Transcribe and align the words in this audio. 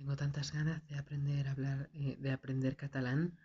Tengo 0.00 0.16
tantas 0.16 0.50
ganas 0.50 0.82
de 0.88 0.96
aprender 0.96 1.46
a 1.46 1.50
hablar, 1.50 1.90
eh, 1.92 2.16
de 2.18 2.32
aprender 2.32 2.74
catalán. 2.74 3.36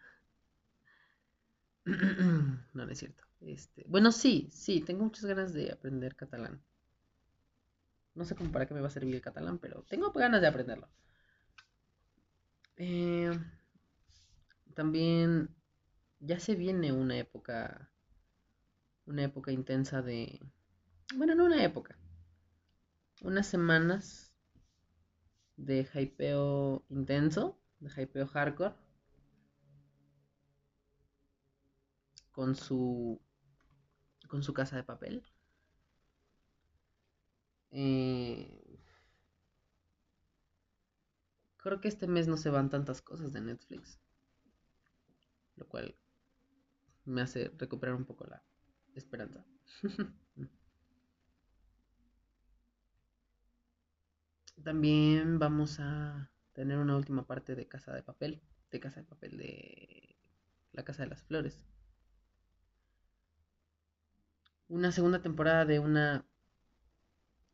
no, 1.86 2.86
no 2.86 2.90
es 2.90 2.98
cierto. 2.98 3.26
Este, 3.42 3.84
bueno, 3.90 4.14
sí, 4.14 4.48
sí, 4.54 4.80
tengo 4.80 5.04
muchas 5.04 5.26
ganas 5.26 5.52
de 5.52 5.74
aprender 5.74 6.16
catalán. 6.16 6.64
No 8.14 8.24
sé 8.24 8.36
para 8.36 8.66
qué 8.66 8.74
me 8.74 8.80
va 8.80 8.88
a 8.88 8.90
servir 8.90 9.16
el 9.16 9.22
catalán, 9.22 9.60
pero 9.60 9.84
tengo 9.90 10.14
ganas 10.14 10.40
de 10.40 10.48
aprenderlo. 10.48 10.88
Eh, 12.78 13.38
también 14.76 15.54
ya 16.22 16.40
se 16.40 16.56
viene 16.56 16.94
una 16.94 17.18
época, 17.18 17.92
una 19.06 19.26
época 19.26 19.52
intensa 19.52 20.02
de, 20.02 20.40
bueno, 21.18 21.36
no 21.36 21.44
una 21.44 21.66
época, 21.66 21.98
unas 23.22 23.46
semanas 23.46 24.35
de 25.58 25.88
hypeo 25.94 26.84
intenso, 26.90 27.58
de 27.80 27.90
hypeo 27.90 28.28
hardcore, 28.28 28.76
con 32.32 32.56
su, 32.56 33.22
con 34.28 34.44
su 34.44 34.54
casa 34.54 34.76
de 34.76 34.84
papel. 34.84 35.24
Eh, 37.72 38.80
creo 41.58 41.82
que 41.82 41.88
este 41.88 42.08
mes 42.08 42.28
no 42.28 42.38
se 42.38 42.50
van 42.50 42.70
tantas 42.70 43.02
cosas 43.02 43.34
de 43.34 43.42
Netflix, 43.42 44.00
lo 45.56 45.68
cual 45.68 45.96
me 47.06 47.22
hace 47.22 47.52
recuperar 47.58 47.96
un 47.96 48.06
poco 48.06 48.26
la 48.26 48.44
esperanza. 48.96 49.46
También 54.64 55.38
vamos 55.40 55.80
a 55.80 56.32
tener 56.54 56.78
una 56.78 56.96
última 56.98 57.26
parte 57.26 57.56
de 57.56 57.68
Casa 57.68 57.94
de 57.94 58.04
Papel, 58.04 58.42
de 58.72 58.80
Casa 58.80 59.02
de 59.02 59.06
Papel 59.06 59.38
de 59.38 60.18
La 60.72 60.84
Casa 60.84 61.04
de 61.04 61.10
las 61.10 61.24
Flores. 61.24 61.66
Una 64.68 64.92
segunda 64.92 65.22
temporada 65.22 65.66
de 65.66 65.80
una 65.80 66.26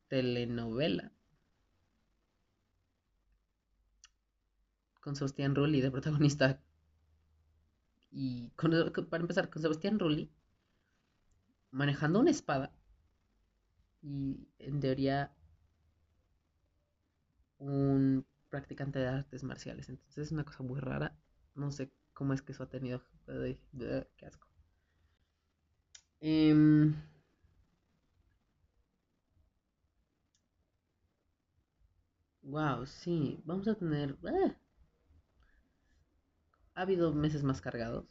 telenovela 0.07 1.11
con 5.01 5.15
Sebastián 5.15 5.55
Rulli 5.55 5.81
de 5.81 5.91
protagonista. 5.91 6.61
Y 8.11 8.49
para 9.09 9.21
empezar, 9.21 9.49
con 9.49 9.61
Sebastián 9.61 9.99
Rulli 9.99 10.31
manejando 11.71 12.19
una 12.19 12.31
espada 12.31 12.73
y 14.01 14.47
en 14.59 14.79
teoría 14.79 15.33
un 17.61 18.25
practicante 18.49 18.99
de 18.99 19.07
artes 19.07 19.43
marciales. 19.43 19.89
Entonces 19.89 20.27
es 20.27 20.31
una 20.31 20.43
cosa 20.43 20.63
muy 20.63 20.79
rara. 20.79 21.15
No 21.55 21.71
sé 21.71 21.91
cómo 22.13 22.33
es 22.33 22.41
que 22.41 22.51
eso 22.53 22.63
ha 22.63 22.69
tenido. 22.69 23.01
Qué 23.25 24.25
asco. 24.25 24.47
wow, 32.43 32.81
em, 32.81 32.85
sí. 32.85 33.41
Vamos 33.45 33.67
a 33.67 33.75
tener. 33.75 34.17
Eh, 34.23 34.55
ha 36.75 36.81
habido 36.81 37.13
meses 37.13 37.43
más 37.43 37.61
cargados. 37.61 38.05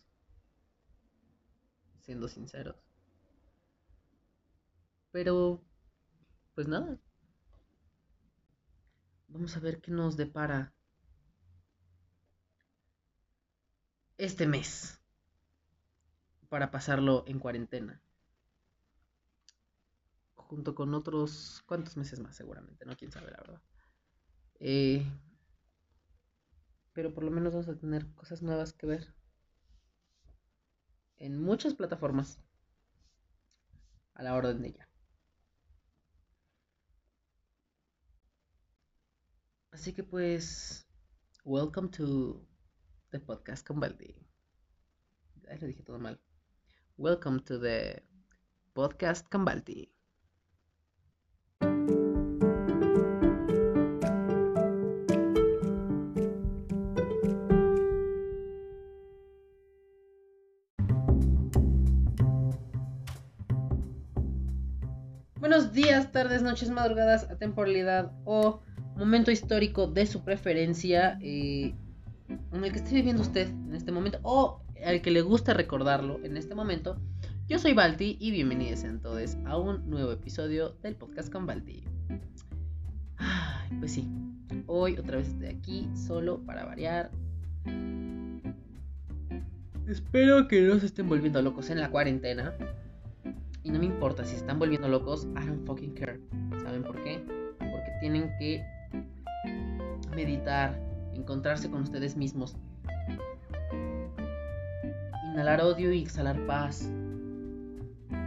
Siendo 2.00 2.28
sinceros. 2.28 2.76
Pero. 5.12 5.62
Pues 6.54 6.66
nada. 6.68 6.98
Vamos 9.32 9.56
a 9.56 9.60
ver 9.60 9.80
qué 9.80 9.92
nos 9.92 10.16
depara 10.16 10.74
este 14.18 14.46
mes 14.46 15.00
para 16.48 16.72
pasarlo 16.72 17.22
en 17.28 17.38
cuarentena. 17.38 18.02
Junto 20.34 20.74
con 20.74 20.94
otros, 20.94 21.62
¿cuántos 21.64 21.96
meses 21.96 22.18
más 22.18 22.36
seguramente? 22.36 22.84
No, 22.84 22.96
quién 22.96 23.12
sabe 23.12 23.30
la 23.30 23.38
verdad. 23.38 23.62
Eh, 24.58 25.06
pero 26.92 27.14
por 27.14 27.22
lo 27.22 27.30
menos 27.30 27.52
vamos 27.52 27.68
a 27.68 27.78
tener 27.78 28.12
cosas 28.14 28.42
nuevas 28.42 28.72
que 28.72 28.86
ver 28.88 29.14
en 31.18 31.40
muchas 31.40 31.74
plataformas 31.74 32.40
a 34.14 34.24
la 34.24 34.34
orden 34.34 34.60
de 34.60 34.72
ya. 34.72 34.89
Así 39.80 39.94
que 39.94 40.04
pues, 40.04 40.86
welcome 41.42 41.88
to 41.88 42.46
the 43.12 43.18
podcast 43.18 43.66
con 43.66 43.80
Baldi. 43.80 44.14
Ahí 45.48 45.58
lo 45.58 45.68
dije 45.68 45.82
todo 45.82 45.98
mal. 45.98 46.20
Welcome 46.98 47.40
to 47.44 47.58
the 47.58 48.04
podcast 48.74 49.26
con 49.30 49.46
Baldi. 49.46 49.90
Buenos 65.36 65.72
días, 65.72 66.12
tardes, 66.12 66.42
noches, 66.42 66.68
madrugadas, 66.68 67.30
a 67.30 67.38
temporalidad 67.38 68.12
o 68.26 68.60
momento 69.00 69.30
histórico 69.30 69.86
de 69.86 70.04
su 70.04 70.22
preferencia 70.22 71.18
eh, 71.22 71.74
en 72.52 72.64
el 72.64 72.70
que 72.70 72.78
esté 72.78 72.94
viviendo 72.94 73.22
usted 73.22 73.48
en 73.48 73.74
este 73.74 73.92
momento 73.92 74.20
o 74.22 74.60
al 74.84 75.00
que 75.00 75.10
le 75.10 75.22
guste 75.22 75.54
recordarlo 75.54 76.20
en 76.22 76.36
este 76.36 76.54
momento. 76.54 77.00
Yo 77.48 77.58
soy 77.58 77.72
Balti 77.72 78.18
y 78.20 78.30
bienvenidos 78.30 78.84
entonces 78.84 79.38
a 79.46 79.56
un 79.56 79.88
nuevo 79.88 80.12
episodio 80.12 80.76
del 80.82 80.96
podcast 80.96 81.32
con 81.32 81.46
Balti. 81.46 81.82
pues 83.80 83.92
sí, 83.92 84.06
hoy 84.66 84.98
otra 84.98 85.16
vez 85.16 85.28
estoy 85.28 85.48
aquí 85.48 85.88
solo 85.94 86.44
para 86.44 86.66
variar. 86.66 87.10
Espero 89.88 90.46
que 90.46 90.60
no 90.60 90.78
se 90.78 90.86
estén 90.86 91.08
volviendo 91.08 91.40
locos 91.40 91.70
en 91.70 91.80
la 91.80 91.90
cuarentena. 91.90 92.52
Y 93.62 93.70
no 93.70 93.78
me 93.78 93.86
importa 93.86 94.26
si 94.26 94.36
están 94.36 94.58
volviendo 94.58 94.88
locos, 94.88 95.24
I 95.24 95.46
don't 95.46 95.66
fucking 95.66 95.94
care. 95.94 96.20
¿Saben 96.62 96.82
por 96.82 97.02
qué? 97.02 97.24
Porque 97.58 97.90
tienen 98.00 98.30
que 98.38 98.62
meditar, 100.14 100.78
encontrarse 101.14 101.70
con 101.70 101.82
ustedes 101.82 102.16
mismos. 102.16 102.56
Inhalar 105.32 105.60
odio 105.62 105.92
y 105.92 106.02
exhalar 106.02 106.44
paz. 106.46 106.90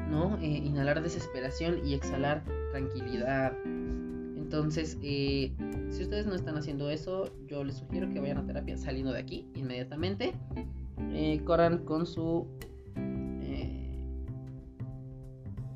¿No? 0.09 0.37
Eh, 0.41 0.47
inhalar 0.47 1.01
desesperación 1.01 1.85
y 1.85 1.95
exhalar 1.95 2.43
tranquilidad. 2.71 3.53
Entonces, 3.65 4.97
eh, 5.01 5.51
si 5.89 6.03
ustedes 6.03 6.27
no 6.27 6.35
están 6.35 6.55
haciendo 6.57 6.89
eso, 6.89 7.31
yo 7.47 7.63
les 7.63 7.77
sugiero 7.77 8.09
que 8.09 8.19
vayan 8.19 8.37
a 8.37 8.45
terapia 8.45 8.77
saliendo 8.77 9.11
de 9.11 9.19
aquí 9.19 9.47
inmediatamente. 9.55 10.33
Eh, 11.13 11.41
corran 11.45 11.79
con 11.79 12.05
su 12.05 12.47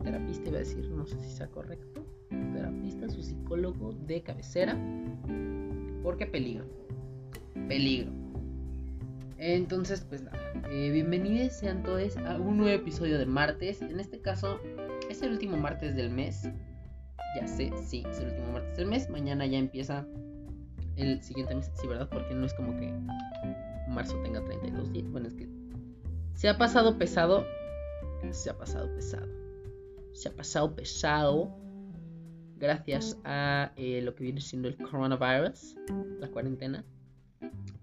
terapista, 0.04 0.48
iba 0.48 0.58
a 0.58 0.60
decir, 0.60 0.90
no 0.92 1.06
sé 1.06 1.20
si 1.20 1.30
sea 1.32 1.48
correcto. 1.48 2.06
Terapista, 2.30 3.10
su 3.10 3.22
psicólogo 3.22 3.94
de 4.06 4.22
cabecera 4.22 4.78
porque 6.08 6.26
peligro. 6.26 6.64
Peligro. 7.68 8.14
Entonces, 9.38 10.06
pues 10.08 10.22
nada. 10.22 10.40
Eh, 10.72 10.90
bienvenidos 10.92 11.52
sean 11.52 11.84
todos 11.84 12.16
a 12.16 12.38
un 12.38 12.56
nuevo 12.56 12.82
episodio 12.82 13.18
de 13.18 13.26
martes. 13.26 13.82
En 13.82 14.00
este 14.00 14.22
caso, 14.22 14.58
es 15.10 15.22
el 15.22 15.32
último 15.34 15.58
martes 15.58 15.98
del 15.98 16.10
mes. 16.10 16.50
Ya 17.36 17.46
sé, 17.46 17.74
sí, 17.86 18.06
es 18.10 18.20
el 18.22 18.30
último 18.30 18.54
martes 18.54 18.78
del 18.78 18.88
mes. 18.88 19.10
Mañana 19.10 19.46
ya 19.48 19.58
empieza 19.58 20.08
el 20.96 21.22
siguiente 21.22 21.54
mes. 21.54 21.70
Sí, 21.74 21.88
¿verdad? 21.88 22.08
Porque 22.10 22.34
no 22.34 22.46
es 22.46 22.54
como 22.54 22.74
que 22.78 22.90
marzo 23.90 24.16
tenga 24.22 24.42
32 24.46 24.94
días. 24.94 25.12
Bueno, 25.12 25.28
es 25.28 25.34
que 25.34 25.50
se 26.36 26.48
ha 26.48 26.58
pasado 26.58 26.98
pesado. 26.98 27.46
Se 28.32 28.50
ha 28.50 28.58
pasado 28.58 28.90
pesado. 28.96 29.28
Se 30.14 30.30
ha 30.30 30.32
pasado 30.32 30.74
pesado 30.74 31.54
gracias 32.60 33.18
a 33.24 33.72
eh, 33.76 34.02
lo 34.02 34.16
que 34.16 34.24
viene 34.24 34.42
siendo 34.42 34.68
el 34.68 34.78
coronavirus, 34.78 35.76
la 36.20 36.28
cuarentena. 36.30 36.84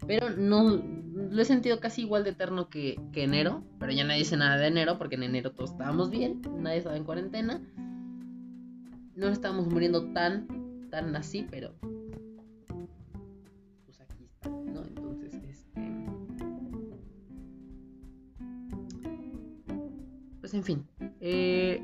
Pero 0.06 0.30
no 0.30 0.82
lo 1.14 1.40
he 1.40 1.44
sentido 1.44 1.80
casi 1.80 2.02
igual 2.02 2.24
de 2.24 2.30
eterno 2.30 2.68
que, 2.68 2.98
enero. 3.14 3.62
Pero 3.78 3.92
ya 3.92 4.04
nadie 4.04 4.20
dice 4.20 4.36
nada 4.36 4.56
de 4.56 4.66
enero, 4.66 4.98
porque 4.98 5.14
en 5.14 5.22
enero 5.22 5.52
todos 5.52 5.70
estábamos 5.70 6.10
bien, 6.10 6.42
nadie 6.58 6.78
estaba 6.78 6.96
en 6.96 7.04
cuarentena. 7.04 7.62
No 9.14 9.28
estábamos 9.28 9.68
muriendo 9.68 10.12
tan, 10.12 10.88
tan 10.90 11.14
así, 11.16 11.46
pero. 11.50 11.74
Pues 13.84 14.00
aquí 14.00 14.24
está, 14.24 14.50
¿no? 14.50 14.82
Entonces, 14.84 15.34
este. 15.34 15.80
Pues 20.40 20.52
en 20.52 20.64
fin. 20.64 20.86
Eh. 21.20 21.82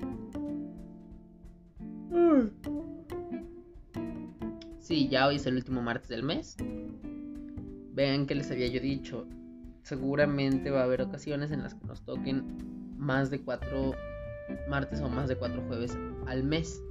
Sí, 4.91 5.07
ya 5.07 5.29
hoy 5.29 5.37
es 5.37 5.47
el 5.47 5.55
último 5.55 5.81
martes 5.83 6.09
del 6.09 6.25
mes. 6.25 6.57
vean 7.93 8.27
que 8.27 8.35
les 8.35 8.51
había 8.51 8.67
yo 8.67 8.81
dicho, 8.81 9.25
seguramente 9.85 10.73
va 10.73 10.81
a 10.81 10.83
haber 10.83 11.01
ocasiones 11.03 11.53
en 11.53 11.63
las 11.63 11.75
que 11.75 11.87
nos 11.87 12.05
toquen 12.05 12.59
más 12.99 13.31
de 13.31 13.41
cuatro 13.41 13.93
martes 14.69 15.01
o 15.01 15.09
más 15.09 15.29
de 15.29 15.37
cuatro 15.37 15.63
jueves 15.69 15.97
al 16.27 16.43
mes. 16.43 16.83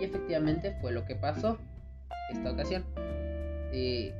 Y 0.00 0.04
efectivamente 0.04 0.76
fue 0.80 0.92
lo 0.92 1.04
que 1.04 1.16
pasó 1.16 1.58
esta 2.30 2.52
ocasión. 2.52 2.84
Eh, 3.72 4.14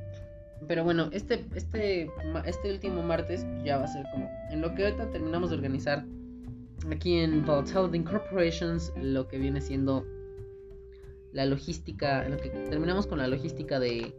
pero 0.67 0.83
bueno, 0.83 1.07
este, 1.13 1.45
este, 1.55 2.11
este 2.45 2.69
último 2.69 3.01
martes 3.01 3.45
ya 3.63 3.77
va 3.77 3.85
a 3.85 3.87
ser 3.87 4.05
como 4.11 4.29
en 4.51 4.59
lo 4.59 4.75
que 4.75 4.83
ahorita 4.83 5.09
terminamos 5.09 5.51
de 5.51 5.55
organizar 5.55 6.03
aquí 6.91 7.17
en 7.17 7.45
Volatility 7.45 8.03
Corporations, 8.03 8.91
lo 8.97 9.25
que 9.25 9.37
viene 9.37 9.61
siendo 9.61 10.05
la 11.35 11.45
logística, 11.45 12.27
lo 12.29 12.37
que 12.37 12.49
terminamos 12.49 13.07
con 13.07 13.19
la 13.19 13.27
logística 13.27 13.77
de, 13.77 14.15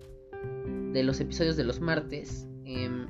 de 0.93 1.03
los 1.03 1.19
episodios 1.19 1.57
de 1.57 1.65
los 1.65 1.81
martes. 1.81 2.47
Em, 2.67 3.07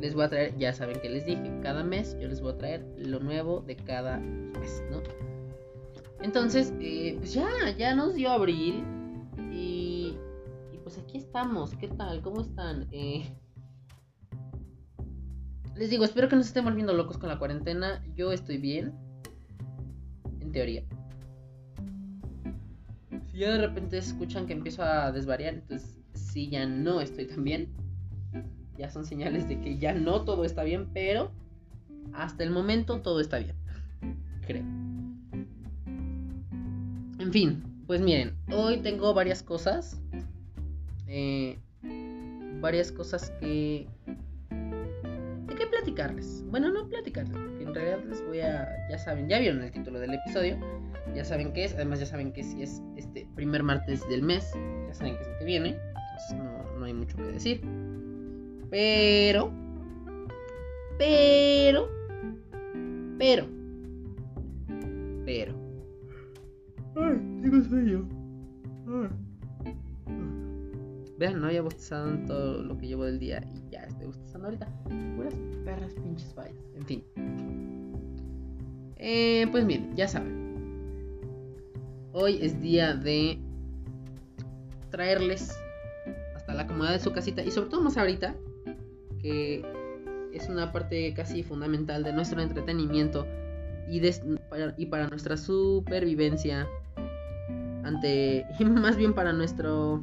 les 0.00 0.12
voy 0.12 0.24
a 0.24 0.28
traer, 0.28 0.56
ya 0.58 0.72
saben 0.72 1.00
que 1.00 1.08
les 1.08 1.24
dije, 1.24 1.60
cada 1.62 1.84
mes 1.84 2.16
yo 2.20 2.26
les 2.26 2.40
voy 2.40 2.52
a 2.52 2.58
traer 2.58 2.84
lo 2.98 3.20
nuevo 3.20 3.60
de 3.60 3.76
cada 3.76 4.18
mes, 4.18 4.82
¿no? 4.90 5.02
Entonces, 6.20 6.74
eh, 6.80 7.14
pues 7.18 7.32
ya, 7.32 7.48
ya 7.78 7.94
nos 7.94 8.16
dio 8.16 8.30
abril 8.30 8.84
y, 9.52 10.16
y, 10.72 10.78
pues 10.78 10.98
aquí 10.98 11.18
estamos. 11.18 11.76
¿Qué 11.76 11.86
tal? 11.86 12.22
¿Cómo 12.22 12.40
están? 12.40 12.88
Eh, 12.90 13.30
les 15.76 15.90
digo, 15.90 16.02
espero 16.02 16.28
que 16.28 16.34
no 16.34 16.42
se 16.42 16.48
estén 16.48 16.64
volviendo 16.64 16.92
locos 16.92 17.18
con 17.18 17.28
la 17.28 17.38
cuarentena. 17.38 18.04
Yo 18.16 18.32
estoy 18.32 18.58
bien, 18.58 18.94
en 20.40 20.50
teoría 20.50 20.84
si 23.34 23.40
ya 23.40 23.50
de 23.50 23.66
repente 23.66 23.98
escuchan 23.98 24.46
que 24.46 24.52
empiezo 24.52 24.84
a 24.84 25.10
desvariar, 25.10 25.54
entonces 25.54 25.98
sí, 26.12 26.48
ya 26.48 26.66
no 26.66 27.00
estoy 27.00 27.26
tan 27.26 27.42
bien. 27.42 27.68
Ya 28.78 28.88
son 28.90 29.04
señales 29.04 29.48
de 29.48 29.60
que 29.60 29.76
ya 29.76 29.92
no 29.92 30.22
todo 30.22 30.44
está 30.44 30.62
bien, 30.62 30.88
pero 30.94 31.32
hasta 32.12 32.44
el 32.44 32.50
momento 32.50 33.00
todo 33.00 33.20
está 33.20 33.38
bien. 33.38 33.56
Creo. 34.46 34.62
En 37.18 37.32
fin, 37.32 37.64
pues 37.88 38.00
miren, 38.00 38.36
hoy 38.52 38.76
tengo 38.78 39.12
varias 39.14 39.42
cosas. 39.42 40.00
Eh, 41.08 41.58
varias 42.60 42.92
cosas 42.92 43.32
que... 43.40 43.88
Hay 45.48 45.56
que 45.56 45.66
platicarles. 45.66 46.44
Bueno, 46.50 46.70
no 46.70 46.88
platicarles, 46.88 47.36
porque 47.36 47.64
en 47.64 47.74
realidad 47.74 47.98
les 48.08 48.24
voy 48.28 48.40
a... 48.40 48.68
Ya 48.88 48.98
saben, 48.98 49.28
ya 49.28 49.40
vieron 49.40 49.60
el 49.60 49.72
título 49.72 49.98
del 49.98 50.14
episodio 50.14 50.56
ya 51.14 51.24
saben 51.24 51.52
qué 51.52 51.64
es, 51.64 51.74
además 51.74 52.00
ya 52.00 52.06
saben 52.06 52.32
que 52.32 52.42
si 52.42 52.62
es 52.62 52.82
este 52.96 53.26
primer 53.34 53.62
martes 53.62 54.06
del 54.08 54.22
mes, 54.22 54.52
ya 54.88 54.94
saben 54.94 55.16
que 55.16 55.22
es 55.22 55.28
lo 55.28 55.38
que 55.38 55.44
viene, 55.44 55.68
entonces 55.70 56.36
no, 56.78 56.84
hay 56.84 56.92
mucho 56.92 57.16
que 57.16 57.24
decir. 57.24 57.60
Pero, 58.70 59.52
pero, 60.98 61.88
pero, 63.18 63.46
pero. 65.24 65.54
Ay, 66.96 67.40
tengo 67.42 67.62
sueño. 67.62 68.08
Vean, 71.16 71.40
no 71.40 71.46
había 71.46 71.62
bostezado 71.62 72.10
en 72.10 72.26
todo 72.26 72.62
lo 72.64 72.76
que 72.76 72.88
llevo 72.88 73.04
del 73.04 73.20
día 73.20 73.40
y 73.54 73.70
ya 73.70 73.84
estoy 73.84 74.06
bostezando 74.06 74.48
ahorita. 74.48 74.66
Puras 75.16 75.34
perras 75.64 75.94
pinches 75.94 76.34
fallas. 76.34 76.54
En 76.74 76.84
fin. 76.84 77.04
Eh, 78.96 79.46
pues 79.52 79.64
miren, 79.64 79.94
ya 79.94 80.08
saben. 80.08 80.43
Hoy 82.16 82.38
es 82.40 82.60
día 82.60 82.94
de 82.94 83.40
traerles 84.90 85.58
hasta 86.36 86.54
la 86.54 86.64
comodidad 86.64 86.92
de 86.92 87.00
su 87.00 87.12
casita 87.12 87.42
y 87.42 87.50
sobre 87.50 87.70
todo 87.70 87.80
más 87.80 87.96
ahorita 87.96 88.36
que 89.18 89.64
es 90.32 90.48
una 90.48 90.70
parte 90.70 91.12
casi 91.12 91.42
fundamental 91.42 92.04
de 92.04 92.12
nuestro 92.12 92.40
entretenimiento 92.40 93.26
y, 93.90 94.00
para, 94.88 95.08
nuestra 95.08 95.36
supervivencia 95.36 96.68
ante 97.82 98.46
y 98.60 98.64
más 98.64 98.96
bien 98.96 99.12
para 99.12 99.32
nuestro 99.32 100.00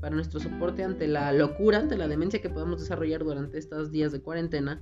para 0.00 0.14
nuestro 0.14 0.38
soporte 0.38 0.84
ante 0.84 1.08
la 1.08 1.32
locura, 1.32 1.78
ante 1.78 1.96
la 1.96 2.06
demencia 2.06 2.40
que 2.40 2.50
podemos 2.50 2.82
desarrollar 2.82 3.24
durante 3.24 3.58
estos 3.58 3.90
días 3.90 4.12
de 4.12 4.22
cuarentena. 4.22 4.80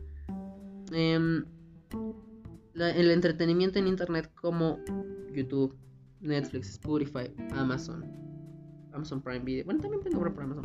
Em, 0.92 1.46
el 2.74 3.10
entretenimiento 3.10 3.78
en 3.78 3.88
internet 3.88 4.30
como 4.34 4.78
YouTube, 5.32 5.74
Netflix, 6.20 6.78
Spotify, 6.80 7.30
Amazon, 7.52 8.04
Amazon 8.92 9.20
Prime 9.20 9.44
Video. 9.44 9.64
Bueno, 9.64 9.80
también 9.80 10.02
tengo 10.02 10.18
por 10.18 10.42
Amazon. 10.42 10.64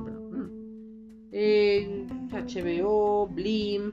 HBO, 2.30 3.28
mm. 3.28 3.32
eh, 3.32 3.34
Blim, 3.34 3.92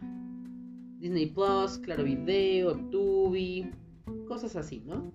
Disney 0.99 1.27
Plus, 1.27 1.79
Claro 1.79 2.05
Video, 2.05 2.77
Tubi, 2.91 3.71
cosas 4.29 4.57
así, 4.57 4.83
¿no? 4.87 5.13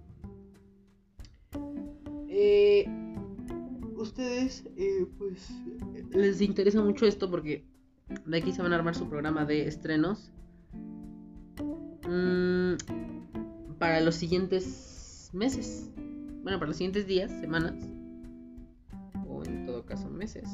Eh, 2.28 2.86
ustedes, 3.96 4.66
eh, 4.76 5.08
pues, 5.18 5.50
les 6.12 6.42
interesa 6.42 6.82
mucho 6.82 7.06
esto 7.06 7.30
porque 7.30 7.66
de 8.26 8.38
aquí 8.38 8.52
se 8.52 8.62
van 8.62 8.74
a 8.74 8.76
armar 8.76 8.96
su 8.96 9.08
programa 9.08 9.46
de 9.46 9.68
estrenos 9.68 10.32
mm, 12.08 12.76
para 13.80 14.02
los 14.02 14.16
siguientes 14.16 15.30
meses 15.34 15.92
bueno, 16.46 16.60
para 16.60 16.68
los 16.68 16.78
siguientes 16.78 17.08
días, 17.08 17.32
semanas, 17.40 17.74
o 19.28 19.44
en 19.44 19.66
todo 19.66 19.84
caso 19.84 20.08
meses. 20.12 20.48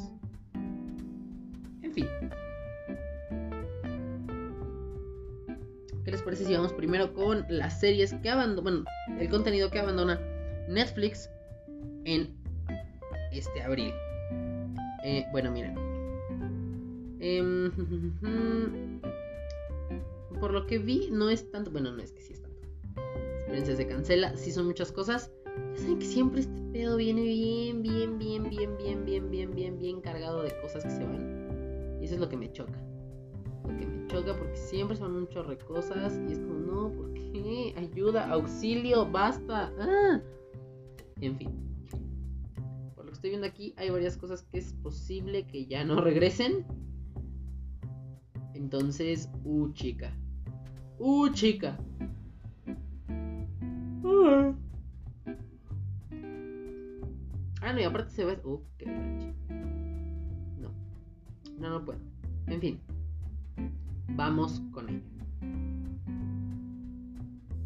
En 0.53 1.93
fin. 1.93 2.07
¿Qué 6.05 6.11
les 6.11 6.21
parece 6.21 6.45
si 6.45 6.53
vamos 6.53 6.71
primero 6.71 7.13
con 7.13 7.45
las 7.49 7.81
series 7.81 8.13
que 8.13 8.29
abandonan, 8.29 8.63
bueno, 8.63 9.19
el 9.19 9.29
contenido 9.29 9.69
que 9.69 9.79
abandona 9.79 10.17
Netflix 10.69 11.29
en 12.05 12.37
este 13.33 13.61
abril? 13.61 13.91
Eh, 15.03 15.25
bueno, 15.33 15.51
miren. 15.51 15.75
Em, 17.19 19.01
por 20.39 20.53
lo 20.53 20.65
que 20.67 20.77
vi, 20.77 21.09
no 21.11 21.29
es 21.29 21.51
tanto. 21.51 21.69
Bueno, 21.69 21.91
no 21.91 22.01
es 22.01 22.13
que 22.13 22.21
sí 22.21 22.31
es 22.31 22.41
tanto. 22.41 22.61
Experiencia 23.39 23.75
se 23.75 23.87
cancela, 23.87 24.37
sí 24.37 24.53
son 24.53 24.67
muchas 24.67 24.93
cosas. 24.93 25.29
Ya 25.73 25.81
saben 25.81 25.99
que 25.99 26.05
siempre 26.05 26.41
este 26.41 26.61
pedo 26.71 26.97
viene 26.97 27.21
bien, 27.23 27.81
bien, 27.81 28.17
bien, 28.17 28.49
bien, 28.49 28.77
bien, 28.77 29.05
bien, 29.05 29.29
bien, 29.29 29.51
bien, 29.55 29.79
bien 29.79 30.01
cargado 30.01 30.43
de 30.43 30.51
cosas 30.61 30.83
que 30.83 30.91
se 30.91 31.03
van. 31.03 31.99
Y 32.01 32.05
eso 32.05 32.15
es 32.15 32.19
lo 32.19 32.29
que 32.29 32.37
me 32.37 32.51
choca. 32.51 32.79
Lo 33.63 33.77
que 33.77 33.85
me 33.85 34.07
choca 34.07 34.35
porque 34.37 34.57
siempre 34.57 34.97
son 34.97 35.15
un 35.15 35.27
chorro 35.27 35.57
cosas 35.67 36.19
y 36.27 36.33
es 36.33 36.39
como, 36.39 36.59
no, 36.59 36.91
¿por 36.91 37.13
qué? 37.13 37.73
Ayuda, 37.77 38.29
auxilio, 38.31 39.09
basta. 39.09 39.71
Ah. 39.79 40.21
En 41.19 41.37
fin. 41.37 41.49
Por 42.95 43.05
lo 43.05 43.11
que 43.11 43.15
estoy 43.15 43.29
viendo 43.31 43.47
aquí, 43.47 43.73
hay 43.77 43.89
varias 43.89 44.17
cosas 44.17 44.43
que 44.43 44.57
es 44.57 44.73
posible 44.73 45.45
que 45.45 45.65
ya 45.65 45.83
no 45.83 46.01
regresen. 46.01 46.65
Entonces, 48.53 49.29
uh, 49.43 49.71
chica. 49.73 50.11
Uh, 50.97 51.29
chica. 51.29 51.77
Uh. 54.03 54.53
Ah, 57.61 57.73
no, 57.73 57.79
y 57.79 57.83
aparte 57.83 58.11
se 58.11 58.25
ve. 58.25 58.39
Uh, 58.43 58.59
qué 58.77 58.85
No. 60.57 60.73
No, 61.57 61.69
no 61.69 61.85
puedo. 61.85 61.99
En 62.47 62.59
fin. 62.59 62.81
Vamos 64.09 64.61
con 64.71 64.89
ello. 64.89 65.01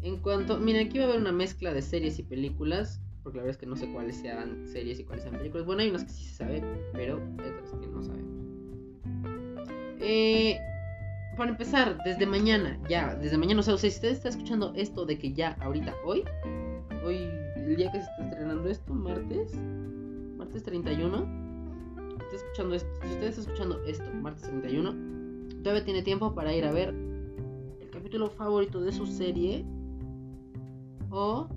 En 0.02 0.18
cuanto. 0.18 0.58
Miren, 0.58 0.86
aquí 0.86 0.98
va 0.98 1.04
a 1.04 1.08
haber 1.08 1.20
una 1.20 1.32
mezcla 1.32 1.72
de 1.72 1.82
series 1.82 2.18
y 2.18 2.22
películas. 2.22 3.00
Porque 3.22 3.38
la 3.38 3.42
verdad 3.42 3.56
es 3.56 3.60
que 3.60 3.66
no 3.66 3.74
sé 3.74 3.90
cuáles 3.92 4.16
sean 4.16 4.68
series 4.68 5.00
y 5.00 5.04
cuáles 5.04 5.24
sean 5.24 5.36
películas. 5.36 5.66
Bueno, 5.66 5.82
hay 5.82 5.90
unas 5.90 6.04
que 6.04 6.10
sí 6.10 6.24
se 6.26 6.34
sabe, 6.36 6.62
pero 6.92 7.16
hay 7.38 7.50
otras 7.50 7.70
que 7.80 7.86
no 7.88 8.00
sabemos. 8.00 8.36
Eh, 9.98 10.60
para 11.36 11.50
empezar, 11.50 11.98
desde 12.04 12.24
mañana, 12.24 12.78
ya, 12.88 13.16
desde 13.16 13.36
mañana, 13.36 13.60
o 13.60 13.62
sea, 13.64 13.76
si 13.76 13.88
usted 13.88 14.10
está 14.10 14.28
escuchando 14.28 14.72
esto 14.76 15.04
de 15.06 15.18
que 15.18 15.32
ya, 15.32 15.56
ahorita, 15.60 15.94
hoy, 16.04 16.22
hoy, 17.06 17.30
el 17.54 17.76
día 17.76 17.92
que 17.92 18.00
se 18.00 18.10
está 18.10 18.24
estrenando 18.24 18.68
esto, 18.68 18.92
martes, 18.92 19.54
martes 20.36 20.62
31, 20.64 21.24
está 22.20 22.36
escuchando 22.36 22.74
esto, 22.74 22.88
si 23.02 23.08
usted 23.08 23.26
está 23.28 23.40
escuchando 23.42 23.84
esto, 23.84 24.04
martes 24.14 24.42
31, 24.42 25.62
todavía 25.62 25.84
tiene 25.84 26.02
tiempo 26.02 26.34
para 26.34 26.52
ir 26.52 26.64
a 26.64 26.72
ver 26.72 26.88
el 26.88 27.90
capítulo 27.92 28.28
favorito 28.28 28.80
de 28.80 28.90
su 28.90 29.06
serie 29.06 29.64
o 31.10 31.48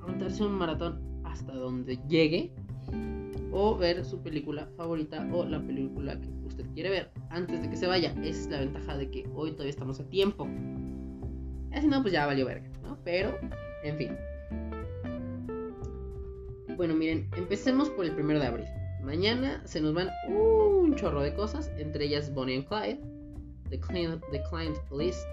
aguantarse 0.00 0.44
un 0.44 0.52
maratón 0.52 1.00
hasta 1.24 1.52
donde 1.54 1.98
llegue 2.08 2.52
o 3.50 3.76
ver 3.76 4.04
su 4.04 4.18
película 4.18 4.68
favorita 4.76 5.28
o 5.32 5.44
la 5.44 5.60
película 5.60 6.20
que 6.20 6.28
usted 6.46 6.64
quiere 6.72 6.90
ver 6.90 7.10
antes 7.30 7.62
de 7.62 7.70
que 7.70 7.76
se 7.76 7.86
vaya. 7.86 8.10
Esa 8.22 8.40
es 8.40 8.46
la 8.48 8.60
ventaja 8.60 8.96
de 8.96 9.10
que 9.10 9.28
hoy 9.34 9.52
todavía 9.52 9.70
estamos 9.70 9.98
a 9.98 10.04
tiempo. 10.04 10.46
Si 11.80 11.86
no, 11.86 12.02
pues 12.02 12.12
ya 12.12 12.26
valió 12.26 12.44
verga, 12.44 12.67
Pero, 13.04 13.38
en 13.84 13.96
fin. 13.96 14.16
Bueno, 16.76 16.94
miren, 16.94 17.28
empecemos 17.36 17.90
por 17.90 18.04
el 18.04 18.12
primero 18.12 18.38
de 18.38 18.46
abril, 18.46 18.68
Mañana 19.02 19.62
se 19.64 19.80
nos 19.80 19.94
van 19.94 20.10
un 20.28 20.94
chorro 20.96 21.22
de 21.22 21.32
cosas, 21.34 21.70
entre 21.78 22.04
ellas 22.04 22.32
Bonnie 22.34 22.56
and 22.56 22.66
Clyde, 22.66 23.00
The 23.70 23.78
Client, 23.78 24.22
the 24.32 24.42
client 24.50 24.76
List, 24.90 25.26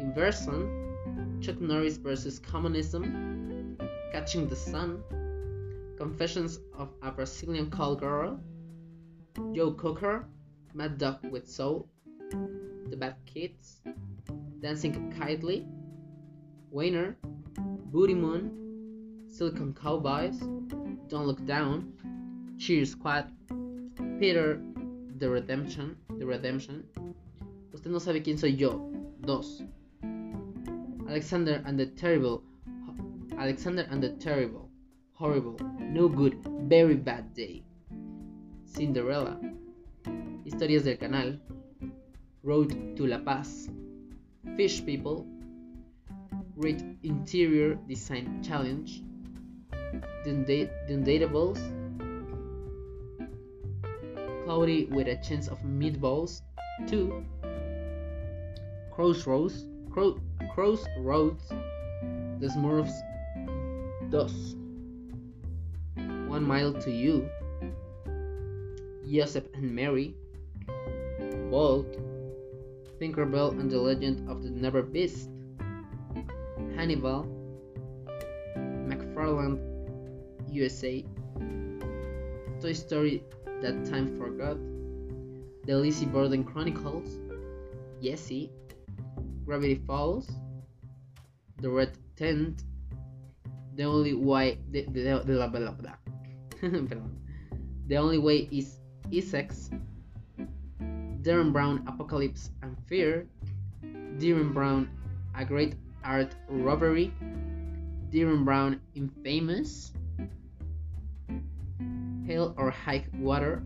Inversion, 0.00 1.40
Chuck 1.40 1.60
Norris 1.60 1.98
vs. 1.98 2.38
Communism, 2.38 3.76
Catching 4.12 4.48
the 4.48 4.56
Sun, 4.56 5.02
Confessions 5.98 6.60
of 6.78 6.88
a 7.02 7.10
Brazilian 7.10 7.68
Call 7.68 7.96
Girl, 7.96 8.40
Joe 9.52 9.72
Cocker, 9.72 10.26
Mad 10.72 10.96
Dog 10.96 11.18
with 11.30 11.46
Soul, 11.46 11.88
The 12.88 12.96
Bad 12.96 13.16
Kids, 13.26 13.80
Dancing 14.60 15.12
Kitely, 15.18 15.66
Wayner, 16.74 17.14
Booty 17.92 18.14
Moon, 18.14 18.50
Silicon 19.28 19.72
Cowboys, 19.80 20.40
Don't 21.06 21.24
Look 21.24 21.46
Down, 21.46 21.92
Cheer 22.58 22.84
Squad, 22.84 23.30
Peter, 24.18 24.60
The 25.18 25.30
Redemption, 25.30 25.96
The 26.18 26.26
Redemption. 26.26 26.82
Usted 27.72 27.92
no 27.92 27.98
sabe 28.00 28.24
quién 28.24 28.36
soy 28.36 28.56
yo. 28.56 28.90
Dos. 29.20 29.62
Alexander 31.08 31.62
and 31.64 31.78
the 31.78 31.86
Terrible. 31.86 32.42
Alexander 33.38 33.86
and 33.88 34.02
the 34.02 34.10
Terrible. 34.18 34.68
Horrible. 35.12 35.56
No 35.78 36.08
good. 36.08 36.34
Very 36.66 36.96
bad 36.96 37.32
day. 37.34 37.62
Cinderella. 38.64 39.38
Historias 40.44 40.82
del 40.82 40.96
canal. 40.96 41.38
Road 42.42 42.96
to 42.96 43.06
La 43.06 43.18
Paz. 43.18 43.70
Fish 44.56 44.84
People. 44.84 45.33
Great 46.56 46.84
Interior 47.02 47.74
Design 47.88 48.40
Challenge. 48.40 49.02
The 50.22 50.70
Undatables. 50.88 51.58
Cloudy 54.44 54.84
with 54.86 55.08
a 55.08 55.16
chance 55.16 55.48
of 55.48 55.58
meatballs. 55.62 56.42
2. 56.86 57.24
Crossroads. 58.92 59.66
Cro 59.90 60.20
Crossroads. 60.54 61.48
The 62.38 62.46
Smurfs. 62.46 63.02
Dos. 64.10 64.54
One 66.28 66.44
Mile 66.46 66.72
to 66.74 66.90
You. 66.92 67.28
Joseph 69.10 69.48
and 69.54 69.74
Mary. 69.74 70.14
Bolt. 71.50 71.98
Tinkerbell 73.00 73.58
and 73.58 73.68
the 73.68 73.80
Legend 73.80 74.30
of 74.30 74.44
the 74.44 74.50
Never 74.50 74.82
Beast. 74.82 75.33
Hannibal. 76.84 77.24
McFarland, 78.84 79.56
USA. 80.52 81.02
Toy 82.60 82.74
Story 82.74 83.24
That 83.62 83.86
Time 83.88 84.14
Forgot. 84.18 84.58
The 85.64 85.78
Lizzie 85.78 86.04
Borden 86.04 86.44
Chronicles. 86.44 87.08
Jessie. 88.02 88.52
Gravity 89.46 89.80
Falls. 89.86 90.28
The 91.62 91.70
Red 91.70 91.96
Tent. 92.16 92.64
The 93.76 93.84
Only 93.84 94.12
Way. 94.12 94.58
The, 94.70 94.82
the, 94.82 95.24
the, 95.24 95.38
the, 95.48 95.96
the, 96.60 96.68
the 97.88 97.96
Only 97.96 98.18
Way 98.18 98.46
is 98.52 98.76
Essex. 99.10 99.70
Darren 101.22 101.50
Brown 101.50 101.82
Apocalypse 101.88 102.50
and 102.60 102.76
Fear, 102.86 103.26
Darren 104.20 104.52
Brown 104.52 104.90
A 105.34 105.46
Great 105.46 105.76
Art 106.04 106.36
hmm. 106.48 106.62
Robbery, 106.62 107.12
Darren 108.12 108.44
Brown 108.44 108.80
Infamous, 108.94 109.92
Hail 112.26 112.54
or 112.56 112.70
High 112.70 113.04
Water, 113.18 113.62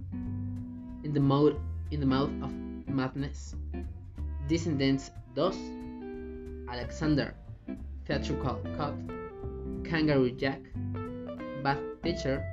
In 1.03 1.13
the 1.13 1.21
Mouth 1.21 1.59
in 1.91 2.01
the 2.01 2.07
Mouth 2.07 2.31
of 2.43 2.53
Madness, 2.87 3.55
Descendants 4.47 5.11
2, 5.35 6.67
Alexander, 6.71 7.35
Theatrical 8.07 8.61
Cut, 8.77 8.95
Kangaroo 9.85 10.31
Jack, 10.33 10.61
Bad 11.63 11.79
Teacher, 12.03 12.45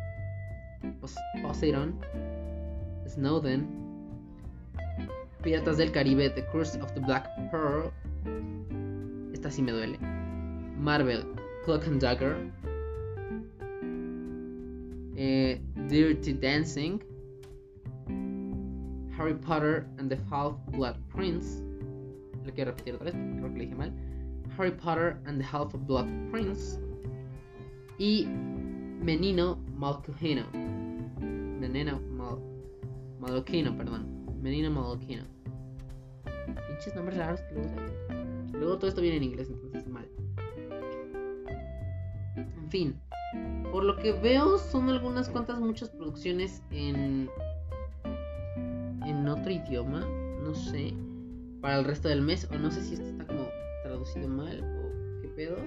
Poseidon, 1.42 2.00
Snowden, 3.08 3.68
Piratas 5.44 5.78
del 5.78 5.92
Caribe, 5.92 6.34
The 6.34 6.42
Curse 6.52 6.76
of 6.76 6.94
the 6.96 7.02
Black 7.02 7.30
Pearl. 7.52 7.94
Esta 9.46 9.62
me 9.62 9.72
duele. 9.72 10.00
Marvel, 10.76 11.24
Clock 11.66 11.86
and 11.86 12.02
Dagger. 12.02 12.52
Eh, 15.16 15.60
Dirty 15.88 16.34
Dancing. 16.34 17.00
Harry 19.16 19.36
Potter 19.36 19.88
and 20.00 20.10
the 20.10 20.18
Half-Blood 20.32 20.98
Prince. 21.10 21.62
Lo 22.44 22.52
quiero 22.54 22.72
repetir 22.72 22.96
otra 22.96 23.06
vez 23.06 23.14
creo 23.14 23.54
que 23.54 23.60
le 23.60 23.66
dije 23.66 23.78
mal. 23.78 23.94
Harry 24.58 24.72
Potter 24.72 25.20
and 25.28 25.40
the 25.40 25.46
Half-Blood 25.46 26.08
Prince. 26.32 26.80
Y 28.00 28.26
Menino 28.26 29.60
Malcuhino. 29.78 30.46
Menino 31.60 32.00
Mal 33.20 33.44
perdón. 33.44 34.42
Menino 34.42 34.72
Malquino. 34.72 35.24
Pinches 36.68 36.96
nombres 36.96 37.18
raros 37.18 37.42
que 37.42 37.56
luego. 37.56 38.05
Luego 38.60 38.78
todo 38.78 38.88
esto 38.88 39.02
viene 39.02 39.18
en 39.18 39.24
inglés, 39.24 39.50
entonces 39.50 39.88
mal. 39.88 40.08
En 42.36 42.70
fin. 42.70 42.96
Por 43.72 43.84
lo 43.84 43.98
que 43.98 44.14
veo, 44.14 44.58
son 44.58 44.90
algunas 44.90 45.30
cuantas, 45.30 45.60
muchas 45.60 45.90
producciones 45.90 46.64
en. 46.72 47.30
en 49.06 49.28
otro 49.28 49.52
idioma. 49.52 50.06
No 50.44 50.54
sé. 50.54 50.94
Para 51.62 51.80
el 51.80 51.86
resto 51.86 52.08
del 52.08 52.22
mes. 52.22 52.48
O 52.52 52.58
no 52.58 52.72
sé 52.72 52.84
si 52.84 52.94
esto 52.94 53.08
está 53.08 53.26
como 53.26 53.48
traducido 53.84 54.28
mal. 54.28 54.62
O 54.62 55.22
qué 55.22 55.28
pedo. 55.30 55.58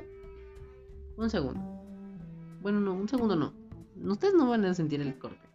Un 1.17 1.31
segundo. 1.31 1.61
Bueno, 2.63 2.81
no, 2.81 2.95
un 2.95 3.09
segundo 3.09 3.37
no. 3.37 3.53
Ustedes 4.05 4.35
no 4.35 4.49
van 4.49 4.65
a 4.65 4.75
sentir 4.75 5.01
el 5.01 5.19
corte. 5.19 5.49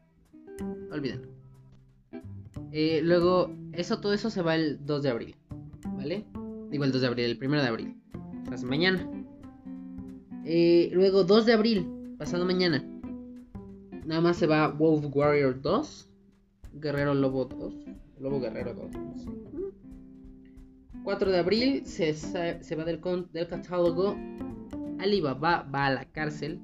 Olvídenlo. 0.91 1.27
Eh, 2.71 3.01
luego, 3.03 3.51
eso, 3.71 3.99
todo 3.99 4.13
eso 4.13 4.29
se 4.29 4.41
va 4.41 4.55
el 4.55 4.85
2 4.85 5.03
de 5.03 5.09
abril. 5.09 5.35
¿Vale? 5.95 6.25
Digo 6.73 6.85
el 6.85 6.91
2 6.91 7.01
de 7.01 7.07
abril, 7.07 7.25
el 7.39 7.47
1 7.47 7.61
de 7.61 7.67
abril. 7.67 7.95
Sea, 8.49 8.67
mañana. 8.67 9.07
Eh, 10.43 10.89
luego, 10.91 11.23
2 11.23 11.45
de 11.45 11.53
abril, 11.53 12.15
pasado 12.17 12.45
mañana. 12.45 12.83
Nada 14.07 14.21
más 14.21 14.37
se 14.37 14.47
va 14.47 14.69
Wolf 14.69 15.05
Warrior 15.15 15.61
2. 15.61 16.09
Guerrero 16.81 17.13
Lobo 17.13 17.45
2. 17.45 17.75
Lobo 18.19 18.39
Guerrero 18.39 18.73
2. 18.73 18.89
4 21.03 21.31
de 21.31 21.37
abril 21.37 21.85
se, 21.85 22.15
se 22.15 22.75
va 22.75 22.83
del, 22.85 22.99
del 23.31 23.47
catálogo. 23.47 24.17
Alibaba 24.97 25.69
va 25.71 25.85
a 25.85 25.91
la 25.91 26.05
cárcel. 26.05 26.59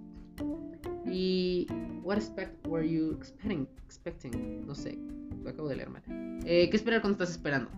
Y. 1.06 1.68
What 2.02 2.18
expect 2.18 2.66
were 2.66 2.90
you 2.90 3.12
expecting? 3.12 3.68
expecting? 3.86 4.66
No 4.66 4.74
sé, 4.74 4.98
lo 5.44 5.52
acabo 5.52 5.70
de 5.70 5.76
leer 5.76 5.92
mal. 5.92 6.02
Eh, 6.48 6.68
¿Qué 6.72 6.78
esperar 6.78 7.02
cuando 7.02 7.24
estás 7.24 7.30
esperando? 7.36 7.70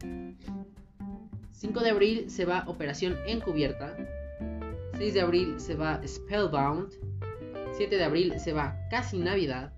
5 1.54 1.80
de 1.80 1.90
abril 1.90 2.30
se 2.30 2.44
va 2.44 2.64
Operación 2.66 3.16
Encubierta. 3.26 3.96
6 4.98 5.14
de 5.14 5.20
abril 5.20 5.60
se 5.60 5.76
va 5.76 6.00
Spellbound. 6.06 6.92
7 7.72 7.96
de 7.96 8.04
abril 8.04 8.34
se 8.40 8.52
va 8.52 8.76
Casi 8.90 9.18
Navidad. 9.18 9.72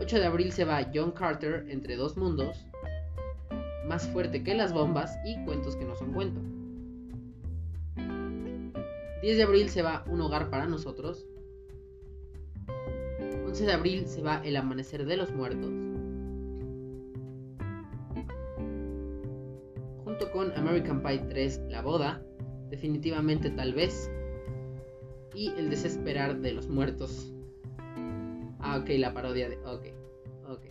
8 0.00 0.18
de 0.18 0.24
abril 0.24 0.52
se 0.52 0.64
va 0.64 0.90
John 0.92 1.12
Carter 1.12 1.66
entre 1.68 1.96
dos 1.96 2.16
mundos. 2.16 2.64
Más 3.86 4.08
fuerte 4.08 4.42
que 4.42 4.54
las 4.54 4.72
bombas 4.72 5.14
y 5.26 5.36
cuentos 5.44 5.76
que 5.76 5.84
no 5.84 5.94
son 5.94 6.14
cuentos. 6.14 6.42
10 9.20 9.36
de 9.36 9.42
abril 9.42 9.68
se 9.68 9.82
va 9.82 10.02
Un 10.08 10.22
hogar 10.22 10.48
para 10.48 10.66
nosotros. 10.66 11.26
11 13.46 13.66
de 13.66 13.72
abril 13.72 14.06
se 14.06 14.22
va 14.22 14.40
El 14.44 14.56
amanecer 14.56 15.04
de 15.04 15.18
los 15.18 15.30
muertos. 15.30 15.85
Junto 20.18 20.32
con 20.32 20.50
American 20.56 21.02
Pie 21.02 21.18
3 21.28 21.64
La 21.68 21.82
boda, 21.82 22.22
definitivamente 22.70 23.50
tal 23.50 23.74
vez. 23.74 24.10
Y 25.34 25.48
El 25.58 25.68
desesperar 25.68 26.40
de 26.40 26.54
los 26.54 26.68
muertos. 26.68 27.34
Ah, 28.60 28.78
ok, 28.78 28.88
la 28.96 29.12
parodia 29.12 29.50
de... 29.50 29.58
Ok, 29.58 29.88
ok. 30.48 30.64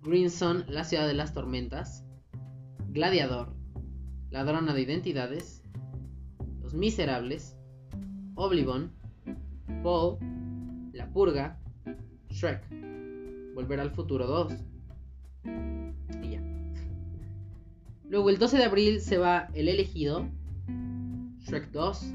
Green 0.00 0.30
Sun, 0.30 0.64
La 0.66 0.84
ciudad 0.84 1.06
de 1.06 1.12
las 1.12 1.34
tormentas. 1.34 2.06
Gladiador. 2.88 3.54
Ladrona 4.30 4.72
de 4.72 4.80
identidades. 4.80 5.62
Los 6.62 6.72
miserables. 6.72 7.54
Oblivion. 8.34 8.90
Paul. 9.82 10.16
La 10.94 11.10
Purga, 11.10 11.60
Shrek, 12.30 12.66
Volver 13.54 13.80
al 13.80 13.90
Futuro 13.90 14.26
2. 14.26 14.54
Luego 18.08 18.30
el 18.30 18.38
12 18.38 18.58
de 18.58 18.64
abril 18.64 19.00
se 19.00 19.18
va 19.18 19.48
El 19.54 19.68
Elegido, 19.68 20.28
Shrek 21.40 21.70
2, 21.70 22.12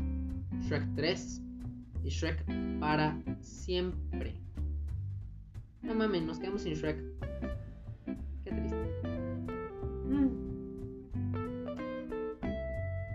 Shrek 0.67 0.95
3, 0.95 1.41
y 2.03 2.09
Shrek 2.09 2.45
para 2.79 3.17
siempre. 3.41 4.35
No 5.81 5.95
mames, 5.95 6.23
nos 6.23 6.39
quedamos 6.39 6.61
sin 6.61 6.73
Shrek. 6.73 6.97
Qué 8.43 8.51
triste. 8.51 8.77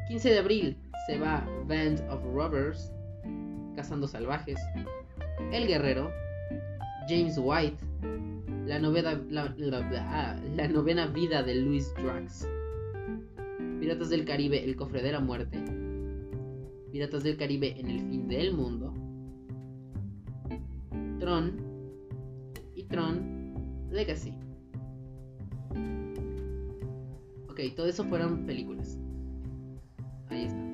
15 0.09 0.28
mm. 0.28 0.33
de 0.33 0.38
abril 0.38 0.76
se 1.07 1.19
va 1.19 1.47
Band 1.66 2.00
of 2.11 2.23
Robbers, 2.35 2.90
Cazando 3.76 4.09
Salvajes, 4.09 4.59
El 5.52 5.66
Guerrero, 5.66 6.11
James 7.09 7.38
White, 7.38 7.78
la 8.66 8.78
la 8.78 10.69
novena 10.69 11.07
vida 11.07 11.43
de 11.43 11.54
Louis 11.57 11.93
Drax, 11.95 12.49
Piratas 13.84 14.08
del 14.08 14.24
Caribe, 14.24 14.64
El 14.64 14.76
Cofre 14.76 15.02
de 15.02 15.12
la 15.12 15.20
Muerte, 15.20 15.62
Piratas 16.90 17.22
del 17.22 17.36
Caribe 17.36 17.78
en 17.78 17.90
el 17.90 18.00
fin 18.08 18.26
del 18.28 18.54
mundo, 18.54 18.94
Tron 21.20 21.52
y 22.74 22.84
Tron 22.84 23.90
Legacy. 23.90 24.32
Ok, 27.50 27.60
todo 27.76 27.86
eso 27.86 28.04
fueron 28.04 28.46
películas. 28.46 28.96
Ahí 30.30 30.44
está. 30.44 30.64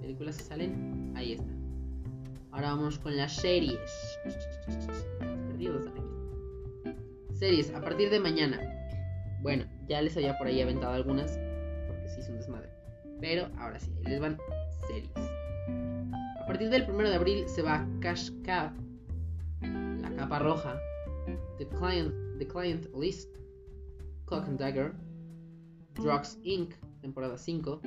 Películas 0.00 0.38
que 0.38 0.44
salen, 0.44 1.12
ahí 1.16 1.32
está. 1.32 1.52
Ahora 2.52 2.76
vamos 2.76 2.96
con 3.00 3.16
las 3.16 3.34
series. 3.34 3.80
Perdidos 5.48 5.84
aquí. 5.88 6.94
Series, 7.34 7.74
a 7.74 7.80
partir 7.80 8.08
de 8.08 8.20
mañana. 8.20 8.60
Bueno, 9.42 9.64
ya 9.88 10.02
les 10.02 10.16
había 10.16 10.36
por 10.36 10.46
ahí 10.46 10.60
aventado 10.60 10.92
algunas, 10.92 11.38
porque 11.86 12.08
sí 12.08 12.20
es 12.20 12.28
un 12.28 12.36
desmadre. 12.36 12.68
Pero 13.20 13.48
ahora 13.58 13.80
sí, 13.80 13.90
les 14.04 14.20
van 14.20 14.38
series. 14.86 15.10
A 16.40 16.46
partir 16.46 16.70
del 16.70 16.88
1 16.88 17.08
de 17.08 17.14
abril 17.14 17.48
se 17.48 17.62
va 17.62 17.86
Cash 18.00 18.30
Cap, 18.42 18.72
La 19.62 20.14
Capa 20.16 20.38
Roja, 20.38 20.78
The 21.58 21.66
Client, 21.68 22.14
The 22.38 22.46
Client 22.46 22.86
List, 22.94 23.36
Clock 24.26 24.46
and 24.46 24.58
Dagger, 24.58 24.94
Drugs 25.94 26.38
Inc., 26.42 26.74
temporada 27.00 27.36
5, 27.36 27.80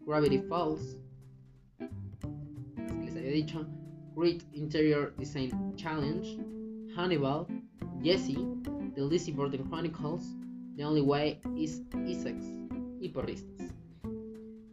Gravity 0.00 0.38
Falls, 0.38 0.96
les 3.04 3.16
había 3.16 3.30
dicho, 3.30 3.66
Great 4.14 4.42
Interior 4.52 5.14
Design 5.16 5.74
Challenge, 5.76 6.38
Hannibal, 6.94 7.46
Jesse, 8.02 8.36
The 8.94 9.02
Lizzie 9.02 9.32
Borden 9.32 9.64
Chronicles, 9.68 10.36
The 10.76 10.84
Only 10.84 11.02
Way 11.02 11.40
is 11.56 11.82
Essex 12.06 12.44
y 13.00 13.08
porristas. 13.10 13.68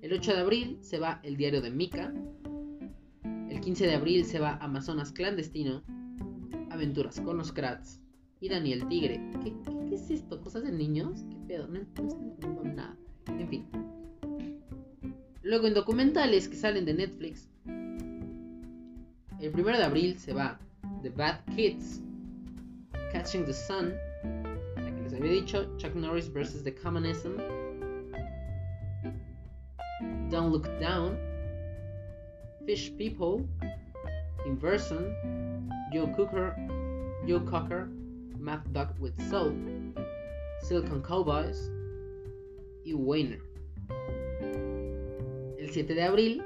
El 0.01 0.13
8 0.13 0.33
de 0.33 0.39
abril 0.39 0.77
se 0.81 0.97
va 0.97 1.19
El 1.23 1.35
Diario 1.35 1.61
de 1.61 1.71
Mika. 1.71 2.13
El 3.49 3.59
15 3.59 3.87
de 3.87 3.95
abril 3.95 4.23
se 4.23 4.39
va 4.39 4.57
Amazonas 4.57 5.11
Clandestino. 5.11 5.83
Aventuras 6.69 7.19
con 7.19 7.37
los 7.37 7.51
Kratz. 7.51 7.99
Y 8.39 8.47
Daniel 8.47 8.87
Tigre. 8.87 9.19
¿Qué, 9.43 9.53
es 9.93 10.09
esto? 10.09 10.39
¿Cosas 10.39 10.63
de 10.63 10.71
niños? 10.71 11.25
¿Qué 11.29 11.35
pedo? 11.47 11.67
No, 11.67 11.79
no 12.47 12.63
nada. 12.63 12.97
En 13.27 13.49
fin. 13.49 13.65
Luego 15.43 15.67
en 15.67 15.73
documentales 15.73 16.47
que 16.47 16.55
salen 16.55 16.85
de 16.85 16.93
Netflix. 16.93 17.49
El 17.65 19.53
1 19.53 19.77
de 19.77 19.83
abril 19.83 20.17
se 20.17 20.31
va 20.33 20.59
The 21.01 21.09
Bad 21.09 21.43
Kids. 21.55 22.01
Catching 23.11 23.43
the 23.45 23.53
Sun 23.53 23.93
había 25.19 25.33
dicho, 25.33 25.67
Chuck 25.77 25.95
Norris 25.95 26.27
vs. 26.29 26.63
The 26.63 26.73
Communism, 26.73 27.37
Don't 30.29 30.51
Look 30.51 30.67
Down, 30.79 31.17
Fish 32.65 32.91
People, 32.97 33.45
Inversion, 34.45 35.69
Joe 35.91 36.07
Cooker, 36.15 36.55
Joe 37.27 37.41
Cocker, 37.41 37.89
Mad 38.37 38.61
Dog 38.71 38.97
with 38.99 39.13
Soul, 39.29 39.53
Silicon 40.61 41.01
Cowboys 41.01 41.69
y 42.85 42.93
Wayner. 42.93 43.41
El 45.59 45.69
7 45.69 45.93
de 45.93 46.01
abril 46.01 46.43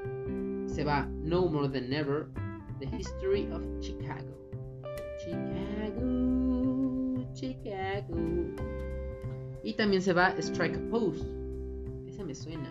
se 0.66 0.82
va 0.82 1.06
No 1.22 1.48
More 1.48 1.68
Than 1.68 1.92
Ever, 1.92 2.26
The 2.80 2.86
History 2.86 3.48
of 3.52 3.62
Chicago. 3.80 4.34
Chicago. 5.22 6.43
Chicago. 7.34 8.16
Y 9.62 9.74
también 9.74 10.02
se 10.02 10.12
va 10.12 10.34
Strike 10.38 10.76
a 10.76 10.90
Pose. 10.90 11.26
Esa 12.06 12.24
me 12.24 12.34
suena. 12.34 12.70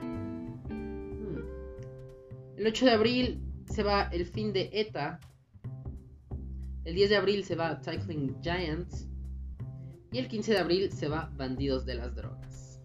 Hmm. 0.69 1.43
El 2.57 2.67
8 2.67 2.85
de 2.85 2.91
abril 2.91 3.41
se 3.65 3.83
va 3.83 4.03
el 4.03 4.25
fin 4.25 4.53
de 4.53 4.69
ETA. 4.73 5.19
El 6.85 6.95
10 6.95 7.09
de 7.09 7.15
abril 7.15 7.43
se 7.43 7.55
va 7.55 7.79
Cycling 7.83 8.35
Giants. 8.41 9.07
Y 10.11 10.19
el 10.19 10.27
15 10.27 10.53
de 10.53 10.59
abril 10.59 10.91
se 10.91 11.07
va 11.07 11.31
Bandidos 11.35 11.85
de 11.85 11.95
las 11.95 12.15
Drogas. 12.15 12.79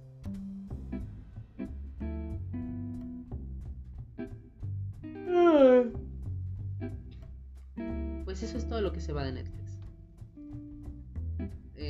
Pues 8.24 8.42
eso 8.42 8.58
es 8.58 8.68
todo 8.68 8.80
lo 8.80 8.92
que 8.92 9.00
se 9.00 9.12
va 9.12 9.24
de 9.24 9.32
Netflix. 9.32 9.67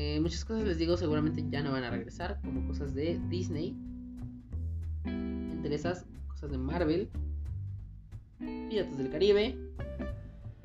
Eh, 0.01 0.21
muchas 0.21 0.45
cosas 0.45 0.63
les 0.63 0.79
digo 0.79 0.97
seguramente 0.97 1.45
ya 1.51 1.61
no 1.61 1.73
van 1.73 1.83
a 1.83 1.91
regresar, 1.91 2.39
como 2.45 2.65
cosas 2.69 2.95
de 2.95 3.21
Disney. 3.29 3.77
Entre 5.05 5.75
esas, 5.75 6.07
cosas 6.29 6.53
de 6.53 6.59
Marvel, 6.59 7.09
Piratas 8.39 8.97
del 8.97 9.11
Caribe, 9.11 9.59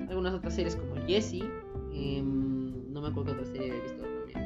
algunas 0.08 0.36
otras 0.36 0.54
series 0.54 0.76
como 0.76 0.98
Jessie. 1.08 1.44
Em, 1.96 2.94
no 2.94 3.02
me 3.02 3.08
acuerdo 3.08 3.34
qué 3.34 3.42
otra 3.42 3.46
serie 3.46 3.76
he 3.76 3.82
visto 3.82 4.04
también. 4.04 4.40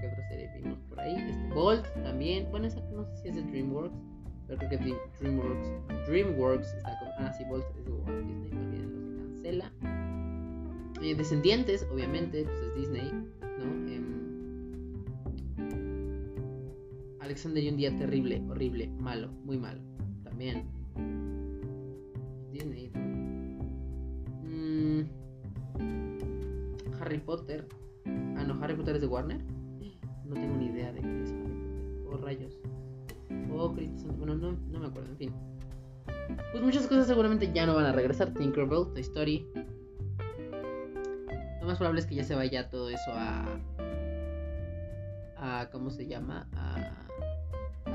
¿Qué 0.00 0.06
otra 0.06 0.28
serie 0.28 0.48
vimos 0.62 0.78
por 0.88 1.00
ahí? 1.00 1.16
Este, 1.28 1.52
Bolt 1.52 1.84
también. 2.04 2.48
Bueno, 2.52 2.68
esa 2.68 2.80
no 2.92 3.04
sé 3.06 3.16
si 3.16 3.28
es 3.30 3.34
de 3.34 3.42
DreamWorks, 3.42 3.98
pero 4.46 4.58
creo 4.60 4.70
que 4.70 4.96
DreamWorks, 5.18 6.06
DreamWorks 6.06 6.68
está 6.74 6.96
con. 7.00 7.08
Ah, 7.18 7.32
sí, 7.32 7.42
Bolt 7.48 7.64
es 7.80 7.84
de 7.84 7.90
Walt 7.90 8.26
Disney, 8.28 8.52
olviden, 8.52 8.92
no 8.92 9.10
se 9.10 9.32
cancela. 9.32 9.72
Eh, 11.02 11.16
Descendientes, 11.16 11.84
obviamente, 11.92 12.44
pues 12.44 12.60
es 12.60 12.74
Disney. 12.76 13.39
Alexander 17.30 17.62
y 17.62 17.68
un 17.68 17.76
día 17.76 17.96
terrible, 17.96 18.42
horrible, 18.50 18.88
malo, 18.98 19.30
muy 19.44 19.56
malo. 19.56 19.80
También. 20.24 20.66
Disney. 22.50 22.90
Mm, 24.42 25.02
Harry 27.00 27.18
Potter. 27.18 27.68
Ah, 28.04 28.42
no, 28.44 28.60
Harry 28.60 28.74
Potter 28.74 28.96
es 28.96 29.02
de 29.02 29.06
Warner. 29.06 29.40
No 30.24 30.34
tengo 30.34 30.56
ni 30.56 30.66
idea 30.66 30.92
de 30.92 31.02
qué 31.02 31.22
es 31.22 31.30
Harry 31.30 31.44
Potter. 31.44 32.04
Oh, 32.08 32.16
rayos. 32.16 32.58
Oh, 33.52 33.72
Cristo. 33.72 34.12
Bueno, 34.18 34.34
no, 34.34 34.58
no 34.68 34.80
me 34.80 34.86
acuerdo, 34.88 35.10
en 35.10 35.16
fin. 35.16 35.32
Pues 36.50 36.64
muchas 36.64 36.88
cosas 36.88 37.06
seguramente 37.06 37.52
ya 37.54 37.64
no 37.64 37.76
van 37.76 37.86
a 37.86 37.92
regresar. 37.92 38.34
Tinkerbell, 38.34 38.92
Toy 38.92 39.02
Story, 39.02 39.46
más 41.64 41.78
probable 41.78 42.00
es 42.00 42.06
que 42.06 42.16
ya 42.16 42.24
se 42.24 42.34
vaya 42.34 42.68
todo 42.68 42.90
eso 42.90 43.12
a. 43.12 43.46
a 45.36 45.70
¿Cómo 45.70 45.90
se 45.90 46.08
llama? 46.08 46.48
A, 46.56 46.99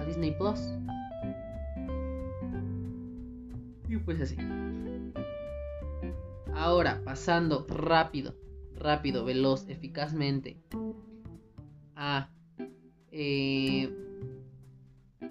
Disney 0.05 0.31
Plus. 0.31 0.59
Y 3.87 3.97
pues 3.97 4.21
así. 4.21 4.37
Ahora, 6.53 7.01
pasando 7.03 7.65
rápido, 7.67 8.35
rápido, 8.75 9.25
veloz, 9.25 9.67
eficazmente 9.67 10.57
a 11.95 12.29
eh, 13.11 13.93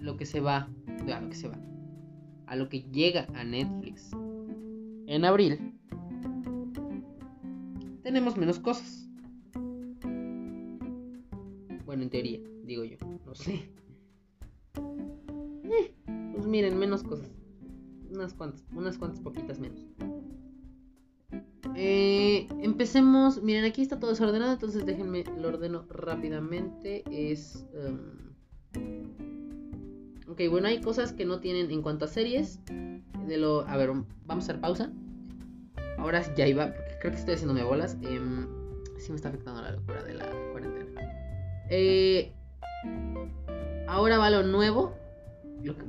lo 0.01 0.17
que 0.17 0.27
se 0.27 0.41
va, 0.41 0.69
a 1.13 1.21
lo 1.21 1.29
que 1.29 1.35
se 1.35 1.49
va, 1.49 1.59
a 2.47 2.57
lo 2.57 2.69
que 2.69 2.83
llega 2.83 3.27
a 3.35 3.45
Netflix 3.45 4.11
en 5.07 5.25
abril 5.25 5.75
tenemos 8.15 8.37
menos 8.37 8.61
cosas. 8.61 9.09
Bueno, 11.85 12.05
en 12.05 12.11
teoría, 12.11 12.39
digo 12.63 12.85
yo, 12.85 12.97
no 13.27 13.35
sé. 13.35 13.69
Miren, 16.55 16.79
menos 16.79 17.03
cosas. 17.03 17.33
Unas 18.13 18.33
cuantas, 18.33 18.65
unas 18.73 18.97
cuantas 18.97 19.19
poquitas 19.19 19.59
menos. 19.59 19.89
Eh, 21.75 22.47
empecemos. 22.61 23.43
Miren, 23.43 23.65
aquí 23.65 23.83
está 23.83 23.99
todo 23.99 24.11
desordenado, 24.11 24.53
entonces 24.53 24.87
déjenme 24.87 25.25
lo 25.37 25.49
ordeno 25.49 25.85
rápidamente. 25.89 27.03
Es. 27.11 27.67
Um, 27.75 28.37
ok, 30.31 30.43
bueno, 30.49 30.69
hay 30.69 30.81
cosas 30.81 31.13
que 31.13 31.25
no 31.25 31.41
tienen 31.41 31.73
en 31.73 31.83
cuanto 31.83 32.05
a 32.05 32.09
series. 32.09 32.61
De 33.27 33.37
lo. 33.37 33.67
A 33.67 33.77
ver, 33.77 33.91
vamos 34.25 34.45
a 34.45 34.53
hacer 34.53 34.61
pausa. 34.61 34.93
Ahora 35.99 36.23
ya 36.37 36.47
iba, 36.47 36.67
porque 36.67 36.99
creo 37.01 37.13
que 37.15 37.19
estoy 37.19 37.35
haciéndome 37.35 37.65
bolas. 37.65 37.99
Eh, 38.03 38.47
sí 38.99 39.11
me 39.11 39.17
está 39.17 39.31
afectando 39.31 39.61
la 39.61 39.73
locura 39.73 40.05
de 40.05 40.15
la 40.15 40.31
cuarentena. 40.53 41.03
Eh, 41.69 42.33
ahora 43.89 44.19
va 44.19 44.31
lo 44.31 44.45
nuevo. 44.45 45.03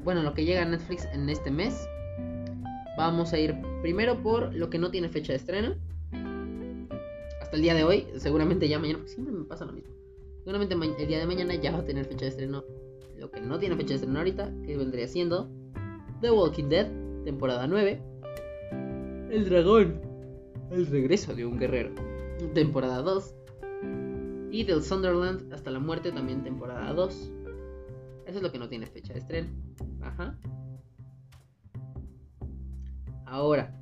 Bueno, 0.03 0.23
lo 0.23 0.33
que 0.33 0.45
llega 0.45 0.61
a 0.61 0.65
Netflix 0.65 1.05
en 1.13 1.29
este 1.29 1.51
mes. 1.51 1.87
Vamos 2.97 3.33
a 3.33 3.39
ir 3.39 3.55
primero 3.81 4.21
por 4.21 4.53
lo 4.53 4.69
que 4.69 4.77
no 4.77 4.89
tiene 4.89 5.09
fecha 5.09 5.33
de 5.33 5.37
estreno. 5.37 5.75
Hasta 7.41 7.55
el 7.55 7.61
día 7.61 7.73
de 7.73 7.83
hoy, 7.83 8.07
seguramente 8.17 8.67
ya 8.69 8.79
mañana, 8.79 8.99
porque 8.99 9.13
siempre 9.13 9.33
me 9.33 9.43
pasa 9.43 9.65
lo 9.65 9.73
mismo. 9.73 9.93
Seguramente 10.39 10.75
el 10.75 11.07
día 11.07 11.19
de 11.19 11.25
mañana 11.25 11.55
ya 11.55 11.71
va 11.71 11.79
a 11.79 11.85
tener 11.85 12.05
fecha 12.05 12.25
de 12.25 12.29
estreno. 12.29 12.63
Lo 13.17 13.31
que 13.31 13.41
no 13.41 13.59
tiene 13.59 13.75
fecha 13.75 13.89
de 13.89 13.95
estreno 13.95 14.19
ahorita, 14.19 14.53
que 14.65 14.77
vendría 14.77 15.07
siendo 15.07 15.49
The 16.21 16.31
Walking 16.31 16.69
Dead, 16.69 16.87
temporada 17.25 17.67
9. 17.67 18.01
El 19.31 19.49
dragón, 19.49 19.99
el 20.71 20.87
regreso 20.87 21.35
de 21.35 21.45
un 21.45 21.57
guerrero, 21.57 21.91
temporada 22.53 23.01
2. 23.01 23.35
Y 24.51 24.63
del 24.63 24.83
Sunderland 24.83 25.51
hasta 25.53 25.71
la 25.71 25.79
muerte, 25.79 26.11
también 26.11 26.43
temporada 26.43 26.93
2. 26.93 27.31
Eso 28.25 28.37
es 28.37 28.41
lo 28.41 28.51
que 28.51 28.59
no 28.59 28.67
tiene 28.67 28.87
fecha 28.87 29.13
de 29.13 29.19
estreno. 29.19 29.49
Ajá. 30.01 30.37
Ahora, 33.25 33.75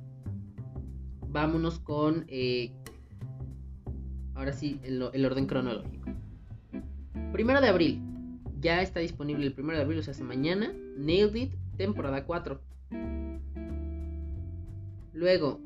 vámonos 1.28 1.78
con. 1.78 2.24
Eh, 2.28 2.72
ahora 4.34 4.52
sí, 4.52 4.80
el, 4.82 5.02
orden 5.02 5.46
cronológico. 5.46 6.10
Primero 7.32 7.60
de 7.60 7.68
abril. 7.68 8.00
Ya 8.60 8.80
está 8.80 9.00
disponible 9.00 9.44
el 9.44 9.52
primero 9.52 9.76
de 9.76 9.84
abril, 9.84 9.98
o 9.98 10.02
sea, 10.02 10.12
hace 10.12 10.24
mañana. 10.24 10.72
Nailed 10.96 11.34
It, 11.34 11.54
temporada 11.76 12.24
4. 12.24 12.60
Luego, 15.12 15.60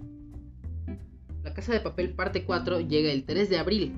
La 1.44 1.54
Casa 1.54 1.72
de 1.72 1.80
Papel, 1.80 2.14
parte 2.14 2.44
4, 2.44 2.80
llega 2.80 3.12
el 3.12 3.24
3 3.24 3.48
de 3.48 3.58
abril. 3.58 3.94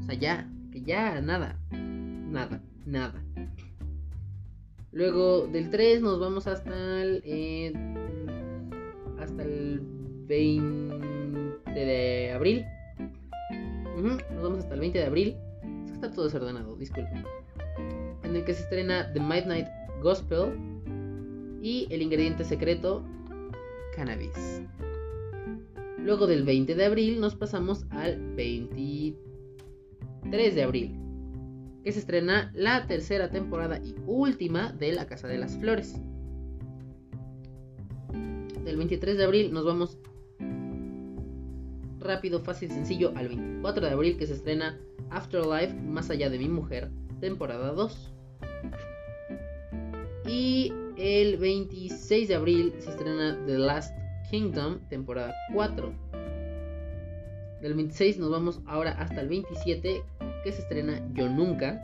O 0.00 0.02
sea, 0.02 0.14
ya, 0.14 0.50
que 0.72 0.82
ya, 0.82 1.20
nada. 1.20 1.58
Nada, 1.70 2.60
nada. 2.84 3.25
Luego, 4.96 5.46
del 5.46 5.68
3 5.68 6.00
nos 6.00 6.18
vamos 6.18 6.46
hasta 6.46 7.02
el. 7.02 7.20
Eh, 7.26 7.70
hasta 9.18 9.42
el 9.42 9.82
20 10.26 11.70
de 11.74 12.32
abril. 12.32 12.64
nos 14.00 14.42
vamos 14.42 14.60
hasta 14.60 14.72
el 14.72 14.80
20 14.80 14.98
de 14.98 15.04
abril. 15.04 15.36
Es 15.84 15.90
que 15.90 15.96
está 15.96 16.10
todo 16.10 16.24
desordenado, 16.24 16.76
disculpen. 16.76 17.26
En 18.22 18.36
el 18.36 18.44
que 18.46 18.54
se 18.54 18.62
estrena 18.62 19.12
The 19.12 19.20
Midnight 19.20 19.66
Gospel 20.02 20.58
y 21.60 21.86
el 21.90 22.00
ingrediente 22.00 22.44
secreto, 22.44 23.04
cannabis. 23.94 24.62
Luego 25.98 26.26
del 26.26 26.44
20 26.44 26.74
de 26.74 26.86
abril 26.86 27.20
nos 27.20 27.34
pasamos 27.34 27.84
al 27.90 28.18
23 28.34 30.54
de 30.54 30.62
abril, 30.62 30.94
que 31.86 31.92
se 31.92 32.00
estrena 32.00 32.50
la 32.52 32.88
tercera 32.88 33.30
temporada 33.30 33.78
y 33.78 33.94
última 34.08 34.72
de 34.72 34.92
La 34.92 35.06
Casa 35.06 35.28
de 35.28 35.38
las 35.38 35.56
Flores 35.56 35.94
del 38.64 38.76
23 38.76 39.16
de 39.16 39.24
abril 39.24 39.52
nos 39.52 39.64
vamos 39.64 39.96
rápido, 42.00 42.40
fácil, 42.40 42.72
sencillo 42.72 43.12
al 43.14 43.28
24 43.28 43.86
de 43.86 43.92
abril 43.92 44.16
que 44.16 44.26
se 44.26 44.32
estrena 44.32 44.80
Afterlife, 45.10 45.74
Más 45.74 46.10
allá 46.10 46.28
de 46.28 46.40
mi 46.40 46.48
mujer, 46.48 46.90
temporada 47.20 47.70
2. 47.70 48.12
Y 50.26 50.72
el 50.96 51.36
26 51.36 52.26
de 52.26 52.34
abril 52.34 52.74
se 52.80 52.90
estrena 52.90 53.38
The 53.46 53.58
Last 53.58 53.96
Kingdom, 54.28 54.80
temporada 54.88 55.32
4. 55.54 55.94
Del 57.62 57.74
26 57.74 58.18
nos 58.18 58.30
vamos 58.32 58.60
ahora 58.66 58.90
hasta 58.98 59.20
el 59.20 59.28
27 59.28 60.02
que 60.46 60.52
se 60.52 60.62
estrena 60.62 61.02
Yo 61.12 61.28
Nunca, 61.28 61.82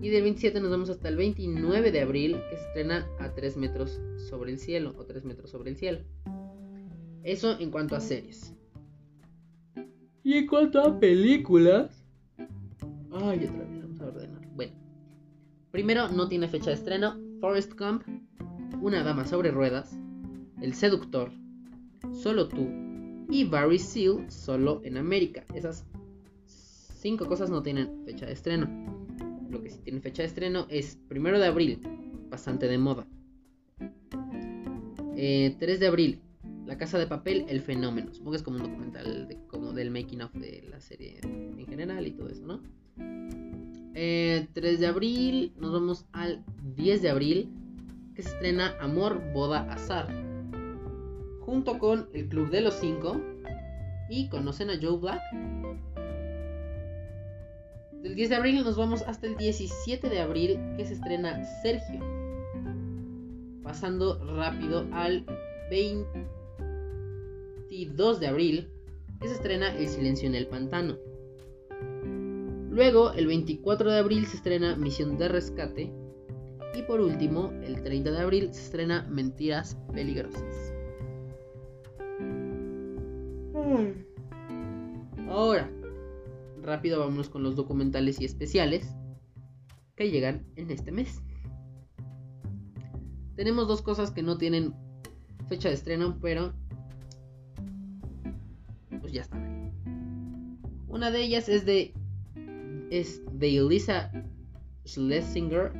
y 0.00 0.08
del 0.08 0.22
27 0.22 0.60
nos 0.60 0.70
vamos 0.70 0.88
hasta 0.88 1.08
el 1.08 1.16
29 1.16 1.90
de 1.90 2.00
abril, 2.00 2.36
que 2.48 2.56
se 2.56 2.64
estrena 2.64 3.08
a 3.18 3.34
3 3.34 3.56
metros 3.56 4.00
sobre 4.28 4.52
el 4.52 4.60
cielo, 4.60 4.94
o 4.96 5.04
3 5.04 5.24
metros 5.24 5.50
sobre 5.50 5.70
el 5.70 5.76
cielo. 5.76 5.98
Eso 7.24 7.58
en 7.58 7.72
cuanto 7.72 7.96
a 7.96 8.00
series. 8.00 8.54
Y 10.22 10.34
en 10.34 10.46
cuanto 10.46 10.80
a 10.80 11.00
películas... 11.00 12.06
Ay, 13.10 13.46
otra 13.46 13.64
vez, 13.64 13.82
vamos 13.82 14.00
a 14.00 14.06
ordenar. 14.06 14.48
Bueno. 14.54 14.74
Primero, 15.72 16.08
no 16.10 16.28
tiene 16.28 16.46
fecha 16.46 16.70
de 16.70 16.76
estreno. 16.76 17.18
Forest 17.40 17.72
Gump, 17.76 18.04
Una 18.80 19.02
dama 19.02 19.24
sobre 19.24 19.50
ruedas, 19.50 19.98
El 20.62 20.72
seductor, 20.74 21.32
Solo 22.12 22.46
tú 22.46 22.68
y 23.28 23.42
Barry 23.42 23.80
Seal, 23.80 24.30
Solo 24.30 24.82
en 24.84 24.98
América. 24.98 25.44
Esas 25.52 25.84
cinco 27.04 27.26
cosas 27.26 27.50
no 27.50 27.62
tienen 27.62 28.02
fecha 28.06 28.24
de 28.24 28.32
estreno 28.32 28.66
lo 29.54 29.62
que 29.62 29.70
sí 29.70 29.78
tiene 29.84 30.00
fecha 30.00 30.22
de 30.22 30.28
estreno 30.28 30.66
es 30.68 30.98
primero 31.08 31.38
de 31.38 31.46
abril, 31.46 31.80
bastante 32.28 32.66
de 32.66 32.76
moda. 32.76 33.06
3 33.78 35.16
eh, 35.16 35.76
de 35.78 35.86
abril, 35.86 36.20
La 36.66 36.76
Casa 36.76 36.98
de 36.98 37.06
Papel, 37.06 37.44
El 37.48 37.60
Fenómeno. 37.60 38.12
Supongo 38.12 38.32
que 38.32 38.36
es 38.38 38.42
como 38.42 38.56
un 38.56 38.64
documental 38.64 39.28
como 39.46 39.72
del 39.72 39.90
making 39.90 40.22
of 40.22 40.32
de 40.32 40.66
la 40.68 40.80
serie 40.80 41.20
en 41.22 41.66
general 41.66 42.06
y 42.06 42.12
todo 42.12 42.30
eso, 42.30 42.44
¿no? 42.44 42.62
3 42.96 43.94
eh, 43.94 44.48
de 44.54 44.86
abril, 44.86 45.52
nos 45.56 45.72
vamos 45.72 46.06
al 46.12 46.44
10 46.74 47.02
de 47.02 47.10
abril, 47.10 47.48
que 48.16 48.22
se 48.22 48.30
estrena 48.30 48.74
Amor, 48.80 49.22
Boda, 49.32 49.72
Azar. 49.72 50.08
Junto 51.42 51.78
con 51.78 52.08
El 52.12 52.28
Club 52.28 52.50
de 52.50 52.60
los 52.60 52.74
Cinco. 52.74 53.20
Y 54.10 54.28
conocen 54.28 54.70
a 54.70 54.78
Joe 54.80 54.98
Black. 54.98 55.22
Del 58.04 58.14
10 58.16 58.28
de 58.28 58.36
abril 58.36 58.62
nos 58.62 58.76
vamos 58.76 59.00
hasta 59.00 59.26
el 59.26 59.38
17 59.38 60.10
de 60.10 60.20
abril 60.20 60.60
que 60.76 60.84
se 60.84 60.92
estrena 60.92 61.42
Sergio. 61.62 62.00
Pasando 63.62 64.22
rápido 64.36 64.86
al 64.92 65.24
22 65.70 68.20
de 68.20 68.26
abril 68.26 68.68
que 69.22 69.28
se 69.28 69.36
estrena 69.36 69.74
El 69.74 69.88
silencio 69.88 70.28
en 70.28 70.34
el 70.34 70.48
pantano. 70.48 70.98
Luego, 72.68 73.14
el 73.14 73.26
24 73.26 73.90
de 73.90 73.98
abril 73.98 74.26
se 74.26 74.36
estrena 74.36 74.76
Misión 74.76 75.16
de 75.16 75.28
Rescate. 75.28 75.90
Y 76.74 76.82
por 76.82 77.00
último, 77.00 77.52
el 77.62 77.82
30 77.82 78.10
de 78.10 78.20
abril 78.20 78.52
se 78.52 78.60
estrena 78.60 79.06
Mentiras 79.08 79.78
Peligrosas. 79.94 80.74
Ahora, 85.26 85.70
rápido 86.64 87.00
vámonos 87.00 87.28
con 87.28 87.42
los 87.42 87.56
documentales 87.56 88.20
y 88.20 88.24
especiales 88.24 88.94
que 89.96 90.10
llegan 90.10 90.46
en 90.56 90.70
este 90.70 90.90
mes. 90.90 91.22
Tenemos 93.36 93.68
dos 93.68 93.82
cosas 93.82 94.10
que 94.10 94.22
no 94.22 94.38
tienen 94.38 94.74
fecha 95.48 95.68
de 95.68 95.74
estreno, 95.74 96.18
pero 96.20 96.54
pues 99.00 99.12
ya 99.12 99.22
están 99.22 99.44
ahí. 99.44 99.72
Una 100.88 101.10
de 101.10 101.22
ellas 101.22 101.48
es 101.48 101.66
de 101.66 101.92
es 102.90 103.20
de 103.32 103.56
Elisa 103.56 104.10
Schlesinger 104.86 105.72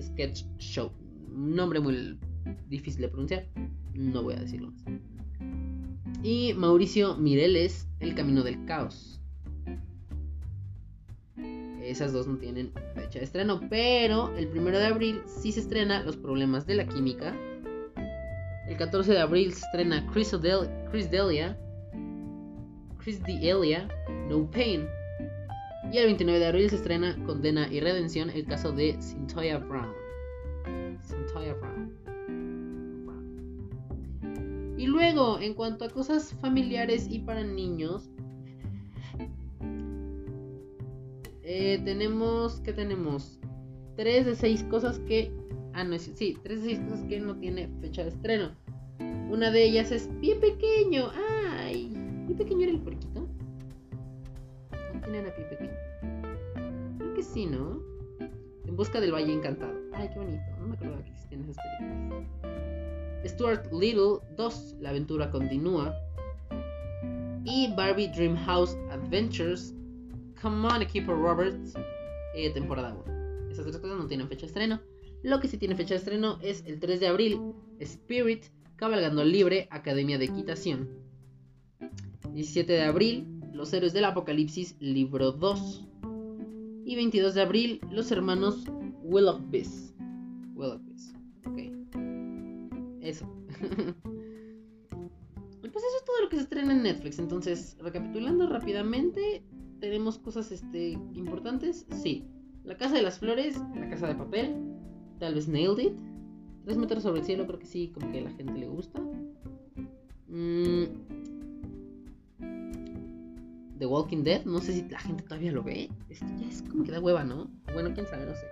Sketch 0.00 0.44
Show. 0.58 0.92
Un 1.34 1.54
nombre 1.54 1.80
muy 1.80 2.18
difícil 2.68 3.02
de 3.02 3.08
pronunciar, 3.08 3.46
no 3.94 4.22
voy 4.22 4.34
a 4.34 4.40
decirlo 4.40 4.70
más. 4.72 4.84
Y 6.22 6.52
Mauricio 6.54 7.16
Mireles, 7.16 7.88
El 8.00 8.14
Camino 8.14 8.42
del 8.42 8.64
Caos. 8.64 9.18
Esas 11.88 12.12
dos 12.12 12.26
no 12.26 12.36
tienen 12.36 12.70
fecha 12.94 13.18
de 13.18 13.24
estreno, 13.24 13.60
pero 13.70 14.36
el 14.36 14.48
primero 14.48 14.78
de 14.78 14.84
abril 14.84 15.22
sí 15.26 15.52
se 15.52 15.60
estrena 15.60 16.02
Los 16.02 16.18
problemas 16.18 16.66
de 16.66 16.74
la 16.74 16.86
química. 16.86 17.34
El 18.68 18.76
14 18.76 19.12
de 19.12 19.20
abril 19.20 19.54
se 19.54 19.64
estrena 19.64 20.06
Chris, 20.12 20.30
Delia, 20.30 21.58
Chris 23.02 23.22
Delia, 23.22 23.88
No 24.28 24.50
Pain. 24.50 24.86
Y 25.90 25.96
el 25.96 26.04
29 26.04 26.38
de 26.38 26.46
abril 26.46 26.68
se 26.68 26.76
estrena 26.76 27.16
Condena 27.24 27.66
y 27.72 27.80
Redención, 27.80 28.28
el 28.28 28.44
caso 28.44 28.70
de 28.70 28.98
Cynthia 29.00 29.56
Brown. 29.56 29.94
Cynthia 31.00 31.54
Brown. 31.54 31.94
Y 34.76 34.86
luego, 34.86 35.40
en 35.40 35.54
cuanto 35.54 35.86
a 35.86 35.88
cosas 35.88 36.34
familiares 36.42 37.08
y 37.10 37.20
para 37.20 37.42
niños, 37.42 38.10
Eh, 41.50 41.80
tenemos, 41.82 42.60
¿qué 42.60 42.74
tenemos? 42.74 43.40
3 43.96 44.26
de 44.26 44.36
6 44.36 44.64
cosas 44.64 44.98
que... 44.98 45.32
Ah, 45.72 45.82
no, 45.82 45.98
sí, 45.98 46.36
3 46.42 46.62
de 46.62 46.76
6 46.76 46.80
cosas 46.80 47.06
que 47.06 47.20
no 47.20 47.36
tiene 47.36 47.70
fecha 47.80 48.02
de 48.02 48.10
estreno. 48.10 48.50
Una 49.30 49.50
de 49.50 49.64
ellas 49.64 49.90
es 49.90 50.10
Pie 50.20 50.36
Pequeño. 50.36 51.10
Ay, 51.56 51.90
Pie 52.26 52.36
Pequeño 52.36 52.64
era 52.64 52.72
el 52.72 52.80
porquito. 52.80 53.26
¿No 54.92 55.00
tiene 55.00 55.26
a 55.26 55.34
Pie 55.34 55.44
Pequeño? 55.46 55.72
Creo 56.98 57.14
que 57.14 57.22
sí, 57.22 57.46
¿no? 57.46 57.80
En 58.66 58.76
busca 58.76 59.00
del 59.00 59.14
Valle 59.14 59.32
Encantado. 59.32 59.72
Ay, 59.94 60.10
qué 60.12 60.18
bonito. 60.18 60.42
No 60.60 60.66
me 60.66 60.74
acordaba 60.74 61.02
que 61.02 61.10
existían 61.12 61.44
esas 61.44 61.56
películas. 61.78 62.28
Stuart 63.24 63.72
Little 63.72 64.18
2, 64.36 64.76
La 64.80 64.90
aventura 64.90 65.30
continúa. 65.30 65.94
Y 67.46 67.72
Barbie 67.74 68.08
Dream 68.08 68.36
House 68.36 68.76
Adventures 68.90 69.74
Come 70.40 70.68
On, 70.68 70.86
Keeper 70.86 71.16
Roberts, 71.16 71.74
eh, 72.34 72.50
temporada 72.50 72.94
1. 73.06 73.50
Esas 73.50 73.64
tres 73.64 73.78
cosas 73.78 73.98
no 73.98 74.06
tienen 74.06 74.28
fecha 74.28 74.42
de 74.42 74.46
estreno. 74.46 74.80
Lo 75.22 75.40
que 75.40 75.48
sí 75.48 75.56
tiene 75.56 75.74
fecha 75.74 75.94
de 75.94 75.98
estreno 75.98 76.38
es 76.42 76.64
el 76.66 76.78
3 76.78 77.00
de 77.00 77.08
abril, 77.08 77.40
Spirit, 77.80 78.44
Cabalgando 78.76 79.24
Libre, 79.24 79.66
Academia 79.70 80.16
de 80.18 80.26
Equitación. 80.26 80.88
17 82.32 82.72
de 82.72 82.82
abril, 82.82 83.26
Los 83.52 83.72
Héroes 83.72 83.92
del 83.92 84.04
Apocalipsis, 84.04 84.76
libro 84.78 85.32
2. 85.32 85.88
Y 86.84 86.94
22 86.94 87.34
de 87.34 87.42
abril, 87.42 87.80
Los 87.90 88.12
Hermanos 88.12 88.64
Willoughbys. 89.02 89.92
Willoughbys, 90.54 91.14
ok. 91.46 91.58
Eso. 93.00 93.26
pues 95.72 95.84
eso 95.84 95.96
es 95.98 96.04
todo 96.04 96.20
lo 96.22 96.28
que 96.28 96.36
se 96.36 96.42
estrena 96.42 96.72
en 96.72 96.84
Netflix. 96.84 97.18
Entonces, 97.18 97.76
recapitulando 97.80 98.48
rápidamente, 98.48 99.42
tenemos 99.80 100.18
cosas 100.18 100.52
este, 100.52 100.90
importantes. 101.14 101.86
Sí, 102.02 102.24
La 102.64 102.76
Casa 102.76 102.96
de 102.96 103.02
las 103.02 103.18
Flores, 103.18 103.60
La 103.74 103.88
Casa 103.88 104.08
de 104.08 104.14
Papel, 104.14 104.54
tal 105.18 105.34
vez 105.34 105.48
Nailed 105.48 105.78
It. 105.78 105.92
Tres 106.64 106.76
metros 106.76 107.02
sobre 107.02 107.20
el 107.20 107.26
cielo, 107.26 107.46
creo 107.46 107.58
que 107.58 107.66
sí, 107.66 107.92
como 107.94 108.12
que 108.12 108.18
a 108.18 108.22
la 108.22 108.30
gente 108.30 108.52
le 108.52 108.68
gusta. 108.68 109.00
Mm. 110.28 110.84
The 113.78 113.86
Walking 113.86 114.24
Dead, 114.24 114.44
no 114.44 114.60
sé 114.60 114.72
si 114.72 114.88
la 114.88 114.98
gente 114.98 115.22
todavía 115.22 115.52
lo 115.52 115.62
ve. 115.62 115.88
Esto 116.10 116.26
ya 116.38 116.48
es 116.48 116.62
como 116.62 116.84
que 116.84 116.90
da 116.90 117.00
hueva, 117.00 117.24
¿no? 117.24 117.48
Bueno, 117.72 117.94
quién 117.94 118.06
sabe, 118.06 118.26
no 118.26 118.34
sé. 118.34 118.46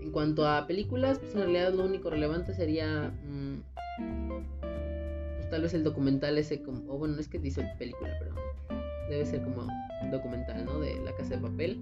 En 0.00 0.10
cuanto 0.12 0.46
a 0.46 0.66
películas, 0.66 1.18
pues 1.18 1.34
en 1.34 1.40
realidad 1.40 1.74
lo 1.74 1.84
único 1.84 2.10
relevante 2.10 2.54
sería. 2.54 3.12
Mm, 3.28 3.56
pues 5.36 5.50
tal 5.50 5.62
vez 5.62 5.74
el 5.74 5.84
documental 5.84 6.38
ese 6.38 6.62
como. 6.62 6.90
O 6.92 6.98
bueno, 6.98 7.16
no 7.16 7.20
es 7.20 7.28
que 7.28 7.38
dice 7.38 7.68
película, 7.78 8.16
pero 8.20 8.34
debe 9.12 9.26
ser 9.26 9.42
como 9.42 9.66
documental, 10.10 10.64
¿no? 10.64 10.80
De 10.80 10.98
La 11.04 11.14
Casa 11.14 11.36
de 11.36 11.40
Papel. 11.40 11.76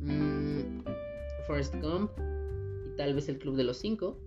Mm, 0.00 0.82
Forrest 1.46 1.74
Gump. 1.80 2.10
Y 2.86 2.96
tal 2.96 3.14
vez 3.14 3.28
El 3.28 3.38
Club 3.38 3.56
de 3.56 3.64
los 3.64 3.78
Cinco. 3.78 4.18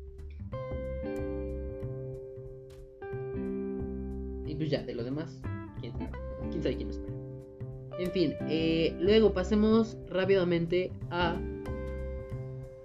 Y 4.46 4.56
pues 4.56 4.70
ya, 4.70 4.82
de 4.84 4.96
lo 4.96 5.04
demás, 5.04 5.40
quién 5.80 5.94
sabe, 5.94 6.12
quién 6.52 6.62
quién 6.78 6.90
espera. 6.90 7.14
En 8.00 8.12
fin, 8.12 8.34
eh, 8.48 8.96
luego 9.00 9.34
pasemos 9.34 9.98
rápidamente 10.08 10.92
a 11.10 11.40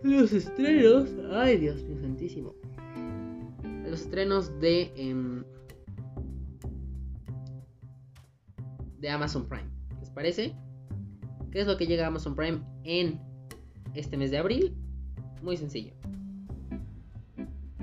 los 0.03 0.33
estrenos. 0.33 1.11
Ay, 1.31 1.59
Dios 1.59 1.83
mío, 1.85 1.99
santísimo. 2.01 2.55
Los 3.89 4.03
estrenos 4.03 4.59
de. 4.61 4.91
em, 4.97 5.32
de 9.03 9.11
Amazon 9.11 9.47
Prime. 9.47 9.69
¿Les 10.01 10.09
parece? 10.09 10.55
¿Qué 11.51 11.61
es 11.61 11.67
lo 11.67 11.77
que 11.77 11.87
llega 11.87 12.05
a 12.05 12.07
Amazon 12.07 12.35
Prime 12.35 12.63
en 12.85 13.21
este 13.95 14.17
mes 14.17 14.31
de 14.31 14.39
abril? 14.39 14.75
Muy 15.43 15.57
sencillo. 15.57 15.93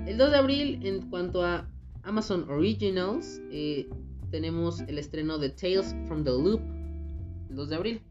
El 0.06 0.16
2 0.16 0.30
de 0.30 0.36
abril, 0.36 0.80
en 0.82 1.08
cuanto 1.10 1.44
a 1.44 1.68
Amazon 2.02 2.48
Originals, 2.50 3.40
eh, 3.52 3.88
tenemos 4.30 4.80
el 4.80 4.98
estreno 4.98 5.38
de 5.38 5.50
Tales 5.50 5.94
from 6.08 6.24
the 6.24 6.30
Loop. 6.30 6.62
El 7.50 7.56
2 7.56 7.68
de 7.68 7.76
abril. 7.76 8.02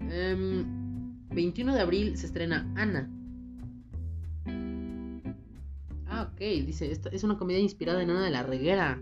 Em, 0.00 1.24
21 1.30 1.72
de 1.72 1.80
abril 1.80 2.16
se 2.18 2.26
estrena 2.26 2.70
Ana. 2.76 3.08
Ah, 6.06 6.30
ok, 6.32 6.40
dice, 6.66 6.90
esta 6.90 7.08
es 7.10 7.22
una 7.22 7.38
comedia 7.38 7.60
inspirada 7.60 8.02
en 8.02 8.10
Ana 8.10 8.24
de 8.24 8.30
la 8.30 8.42
Reguera. 8.42 9.00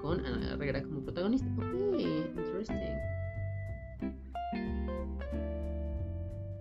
Con 0.00 0.24
Ana 0.26 0.56
Reguera 0.56 0.82
como 0.82 1.00
protagonista. 1.02 1.46
Ok, 1.58 2.00
interesting. 2.00 2.76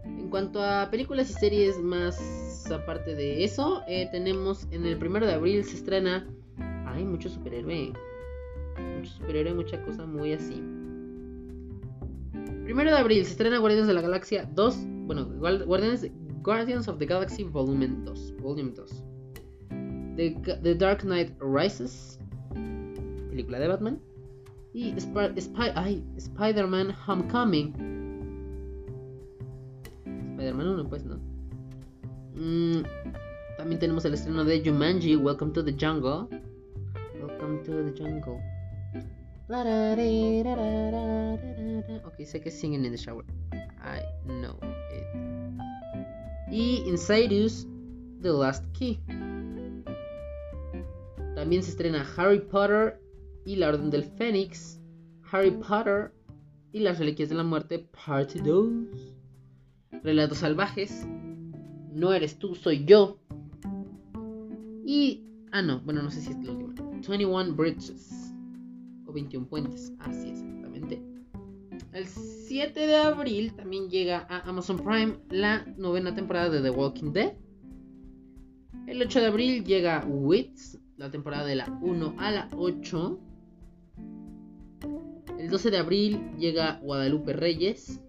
En 0.05 0.29
cuanto 0.29 0.61
a 0.63 0.89
películas 0.91 1.29
y 1.29 1.33
series 1.33 1.79
más 1.79 2.69
aparte 2.71 3.15
de 3.15 3.43
eso, 3.43 3.81
eh, 3.87 4.07
tenemos 4.11 4.65
en 4.71 4.85
el 4.85 4.97
primero 4.97 5.25
de 5.25 5.33
abril 5.33 5.63
se 5.63 5.75
estrena. 5.75 6.25
Ay, 6.85 7.03
mucho 7.03 7.29
superhéroe. 7.29 7.91
Mucho 8.97 9.11
superhéroe, 9.11 9.53
mucha 9.53 9.81
cosa 9.83 10.05
muy 10.05 10.33
así. 10.33 10.61
Primero 12.63 12.91
de 12.91 12.97
abril 12.97 13.25
se 13.25 13.31
estrena 13.31 13.57
Guardianes 13.57 13.87
de 13.87 13.93
la 13.93 14.01
Galaxia 14.01 14.49
2. 14.53 14.77
Bueno, 15.05 15.27
Guard- 15.39 15.65
Guardianes, 15.65 16.09
Guardians 16.43 16.87
of 16.87 16.97
the 16.99 17.05
Galaxy 17.05 17.43
Volume 17.43 17.87
2. 18.05 18.35
Volume 18.41 18.71
2. 18.71 19.03
The, 20.15 20.59
The 20.63 20.75
Dark 20.75 21.01
Knight 21.01 21.31
Rises. 21.41 22.19
Película 23.31 23.59
de 23.59 23.67
Batman. 23.69 23.99
Y 24.73 24.91
Sp- 24.99 25.71
ay, 25.75 26.03
Spider-Man 26.17 26.93
Homecoming. 27.07 27.73
Spider-Man 30.33 30.67
1, 30.67 30.89
pues 30.89 31.05
no. 31.05 31.15
Mm, 32.35 32.83
también 33.57 33.79
tenemos 33.79 34.03
el 34.05 34.13
estreno 34.13 34.43
de 34.43 34.61
Jumanji, 34.63 35.15
Welcome 35.15 35.53
to 35.53 35.63
the 35.63 35.71
Jungle. 35.79 36.27
Welcome 37.21 37.63
to 37.63 37.71
the 37.85 37.93
Jungle. 37.97 38.39
Ok, 42.05 42.19
sé 42.25 42.41
que 42.41 42.51
singen 42.51 42.85
in 42.85 42.91
the 42.91 42.97
shower. 42.97 43.23
I 43.83 44.01
know 44.27 44.57
it. 44.91 45.05
Y 46.51 46.83
Insidious, 46.87 47.65
The 48.21 48.29
Last 48.31 48.65
Key. 48.73 48.99
También 51.35 51.63
se 51.63 51.71
estrena 51.71 52.05
Harry 52.17 52.39
Potter 52.39 52.99
y 53.45 53.55
la 53.55 53.69
Orden 53.69 53.89
del 53.89 54.03
Fénix. 54.03 54.79
Harry 55.31 55.51
Potter 55.51 56.13
y 56.73 56.79
las 56.79 56.99
Reliquias 56.99 57.29
de 57.29 57.35
la 57.35 57.43
Muerte, 57.43 57.79
Parte 58.05 58.41
2. 58.41 58.69
Relatos 60.03 60.39
Salvajes. 60.39 61.05
No 61.91 62.13
eres 62.13 62.37
tú, 62.37 62.55
soy 62.55 62.85
yo. 62.85 63.19
Y. 64.85 65.25
Ah, 65.51 65.61
no, 65.61 65.81
bueno, 65.81 66.01
no 66.01 66.09
sé 66.11 66.21
si 66.21 66.31
es 66.31 66.43
la 66.43 66.53
última. 66.53 66.89
21 66.89 67.53
Bridges. 67.55 68.33
O 69.05 69.13
21 69.13 69.47
Puentes. 69.47 69.93
Así 69.99 70.29
exactamente. 70.29 71.01
El 71.93 72.05
7 72.05 72.79
de 72.79 72.95
abril 72.95 73.53
también 73.53 73.89
llega 73.89 74.25
a 74.29 74.39
Amazon 74.49 74.77
Prime 74.77 75.17
la 75.29 75.65
novena 75.77 76.13
temporada 76.15 76.49
de 76.49 76.61
The 76.61 76.69
Walking 76.69 77.11
Dead. 77.11 77.33
El 78.87 79.01
8 79.01 79.19
de 79.19 79.25
abril 79.25 79.63
llega 79.63 80.05
Wits, 80.07 80.79
la 80.97 81.11
temporada 81.11 81.45
de 81.45 81.55
la 81.55 81.79
1 81.81 82.15
a 82.17 82.31
la 82.31 82.49
8. 82.55 83.30
El 85.41 85.49
12 85.49 85.71
de 85.71 85.77
abril 85.79 86.21
llega 86.37 86.79
Guadalupe 86.83 87.33
Reyes. 87.33 87.99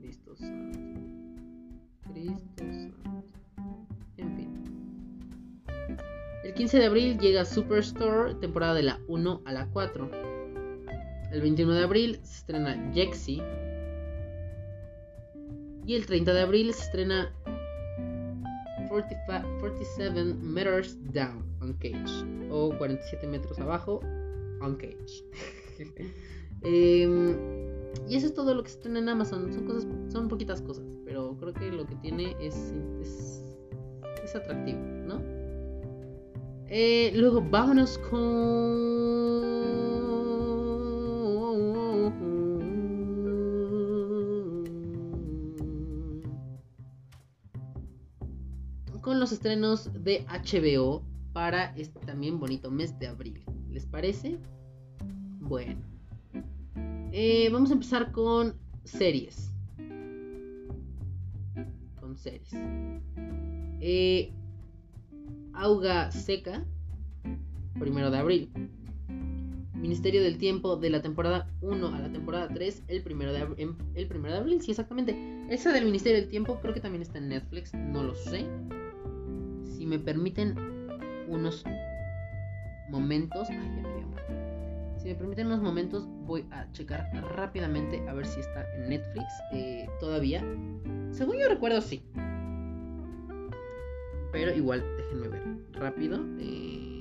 Cristo 0.00 0.34
santo. 0.34 0.78
Cristo 2.12 2.64
santo. 2.64 3.36
En 4.16 4.36
fin. 4.36 4.50
El 6.42 6.52
15 6.52 6.78
de 6.80 6.84
abril 6.86 7.18
llega 7.20 7.44
Superstore, 7.44 8.34
temporada 8.34 8.74
de 8.74 8.82
la 8.82 8.98
1 9.06 9.42
a 9.44 9.52
la 9.52 9.68
4. 9.68 10.10
El 11.30 11.40
21 11.40 11.74
de 11.74 11.84
abril 11.84 12.18
se 12.24 12.38
estrena 12.38 12.90
Jexy. 12.92 13.40
Y 15.86 15.94
el 15.94 16.06
30 16.06 16.34
de 16.34 16.40
abril 16.40 16.74
se 16.74 16.82
estrena 16.82 17.32
45 18.88 19.60
47 19.60 20.24
Meters 20.24 20.98
Down 21.12 21.56
on 21.60 21.74
Cage. 21.74 22.26
O 22.50 22.76
47 22.76 23.28
metros 23.28 23.60
abajo 23.60 24.00
on 24.60 24.76
Cage. 24.76 25.24
Em, 26.62 27.34
y 28.06 28.16
eso 28.16 28.26
es 28.26 28.34
todo 28.34 28.54
lo 28.54 28.62
que 28.62 28.68
se 28.68 28.76
estrena 28.76 28.98
en 28.98 29.08
Amazon. 29.08 29.50
Son 29.50 29.64
cosas, 29.64 29.86
son 30.12 30.28
poquitas 30.28 30.60
cosas. 30.60 30.84
Pero 31.06 31.34
creo 31.38 31.54
que 31.54 31.72
lo 31.72 31.86
que 31.86 31.96
tiene 31.96 32.36
es, 32.38 32.54
es, 33.00 33.42
es 34.22 34.36
atractivo, 34.36 34.78
¿no? 35.06 35.22
Eh, 36.68 37.12
luego 37.14 37.40
vámonos 37.40 37.98
con 38.10 39.00
con 49.00 49.18
los 49.18 49.32
estrenos 49.32 49.90
de 50.04 50.24
HBO 50.28 51.02
para 51.32 51.74
este 51.76 52.00
también 52.00 52.38
bonito 52.40 52.70
mes 52.70 52.98
de 52.98 53.06
abril. 53.08 53.40
¿Les 53.70 53.86
parece? 53.86 54.38
Bueno. 55.40 55.80
Eh, 57.12 57.48
vamos 57.52 57.70
a 57.70 57.74
empezar 57.74 58.12
con 58.12 58.54
series. 58.84 59.52
Con 62.00 62.16
series. 62.16 62.50
Eh, 63.80 64.32
Auga 65.52 66.10
Seca, 66.10 66.64
primero 67.78 68.10
de 68.10 68.18
abril. 68.18 68.50
Ministerio 69.74 70.22
del 70.22 70.36
Tiempo 70.36 70.76
de 70.76 70.90
la 70.90 71.00
temporada 71.00 71.48
1 71.62 71.88
a 71.88 71.98
la 71.98 72.12
temporada 72.12 72.48
3, 72.48 72.82
el 72.88 73.02
primero 73.02 73.32
de, 73.32 73.40
ab- 73.46 73.54
en- 73.56 73.76
el 73.94 74.06
primero 74.08 74.34
de 74.34 74.40
abril, 74.40 74.60
sí, 74.60 74.70
exactamente. 74.72 75.16
Esa 75.48 75.72
del 75.72 75.86
Ministerio 75.86 76.20
del 76.20 76.28
Tiempo 76.28 76.58
creo 76.60 76.74
que 76.74 76.80
también 76.80 77.00
está 77.02 77.16
en 77.18 77.28
Netflix, 77.30 77.72
no 77.74 78.02
lo 78.02 78.14
sé. 78.14 78.44
Si 79.64 79.86
me 79.86 79.98
permiten 79.98 80.54
unos 81.30 81.64
momentos. 82.90 83.48
Ay, 83.50 83.56
ya 83.56 83.82
me 83.82 83.88
dio 83.88 83.98
hambre. 83.98 84.22
Si 84.98 85.08
me 85.08 85.14
permiten 85.14 85.46
unos 85.46 85.62
momentos, 85.62 86.06
voy 86.26 86.46
a 86.50 86.70
checar 86.72 87.10
rápidamente 87.34 88.06
a 88.06 88.12
ver 88.12 88.26
si 88.26 88.40
está 88.40 88.66
en 88.74 88.90
Netflix 88.90 89.26
eh, 89.52 89.88
todavía. 89.98 90.44
Según 91.10 91.38
yo 91.38 91.48
recuerdo, 91.48 91.80
sí. 91.80 92.02
Pero 94.32 94.54
igual, 94.54 94.84
déjenme 94.98 95.28
ver 95.28 95.42
rápido. 95.72 96.20
Eh, 96.38 96.99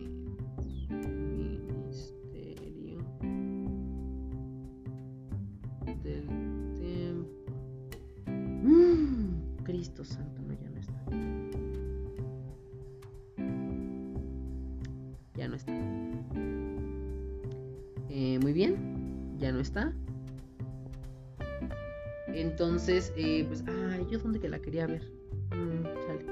Entonces, 22.89 23.13
eh, 23.17 23.45
pues, 23.47 23.63
ay, 23.67 24.07
yo 24.09 24.17
dónde 24.17 24.39
que 24.39 24.49
la 24.49 24.57
quería 24.57 24.87
ver. 24.87 25.03
Mm, 25.51 25.83
chale. 26.07 26.25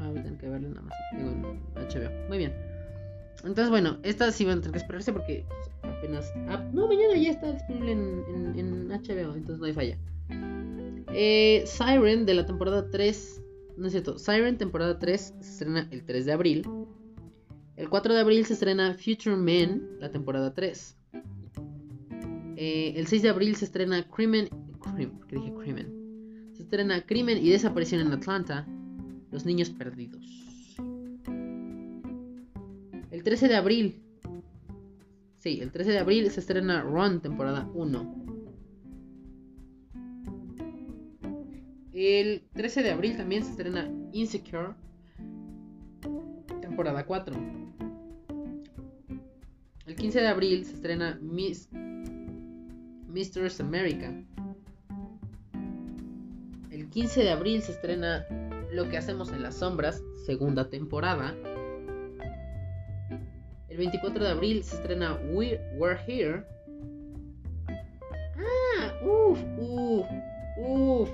Ah, 0.00 0.08
voy 0.10 0.18
a 0.18 0.22
tener 0.24 0.38
que 0.38 0.48
verla 0.48 0.68
nada 0.68 0.82
más. 0.82 0.94
Digo, 1.16 1.30
en 1.30 1.60
HBO. 1.76 2.28
Muy 2.28 2.38
bien. 2.38 2.52
Entonces, 3.44 3.70
bueno, 3.70 3.98
esta 4.02 4.32
sí 4.32 4.44
van 4.44 4.58
a 4.58 4.60
tener 4.62 4.72
que 4.72 4.78
esperarse 4.78 5.12
porque 5.12 5.44
pues, 5.80 5.94
apenas. 5.96 6.32
ah, 6.48 6.68
no, 6.72 6.88
mañana 6.88 7.14
ya 7.16 7.30
está 7.30 7.52
disponible 7.52 7.92
en, 7.92 8.24
en- 8.34 8.58
en 8.58 8.88
HBO, 8.88 9.34
entonces 9.36 9.58
no 9.60 9.66
hay 9.66 9.72
falla. 9.72 9.96
Eh, 11.12 11.62
Siren 11.66 12.26
de 12.26 12.34
la 12.34 12.46
temporada 12.46 12.90
3. 12.90 13.40
No 13.76 13.86
es 13.86 13.92
cierto, 13.92 14.18
Siren 14.18 14.58
temporada 14.58 14.98
3 14.98 15.34
se 15.40 15.50
estrena 15.52 15.86
el 15.92 16.04
3 16.04 16.26
de 16.26 16.32
abril. 16.32 16.66
El 17.76 17.88
4 17.88 18.12
de 18.12 18.20
abril 18.20 18.44
se 18.44 18.54
estrena 18.54 18.92
Future 18.94 19.36
Men, 19.36 19.86
la 20.00 20.10
temporada 20.10 20.52
3. 20.52 20.96
Eh, 22.56 22.94
el 22.96 23.06
6 23.06 23.22
de 23.22 23.28
abril 23.28 23.54
se 23.54 23.66
estrena 23.66 24.02
Crimen. 24.08 24.48
Crim, 24.92 25.18
¿Qué 25.28 25.36
dije 25.36 25.52
Crimen? 25.54 26.50
Se 26.52 26.62
estrena 26.62 27.04
Crimen 27.06 27.38
y 27.38 27.50
Desaparición 27.50 28.00
en 28.00 28.12
Atlanta. 28.12 28.66
Los 29.30 29.44
niños 29.44 29.70
perdidos. 29.70 30.24
El 33.10 33.22
13 33.22 33.48
de 33.48 33.56
abril. 33.56 34.02
Sí, 35.38 35.60
el 35.60 35.72
13 35.72 35.92
de 35.92 35.98
abril 35.98 36.30
se 36.30 36.40
estrena 36.40 36.82
Run, 36.82 37.20
temporada 37.20 37.68
1. 37.74 38.24
El 41.92 42.42
13 42.52 42.82
de 42.82 42.90
abril 42.90 43.16
también 43.16 43.44
se 43.44 43.50
estrena 43.50 43.90
Insecure, 44.12 44.74
temporada 46.60 47.06
4. 47.06 47.36
El 49.86 49.94
15 49.96 50.20
de 50.20 50.26
abril 50.26 50.64
se 50.64 50.74
estrena 50.74 51.18
Miss 51.20 51.68
Mistress 53.14 53.60
America. 53.60 54.12
El 56.94 57.00
15 57.02 57.22
de 57.24 57.30
abril 57.30 57.60
se 57.62 57.72
estrena 57.72 58.24
Lo 58.72 58.88
que 58.88 58.96
hacemos 58.96 59.32
en 59.32 59.42
las 59.42 59.56
sombras, 59.56 60.00
segunda 60.26 60.70
temporada. 60.70 61.34
El 63.68 63.76
24 63.78 64.22
de 64.22 64.30
abril 64.30 64.62
se 64.62 64.76
estrena 64.76 65.18
We 65.32 65.58
Were 65.76 65.98
Here. 66.06 66.44
Ah, 67.68 68.92
uff, 69.04 69.40
uff, 69.58 70.06
uff, 70.56 71.10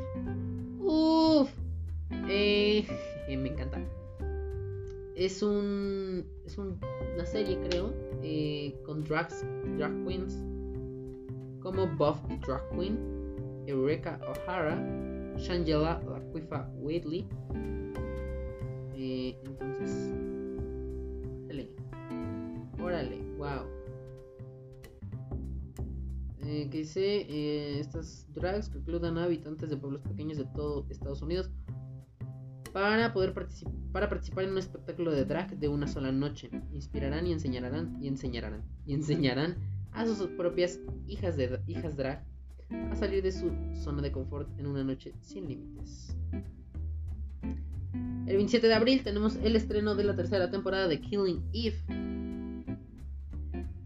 uff. 0.81 1.51
Eh, 2.29 2.87
me 3.29 3.49
encanta. 3.49 3.81
Es 5.17 5.43
un. 5.43 6.27
Es 6.45 6.59
un- 6.59 6.79
una 7.15 7.25
serie, 7.25 7.59
creo. 7.71 7.93
eh, 8.23 8.75
con 8.85 9.03
drags, 9.05 9.47
drag 9.79 9.93
queens. 10.07 10.43
Como 11.63 11.87
Buff 11.87 12.19
Drag 12.47 12.69
Queen. 12.71 12.99
Eureka 13.67 14.21
O'Hara. 14.29 14.77
Shangela 15.41 16.01
Laquifa 16.07 16.69
Whitley. 16.77 17.27
Eh, 18.95 19.37
entonces. 19.45 20.13
Órale. 21.47 21.71
Órale, 22.81 23.19
wow. 23.39 23.65
Eh, 26.43 26.69
que 26.71 26.79
dice, 26.79 27.27
eh, 27.29 27.81
estas 27.81 28.27
drags 28.35 28.73
reclutan 28.73 29.17
a 29.19 29.25
habitantes 29.25 29.71
de 29.71 29.77
pueblos 29.77 30.03
pequeños 30.03 30.37
de 30.37 30.45
todo 30.47 30.87
Estados 30.91 31.23
Unidos 31.23 31.51
para 32.73 33.13
poder 33.13 33.35
para 33.93 34.09
participar 34.09 34.45
en 34.45 34.51
un 34.51 34.59
espectáculo 34.59 35.13
de 35.13 35.25
drag 35.25 35.59
de 35.59 35.69
una 35.69 35.87
sola 35.87 36.13
noche. 36.13 36.51
Inspirarán 36.73 37.27
y 37.27 37.33
enseñarán 37.33 37.97
y 38.01 38.09
enseñarán 38.09 38.63
y 38.87 38.95
enseñarán 38.95 39.57
a 39.93 40.07
sus 40.07 40.29
propias 40.29 40.81
hijas 41.07 41.37
de 41.37 41.61
hijas 41.67 41.97
drag 41.97 42.25
salir 43.01 43.23
de 43.23 43.33
su 43.33 43.51
zona 43.83 44.03
de 44.03 44.13
confort 44.13 44.47
en 44.59 44.67
una 44.67 44.85
noche 44.85 45.15
sin 45.23 45.49
límites. 45.49 46.15
El 48.27 48.37
27 48.37 48.69
de 48.69 48.75
abril 48.75 49.03
tenemos 49.03 49.37
el 49.37 49.57
estreno 49.57 49.95
de 49.95 50.05
la 50.05 50.15
tercera 50.15 50.51
temporada 50.51 50.87
de 50.87 51.01
Killing 51.01 51.43
Eve. 51.55 51.79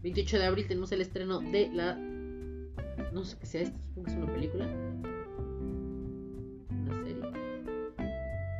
28 0.03 0.37
de 0.37 0.45
abril 0.45 0.67
tenemos 0.67 0.91
el 0.91 1.01
estreno 1.01 1.39
de 1.39 1.71
la 1.73 1.95
no 3.13 3.23
sé 3.23 3.37
qué 3.39 3.45
sea 3.45 3.61
esto, 3.61 3.79
supongo 3.79 4.05
que 4.05 4.11
es 4.11 4.17
una 4.17 4.33
película. 4.33 4.65
Una 6.69 7.03
serie. 7.03 7.23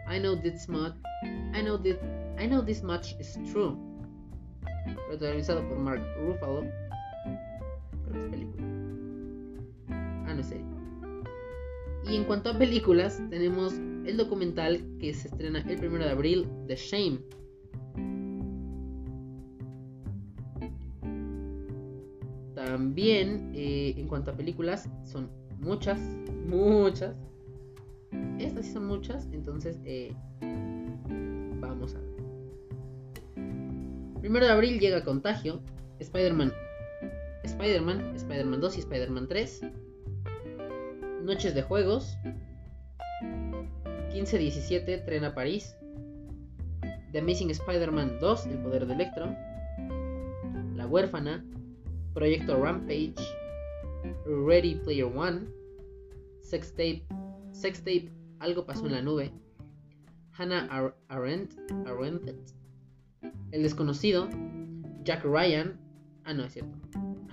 I 0.10 0.20
know 0.20 0.36
this 0.42 0.70
much. 0.70 0.96
I 1.54 1.62
know 1.62 1.78
that 1.78 2.00
I 2.40 2.48
know 2.48 2.64
this 2.64 2.82
much 2.82 3.14
is 3.20 3.38
true. 3.52 3.78
Protagonizado 5.10 5.68
por 5.68 5.78
Mark 5.80 6.02
Ruffalo. 6.22 6.62
Que 6.62 8.18
es 8.18 8.30
película. 8.30 8.65
Y 12.08 12.16
en 12.16 12.24
cuanto 12.26 12.52
a 12.52 12.58
películas, 12.58 13.22
tenemos 13.30 13.74
el 14.06 14.18
documental 14.18 14.84
que 15.00 15.14
se 15.14 15.28
estrena 15.28 15.60
el 15.60 15.88
1 15.88 15.98
de 16.06 16.10
abril, 16.10 16.48
The 16.68 16.76
Shame. 16.76 17.20
También, 22.54 23.52
eh, 23.56 23.96
en 23.98 24.08
cuanto 24.08 24.32
a 24.32 24.34
películas, 24.36 24.90
son 25.04 25.30
muchas, 25.60 26.00
muchas. 26.48 27.16
Estas 28.40 28.66
sí 28.66 28.74
son 28.74 28.86
muchas, 28.86 29.28
entonces 29.32 29.80
eh, 29.86 30.14
vamos 31.60 31.96
a 31.96 32.00
ver. 32.00 32.16
Primero 34.22 34.46
de 34.46 34.52
abril 34.52 34.80
llega 34.80 35.04
Contagio, 35.04 35.62
Spider-Man, 36.00 36.52
Spider-Man, 37.44 38.16
Spider-Man 38.16 38.62
2 38.62 38.78
y 38.78 38.80
Spider-Man 38.80 39.28
3. 39.28 39.62
Noches 41.26 41.56
de 41.56 41.64
juegos. 41.64 42.18
15-17, 44.14 45.06
Tren 45.06 45.24
a 45.26 45.34
París. 45.34 45.76
The 47.12 47.20
Amazing 47.20 47.50
Spider-Man 47.50 48.20
2, 48.20 48.46
El 48.48 48.58
Poder 48.60 48.86
de 48.86 48.94
Electro. 48.94 49.36
La 50.76 50.86
Huérfana. 50.88 51.44
Proyecto 52.14 52.62
Rampage. 52.62 53.16
Ready 54.26 54.76
Player 54.76 55.06
One. 55.06 55.48
Sex 56.42 56.70
Tape. 56.72 57.06
Sex 57.52 57.80
Tape. 57.80 58.12
Algo 58.40 58.66
pasó 58.68 58.86
en 58.86 58.92
la 58.92 59.02
nube. 59.02 59.32
Hannah 60.38 60.68
Ar- 60.70 60.96
Arendt. 61.08 61.54
Arendt. 61.88 62.30
El 63.52 63.64
desconocido. 63.64 64.30
Jack 65.04 65.24
Ryan. 65.24 65.80
Ah, 66.24 66.34
no, 66.36 66.44
es 66.44 66.54
cierto. 66.54 66.78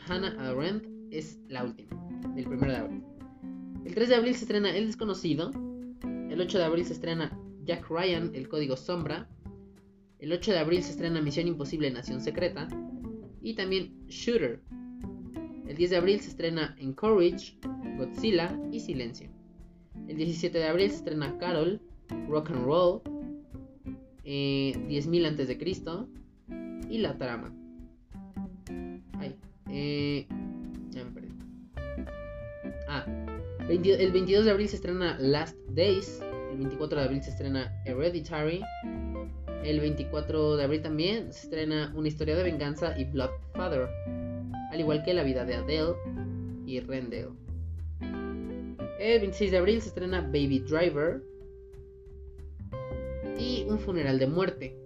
Hannah 0.09 0.35
Arendt 0.48 0.87
es 1.11 1.38
la 1.48 1.64
última. 1.64 1.90
Del 2.35 2.48
1 2.48 2.66
de 2.68 2.76
abril. 2.76 3.05
El 3.84 3.94
3 3.94 4.08
de 4.08 4.14
abril 4.14 4.34
se 4.34 4.44
estrena 4.44 4.74
El 4.76 4.86
desconocido. 4.86 5.50
El 6.30 6.40
8 6.40 6.58
de 6.58 6.64
abril 6.64 6.84
se 6.84 6.92
estrena 6.92 7.38
Jack 7.64 7.88
Ryan, 7.90 8.30
El 8.34 8.48
código 8.48 8.76
sombra. 8.76 9.28
El 10.18 10.32
8 10.32 10.52
de 10.52 10.58
abril 10.58 10.82
se 10.82 10.92
estrena 10.92 11.20
Misión 11.20 11.48
Imposible 11.48 11.90
Nación 11.90 12.20
Secreta. 12.20 12.68
Y 13.40 13.54
también 13.54 14.06
Shooter. 14.08 14.60
El 15.66 15.76
10 15.76 15.90
de 15.90 15.96
abril 15.96 16.20
se 16.20 16.30
estrena 16.30 16.76
Encourage, 16.78 17.58
Godzilla 17.96 18.58
y 18.70 18.80
Silencio. 18.80 19.28
El 20.08 20.16
17 20.16 20.58
de 20.58 20.64
abril 20.64 20.90
se 20.90 20.96
estrena 20.96 21.37
Carol, 21.38 21.80
Rock 22.28 22.50
and 22.50 22.64
Roll, 22.64 23.02
eh, 24.24 24.72
10.000 24.88 25.26
antes 25.26 25.48
de 25.48 25.58
Cristo 25.58 26.08
y 26.88 26.98
La 26.98 27.16
Trama. 27.16 27.52
Ay, 29.18 29.35
eh, 29.70 30.26
ya 30.90 31.04
me 31.04 31.10
perdí. 31.10 31.28
Ah, 32.88 33.06
20 33.69 34.02
el 34.02 34.13
22 34.13 34.44
de 34.44 34.50
abril 34.50 34.69
se 34.69 34.77
estrena 34.77 35.17
Last 35.21 35.56
Days. 35.69 36.21
El 36.50 36.58
24 36.58 36.98
de 36.98 37.04
abril 37.04 37.23
se 37.23 37.31
estrena 37.31 37.73
Hereditary. 37.85 38.60
El 39.65 39.81
24 39.81 40.56
de 40.56 40.65
abril 40.65 40.83
también 40.83 41.33
se 41.33 41.44
estrena 41.44 41.92
Una 41.94 42.08
historia 42.08 42.37
de 42.37 42.42
venganza 42.42 42.98
y 42.98 43.04
Bloodfather. 43.04 43.88
Al 44.71 44.81
igual 44.81 45.02
que 45.04 45.15
La 45.15 45.23
vida 45.23 45.44
de 45.44 45.54
Adele 45.54 45.94
y 46.67 46.81
Rendell. 46.81 47.29
El 48.98 49.21
26 49.21 49.50
de 49.52 49.56
abril 49.58 49.81
se 49.81 49.88
estrena 49.88 50.21
Baby 50.21 50.60
Driver. 50.60 51.23
Y 53.38 53.65
Un 53.69 53.79
funeral 53.79 54.19
de 54.19 54.27
muerte. 54.27 54.77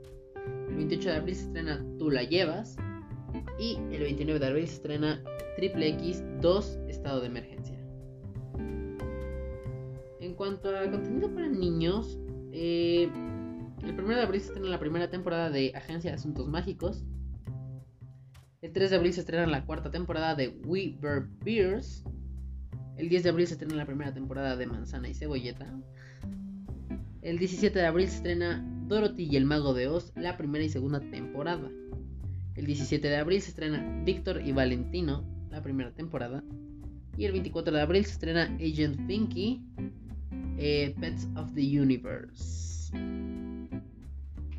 El 0.69 0.77
28 0.77 1.11
de 1.11 1.17
abril 1.17 1.35
se 1.35 1.47
estrena 1.47 1.85
Tú 1.99 2.11
la 2.11 2.25
llevas. 2.25 2.77
Y 3.59 3.77
el 3.91 4.03
29 4.03 4.39
de 4.39 4.47
abril 4.47 4.69
se 4.69 4.75
estrena 4.75 5.25
Triple 5.57 5.89
X 5.89 6.23
2 6.43 6.79
Estado 6.89 7.21
de 7.21 7.29
Emergencia. 7.29 7.76
Cuanto 10.37 10.69
a 10.77 10.91
contenido 10.91 11.35
para 11.35 11.49
niños, 11.49 12.19
eh, 12.53 13.09
el 13.83 13.99
1 13.99 14.17
de 14.17 14.23
abril 14.23 14.41
se 14.41 14.49
estrena 14.49 14.69
la 14.69 14.79
primera 14.79 15.09
temporada 15.09 15.49
de 15.49 15.73
Agencia 15.75 16.11
de 16.11 16.17
Asuntos 16.17 16.47
Mágicos. 16.47 17.05
El 18.61 18.73
3 18.73 18.91
de 18.91 18.97
abril 18.97 19.13
se 19.15 19.21
estrena 19.21 19.47
la 19.47 19.65
cuarta 19.65 19.91
temporada 19.91 20.35
de 20.35 20.49
We 20.67 20.99
Were 21.01 21.27
Beers. 21.43 22.05
El 22.97 23.09
10 23.09 23.23
de 23.23 23.29
abril 23.31 23.47
se 23.47 23.55
estrena 23.55 23.77
la 23.77 23.87
primera 23.87 24.13
temporada 24.13 24.57
de 24.57 24.67
Manzana 24.67 25.09
y 25.09 25.15
Cebolleta. 25.15 25.73
El 27.23 27.39
17 27.39 27.79
de 27.79 27.87
abril 27.87 28.09
se 28.09 28.17
estrena 28.17 28.65
Dorothy 28.89 29.29
y 29.31 29.37
el 29.37 29.47
Mago 29.47 29.73
de 29.73 29.89
Oz, 29.89 30.13
la 30.17 30.37
primera 30.37 30.65
y 30.65 30.69
segunda 30.69 31.01
temporada. 31.01 31.71
El 32.55 32.67
17 32.67 33.09
de 33.09 33.17
abril 33.17 33.41
se 33.41 33.51
estrena 33.51 34.03
Víctor 34.05 34.43
y 34.45 34.53
Valentino, 34.53 35.25
la 35.51 35.63
primera 35.63 35.93
temporada. 35.93 36.45
Y 37.17 37.25
el 37.25 37.33
24 37.33 37.75
de 37.75 37.81
abril 37.81 38.05
se 38.05 38.13
estrena 38.13 38.45
Agent 38.61 39.07
Pinky, 39.07 39.63
eh, 40.59 40.95
Pets 41.01 41.29
of 41.37 41.53
the 41.55 41.81
Universe. 41.81 42.93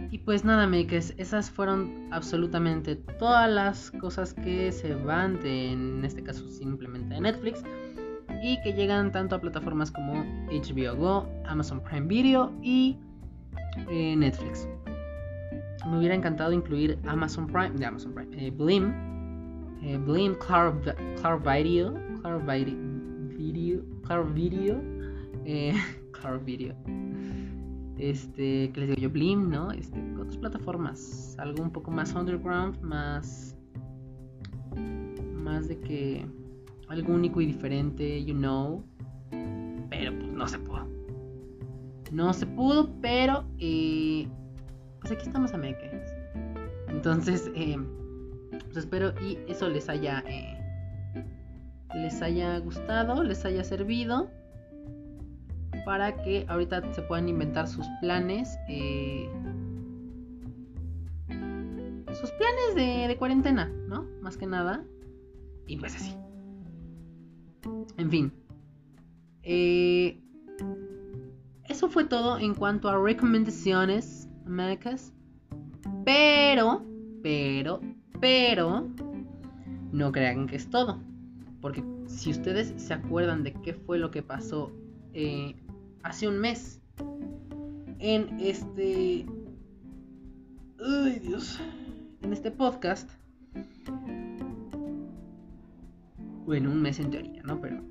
Y 0.09 0.19
pues 0.19 0.45
nada, 0.45 0.67
makers, 0.67 1.13
esas 1.17 1.49
fueron 1.49 2.07
absolutamente 2.11 2.95
todas 2.95 3.49
las 3.49 3.91
cosas 3.91 4.33
que 4.33 4.71
se 4.71 4.93
van 4.93 5.39
de, 5.41 5.71
en 5.71 6.05
este 6.05 6.23
caso, 6.23 6.47
simplemente 6.47 7.15
de 7.15 7.21
Netflix 7.21 7.63
y 8.41 8.61
que 8.61 8.73
llegan 8.73 9.11
tanto 9.11 9.35
a 9.35 9.41
plataformas 9.41 9.91
como 9.91 10.23
HBO 10.49 10.95
Go, 10.95 11.29
Amazon 11.45 11.81
Prime 11.83 12.07
Video 12.07 12.53
y 12.61 12.97
eh, 13.89 14.15
Netflix. 14.15 14.67
Me 15.89 15.97
hubiera 15.97 16.15
encantado 16.15 16.51
incluir 16.51 16.97
Amazon 17.05 17.47
Prime, 17.47 17.71
de 17.71 17.85
Amazon 17.85 18.13
Prime, 18.13 18.45
eh, 18.45 18.51
Blim, 18.51 18.93
eh, 19.83 19.97
Blim, 19.97 20.35
Claro, 20.35 20.79
Video, 20.79 21.93
Claro 22.21 22.39
Video, 22.39 23.83
Claro 24.03 24.25
Video, 24.25 24.81
Claro 26.11 26.39
Video. 26.39 26.75
Este, 27.97 28.71
que 28.71 28.81
les 28.81 28.89
digo 28.89 29.01
yo, 29.01 29.09
Blim, 29.09 29.49
¿no? 29.49 29.71
Este, 29.71 29.99
otras 30.19 30.37
plataformas, 30.37 31.35
algo 31.39 31.63
un 31.63 31.71
poco 31.71 31.89
más 31.89 32.13
underground, 32.13 32.79
más, 32.81 33.55
más 35.35 35.67
de 35.67 35.79
que 35.79 36.25
algo 36.89 37.13
único 37.13 37.41
y 37.41 37.47
diferente, 37.47 38.23
you 38.23 38.35
know. 38.35 38.83
Pero 39.89 40.17
pues 40.17 40.31
no 40.31 40.47
se 40.47 40.59
pudo. 40.59 40.87
No 42.11 42.33
se 42.33 42.45
pudo, 42.45 42.89
pero 43.01 43.45
eh, 43.57 44.27
pues 44.99 45.11
aquí 45.13 45.23
estamos 45.23 45.53
a 45.53 45.57
meques. 45.57 46.13
Entonces, 46.89 47.49
eh, 47.55 47.77
pues 48.51 48.77
espero 48.77 49.13
y 49.21 49.37
eso 49.47 49.69
les 49.69 49.89
haya 49.89 50.23
eh, 50.27 50.57
les 51.95 52.21
haya 52.21 52.59
gustado, 52.59 53.23
les 53.23 53.43
haya 53.45 53.63
servido 53.63 54.29
para 55.87 56.21
que 56.21 56.45
ahorita 56.49 56.93
se 56.93 57.01
puedan 57.01 57.29
inventar 57.29 57.65
sus 57.65 57.87
planes. 58.01 58.59
sus 62.11 62.29
planes 62.31 62.75
de, 62.75 63.15
cuarentena, 63.17 63.71
¿no? 63.87 64.05
Más 64.21 64.35
que 64.35 64.47
nada. 64.47 64.83
Y 65.65 65.77
pues 65.77 65.95
así. 65.95 66.13
En 67.95 68.11
fin. 68.11 68.33
Eh, 69.43 70.19
eso 71.69 71.87
fue 71.87 72.03
todo 72.03 72.37
en 72.37 72.53
cuanto 72.53 72.89
a 72.89 73.01
recomendaciones, 73.01 74.27
Americas. 74.45 75.13
Pero, 76.03 76.83
pero, 77.23 77.79
pero, 78.19 78.89
no 79.93 80.11
crean 80.11 80.47
que 80.47 80.57
es 80.57 80.69
todo. 80.69 80.99
Porque 81.61 81.81
si 82.07 82.31
ustedes 82.31 82.73
se 82.75 82.93
acuerdan 82.93 83.45
de 83.45 83.53
qué 83.53 83.73
fue 83.73 83.97
lo 83.97 84.11
que 84.11 84.21
pasó 84.21 84.73
eh, 85.13 85.55
hace 86.03 86.27
un 86.27 86.39
mes 86.39 86.81
en 87.99 88.39
este... 88.39 89.25
Ay 90.79 91.19
Dios. 91.19 91.59
En 92.21 92.33
este 92.33 92.51
podcast 92.51 93.09
bueno, 96.47 96.71
un 96.71 96.81
mes 96.81 96.97
en 97.01 97.11
teoría, 97.11 97.43
¿no? 97.43 97.59
Pero 97.59 97.81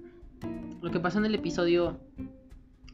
lo 0.80 0.90
que 0.90 0.98
pasó 0.98 1.18
en 1.18 1.26
el 1.26 1.34
episodio 1.34 2.00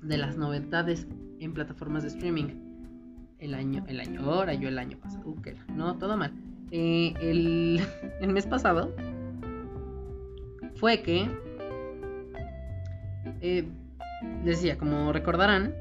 de 0.03 0.19
las 0.19 0.37
novedades 0.37 1.07
en 1.39 1.55
plataformas 1.55 2.03
de 2.03 2.09
streaming 2.09 2.49
el 3.39 3.55
año, 3.55 3.85
el 3.87 4.01
año 4.01 4.23
ahora, 4.23 4.55
yo 4.55 4.69
el 4.69 4.77
año 4.77 4.99
pasado, 4.99 5.23
uh, 5.25 5.37
no, 5.73 5.97
todo 5.99 6.17
mal. 6.17 6.33
Eh, 6.73 7.15
el, 7.21 7.81
el 8.21 8.33
mes 8.33 8.45
pasado 8.47 8.93
fue 10.75 11.01
que, 11.01 11.31
eh, 13.41 13.65
decía, 14.45 14.79
como 14.79 15.13
recordarán, 15.13 15.75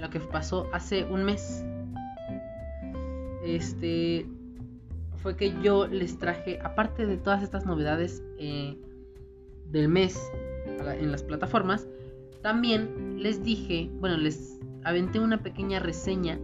lo 0.00 0.10
que 0.10 0.20
pasó 0.20 0.68
hace 0.72 1.04
un 1.04 1.24
mes. 1.24 1.64
Este, 3.44 4.26
fue 5.22 5.36
que 5.36 5.54
yo 5.62 5.86
les 5.86 6.18
traje, 6.18 6.58
aparte 6.62 7.06
de 7.06 7.16
todas 7.16 7.42
estas 7.42 7.64
novedades 7.66 8.22
eh, 8.38 8.76
del 9.70 9.88
mes 9.88 10.18
en 11.00 11.10
las 11.10 11.22
plataformas, 11.22 11.86
también 12.42 13.20
les 13.22 13.42
dije, 13.42 13.90
bueno, 13.94 14.16
les 14.16 14.60
aventé 14.84 15.18
una 15.18 15.42
pequeña 15.42 15.80
reseña, 15.80 16.38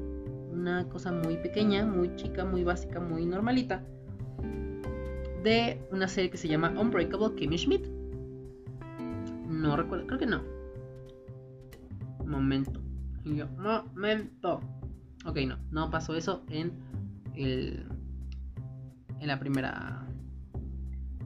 una 0.50 0.88
cosa 0.88 1.12
muy 1.12 1.36
pequeña, 1.36 1.86
muy 1.86 2.14
chica, 2.16 2.44
muy 2.44 2.64
básica, 2.64 2.98
muy 2.98 3.24
normalita, 3.24 3.84
de 5.44 5.80
una 5.90 6.08
serie 6.08 6.30
que 6.30 6.36
se 6.36 6.48
llama 6.48 6.74
Unbreakable 6.76 7.34
Kimmy 7.36 7.58
Schmidt. 7.58 8.01
No 9.52 9.76
recuerdo, 9.76 10.06
creo 10.06 10.18
que 10.18 10.26
no. 10.26 10.42
Momento. 12.26 12.80
momento. 13.24 14.60
Ok, 15.24 15.38
no, 15.46 15.58
no 15.70 15.90
pasó 15.90 16.16
eso 16.16 16.42
en 16.48 16.72
el 17.34 17.86
en 19.22 19.28
la 19.28 19.38
primera... 19.38 20.04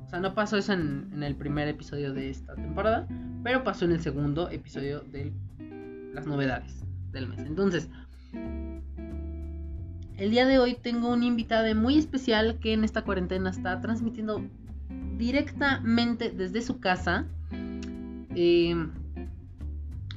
O 0.06 0.08
sea, 0.08 0.20
no 0.20 0.34
pasó 0.34 0.56
eso 0.56 0.72
en, 0.72 1.22
el 1.22 1.34
primer 1.34 1.66
episodio 1.66 2.12
de 2.12 2.30
esta 2.30 2.54
temporada, 2.54 3.08
pero 3.42 3.64
pasó 3.64 3.86
en 3.86 3.92
el 3.92 4.00
segundo 4.00 4.48
episodio 4.50 5.00
de 5.00 5.32
las 6.12 6.26
novedades 6.26 6.84
del 7.10 7.26
mes. 7.26 7.40
Entonces, 7.40 7.88
el 10.16 10.30
día 10.30 10.46
de 10.46 10.58
hoy 10.58 10.76
tengo 10.80 11.12
un 11.12 11.24
invitado 11.24 11.74
muy 11.74 11.98
especial 11.98 12.58
que 12.60 12.72
en 12.72 12.84
esta 12.84 13.02
cuarentena 13.02 13.50
está 13.50 13.80
transmitiendo 13.80 14.44
directamente 15.16 16.30
desde 16.30 16.62
su 16.62 16.78
casa. 16.78 17.26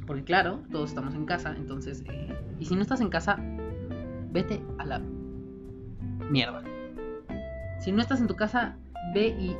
Porque 0.05 0.24
claro, 0.24 0.63
todos 0.72 0.89
estamos 0.89 1.13
en 1.13 1.26
casa, 1.26 1.53
entonces... 1.55 2.03
Eh, 2.09 2.36
y 2.59 2.65
si 2.65 2.76
no 2.76 2.82
estás 2.82 2.99
en 2.99 3.09
casa, 3.09 3.38
vete 4.32 4.61
a 4.78 4.86
la 4.86 5.01
mierda. 6.30 6.63
Si 7.80 7.91
no 7.91 8.01
estás 8.01 8.20
en 8.20 8.28
tu 8.28 8.36
casa, 8.36 8.76
ve 9.13 9.28
y 9.28 9.55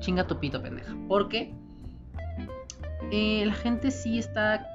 chinga 0.00 0.26
tu 0.26 0.38
pito, 0.38 0.60
pendeja. 0.60 0.94
Porque 1.08 1.54
eh, 3.10 3.44
la 3.46 3.54
gente 3.54 3.90
sí 3.90 4.18
está 4.18 4.66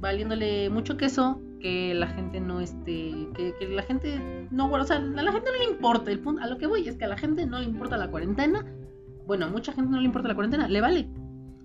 valiéndole 0.00 0.70
mucho 0.70 0.96
queso. 0.96 1.40
Que 1.60 1.92
la 1.92 2.06
gente 2.06 2.40
no 2.40 2.60
esté. 2.60 3.28
Que, 3.34 3.68
la 3.68 3.82
gente 3.82 4.20
no. 4.52 4.70
O 4.70 4.84
sea, 4.84 4.98
a 4.98 5.00
la 5.00 5.32
gente 5.32 5.50
no 5.50 5.58
le 5.58 5.72
importa. 5.72 6.12
El 6.12 6.20
punto, 6.20 6.40
a 6.40 6.46
lo 6.46 6.56
que 6.56 6.68
voy 6.68 6.86
es 6.86 6.96
que 6.96 7.04
a 7.04 7.08
la 7.08 7.16
gente 7.16 7.46
no 7.46 7.58
le 7.58 7.64
importa 7.64 7.96
la 7.96 8.08
cuarentena. 8.08 8.64
Bueno, 9.26 9.46
a 9.46 9.48
mucha 9.48 9.72
gente 9.72 9.90
no 9.90 9.98
le 9.98 10.04
importa 10.04 10.28
la 10.28 10.34
cuarentena. 10.34 10.68
Le 10.68 10.80
vale. 10.80 11.08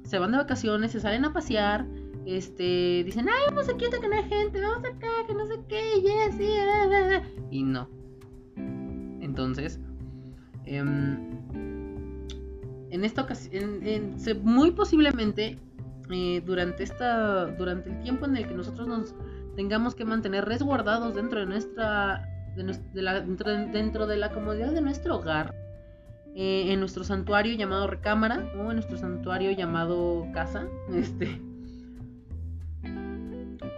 Se 0.04 0.20
van 0.20 0.32
de 0.32 0.38
vacaciones, 0.38 0.92
se 0.92 1.00
salen 1.00 1.26
a 1.26 1.34
pasear. 1.34 1.86
Este. 2.26 3.04
Dicen, 3.04 3.28
ay, 3.28 3.44
vamos 3.48 3.70
aquí 3.70 3.86
que 3.90 4.08
no 4.08 4.16
hay 4.16 4.24
gente. 4.24 4.62
Vamos 4.62 4.86
acá, 4.86 5.08
que 5.28 5.34
no 5.34 5.46
sé 5.46 5.60
qué. 5.68 6.02
Yes, 6.02 6.38
yeah, 6.38 7.24
y 7.52 7.64
no. 7.64 7.90
Entonces 8.56 9.80
Em, 10.66 11.18
en 12.90 13.04
esta 13.04 13.24
ocasión, 13.24 13.82
muy 14.44 14.72
posiblemente 14.72 15.58
eh, 16.10 16.42
durante 16.46 16.84
esta, 16.84 17.48
durante 17.48 17.90
el 17.90 18.00
tiempo 18.02 18.26
en 18.26 18.38
el 18.38 18.48
que 18.48 18.54
nosotros 18.54 18.88
nos 18.88 19.16
tengamos 19.56 19.96
que 19.96 20.06
mantener 20.06 20.46
resguardados 20.46 21.16
dentro 21.16 21.40
de 21.40 21.46
nuestra, 21.46 22.30
dentro, 22.56 24.08
de 24.08 24.18
la 24.18 24.32
comodidad 24.32 24.72
de 24.72 24.82
nuestro 24.82 25.18
hogar, 25.18 25.54
eh, 26.36 26.72
en 26.72 26.80
nuestro 26.80 27.04
santuario 27.04 27.56
llamado 27.56 27.88
recámara 27.88 28.52
o 28.58 28.70
en 28.70 28.78
nuestro 28.78 28.98
santuario 28.98 29.52
llamado 29.52 30.28
casa, 30.34 30.68
este, 30.94 31.40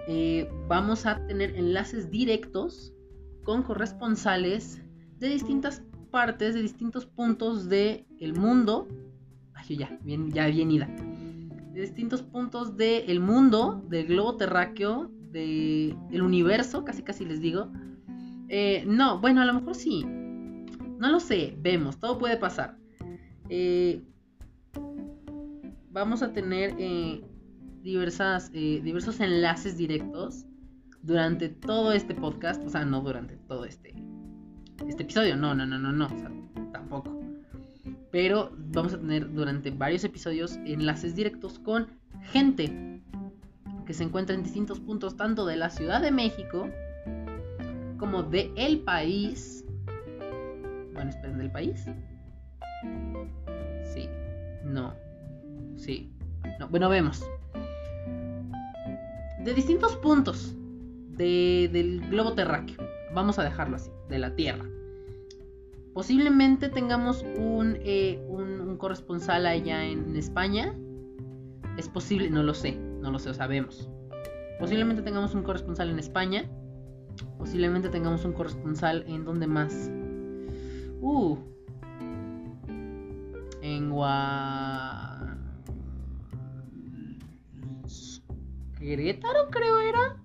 eh, 0.08 0.50
vamos 0.68 1.06
a 1.06 1.26
tener 1.28 1.56
enlaces 1.56 2.10
directos 2.12 2.94
con 3.44 3.64
corresponsales 3.64 4.82
de 5.20 5.30
distintas 5.30 5.84
partes, 6.12 6.54
de 6.54 6.62
distintos 6.62 7.06
puntos 7.06 7.68
del 7.70 8.06
el 8.20 8.34
mundo. 8.34 8.88
Ay, 9.54 9.78
ya, 9.78 9.98
bien, 10.04 10.32
ya 10.32 10.48
bien 10.48 10.72
ida. 10.72 10.88
De 11.74 11.82
distintos 11.82 12.22
puntos 12.22 12.78
del 12.78 13.20
mundo, 13.20 13.84
del 13.90 14.08
globo 14.08 14.38
terráqueo, 14.38 15.12
del 15.32 16.22
universo, 16.22 16.86
casi 16.86 17.04
casi 17.04 17.26
les 17.26 17.42
digo. 17.42 17.70
Eh, 18.48 18.84
no, 18.88 19.20
bueno, 19.20 19.42
a 19.42 19.46
lo 19.46 19.54
mejor 19.54 19.76
sí. 19.76 20.06
No 21.00 21.10
lo 21.10 21.20
sé, 21.20 21.56
vemos, 21.60 22.00
todo 22.00 22.18
puede 22.18 22.38
pasar. 22.38 22.78
Eh, 23.50 24.04
vamos 25.92 26.22
a 26.22 26.34
tener 26.34 26.76
eh, 26.80 27.24
diversas, 27.82 28.50
eh, 28.54 28.82
diversos 28.84 29.20
enlaces 29.20 29.78
directos 29.78 30.46
durante 31.02 31.50
todo 31.50 31.92
este 31.92 32.16
podcast. 32.16 32.64
O 32.66 32.70
sea, 32.70 32.86
no 32.86 33.02
durante 33.02 33.38
todo 33.38 33.66
este, 33.66 33.94
este 34.88 35.04
episodio. 35.04 35.36
No, 35.36 35.54
no, 35.54 35.66
no, 35.66 35.78
no, 35.78 35.92
no. 35.92 36.08
Tampoco. 36.72 37.20
Pero 38.12 38.52
vamos 38.58 38.94
a 38.94 39.00
tener 39.00 39.32
durante 39.34 39.72
varios 39.72 40.04
episodios 40.04 40.58
enlaces 40.66 41.16
directos 41.16 41.60
con 41.60 41.88
gente 42.32 43.02
que 43.86 43.94
se 43.94 44.04
encuentra 44.04 44.36
en 44.36 44.44
distintos 44.44 44.80
puntos, 44.80 45.16
tanto 45.16 45.46
de 45.46 45.58
la 45.58 45.70
Ciudad 45.70 46.02
de 46.02 46.12
México 46.12 46.70
como 47.98 48.24
de 48.24 48.52
el 48.56 48.80
país. 48.80 49.65
Bueno, 50.96 51.10
esperen, 51.10 51.38
¿del 51.38 51.52
país? 51.52 51.86
Sí, 53.84 54.10
no, 54.64 54.94
sí, 55.76 56.12
no, 56.60 56.70
bueno, 56.70 56.90
vemos. 56.90 57.24
De 59.44 59.54
distintos 59.54 59.96
puntos 59.98 60.56
del 61.10 62.02
globo 62.10 62.34
terráqueo, 62.34 62.78
vamos 63.14 63.38
a 63.38 63.44
dejarlo 63.44 63.76
así, 63.76 63.92
de 64.10 64.20
la 64.20 64.36
Tierra. 64.36 64.66
Posiblemente 65.94 66.70
tengamos 66.70 67.24
un, 67.38 67.78
eh, 67.82 68.26
un, 68.28 68.78
corresponsal 68.78 69.46
allá 69.46 69.86
en 69.86 70.16
España. 70.16 70.74
Es 71.78 71.88
posible, 71.90 72.30
no 72.30 72.44
lo 72.44 72.54
sé, 72.54 72.76
no 72.76 73.12
lo 73.12 73.20
sé, 73.20 73.34
sabemos. 73.34 73.90
Posiblemente 74.60 75.02
tengamos 75.02 75.36
un 75.36 75.44
corresponsal 75.44 75.90
en 75.90 76.00
España. 76.00 76.50
Posiblemente 77.38 77.90
tengamos 77.90 78.26
un 78.26 78.34
corresponsal 78.34 79.06
en 79.08 79.24
donde 79.26 79.48
más. 79.48 79.90
Uh. 81.06 81.38
En 83.62 83.92
Gua... 83.92 85.38
Querétaro 88.80 89.52
creo 89.52 89.80
era. 89.82 90.18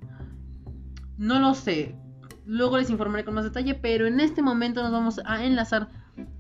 No 1.18 1.38
lo 1.38 1.52
sé. 1.52 1.94
Luego 2.46 2.78
les 2.78 2.88
informaré 2.88 3.24
con 3.26 3.34
más 3.34 3.44
detalle, 3.44 3.74
pero 3.74 4.06
en 4.06 4.20
este 4.20 4.40
momento 4.40 4.82
nos 4.82 4.90
vamos 4.90 5.20
a 5.26 5.44
enlazar 5.44 5.90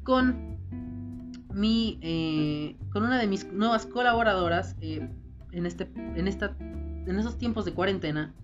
con 0.04 0.58
mi, 1.52 1.98
eh, 2.00 2.78
con 2.92 3.02
una 3.02 3.18
de 3.18 3.26
mis 3.26 3.46
nuevas 3.52 3.84
colaboradoras 3.84 4.74
eh, 4.80 5.06
en 5.52 5.66
este, 5.66 5.90
en 5.94 6.26
esta, 6.26 6.56
en 6.58 7.18
estos 7.18 7.36
tiempos 7.36 7.66
de 7.66 7.74
cuarentena. 7.74 8.34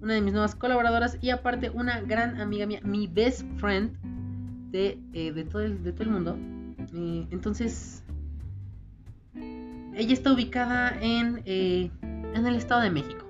Una 0.00 0.14
de 0.14 0.20
mis 0.20 0.32
nuevas 0.32 0.54
colaboradoras 0.54 1.18
y 1.20 1.30
aparte 1.30 1.70
una 1.70 2.00
gran 2.00 2.40
amiga 2.40 2.66
mía, 2.66 2.80
mi 2.84 3.08
best 3.08 3.44
friend 3.56 4.05
de, 4.70 4.98
eh, 5.12 5.32
de, 5.32 5.44
todo, 5.44 5.62
el, 5.62 6.10
mundo. 6.10 6.36
entonces, 7.30 8.02
ella 9.94 10.12
está 10.12 10.32
ubicada 10.32 10.96
en, 11.00 11.42
en 11.46 12.46
el 12.46 12.56
Estado 12.56 12.82
de 12.82 12.90
México. 12.90 13.26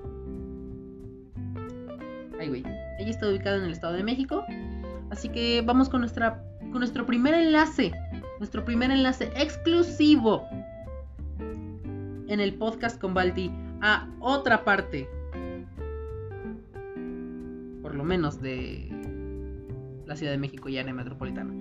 Ay, 2.39 2.49
güey. 2.49 2.64
Ella 2.99 3.11
está 3.11 3.28
ubicada 3.28 3.57
en 3.59 3.64
el 3.64 3.72
Estado 3.72 3.95
de 3.95 4.03
México. 4.03 4.45
Así 5.11 5.28
que 5.28 5.62
vamos 5.64 5.89
con, 5.89 6.01
nuestra, 6.01 6.43
con 6.70 6.78
nuestro 6.78 7.07
primer 7.07 7.34
enlace. 7.34 7.93
Nuestro 8.39 8.64
primer 8.64 8.91
enlace 8.91 9.30
exclusivo 9.37 10.45
en 12.28 12.41
el 12.41 12.55
podcast 12.55 13.01
con 13.01 13.14
Balti 13.14 13.51
a 13.80 14.09
otra 14.20 14.64
parte. 14.64 15.09
Por 17.82 17.95
lo 17.95 18.05
menos 18.05 18.41
de 18.41 18.91
la 20.07 20.17
Ciudad 20.17 20.33
de 20.33 20.39
México 20.39 20.69
y 20.69 20.79
área 20.79 20.95
metropolitana. 20.95 21.53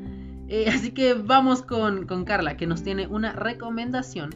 Eh, 0.48 0.70
así 0.74 0.92
que 0.92 1.14
vamos 1.14 1.62
con, 1.62 2.06
con 2.06 2.26
Carla, 2.26 2.58
que 2.58 2.68
nos 2.68 2.84
tiene 2.84 3.08
una 3.08 3.34
recomendación 3.34 4.32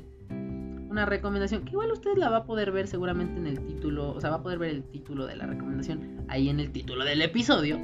una 0.90 1.06
recomendación 1.06 1.64
que 1.66 1.72
igual 1.72 1.92
usted 1.92 2.18
la 2.18 2.30
va 2.30 2.38
a 2.38 2.44
poder 2.46 2.72
ver 2.72 2.88
seguramente 2.88 3.40
en 3.40 3.46
el 3.46 3.64
título, 3.66 4.12
o 4.12 4.20
sea, 4.20 4.32
va 4.32 4.38
a 4.38 4.44
poder 4.44 4.58
ver 4.58 4.72
el 4.72 4.84
título 4.84 5.28
de 5.28 5.36
la 5.36 5.46
recomendación 5.46 6.26
ahí 6.28 6.50
en 6.50 6.60
el 6.60 6.72
título 6.72 7.06
del 7.06 7.22
episodio. 7.22 7.80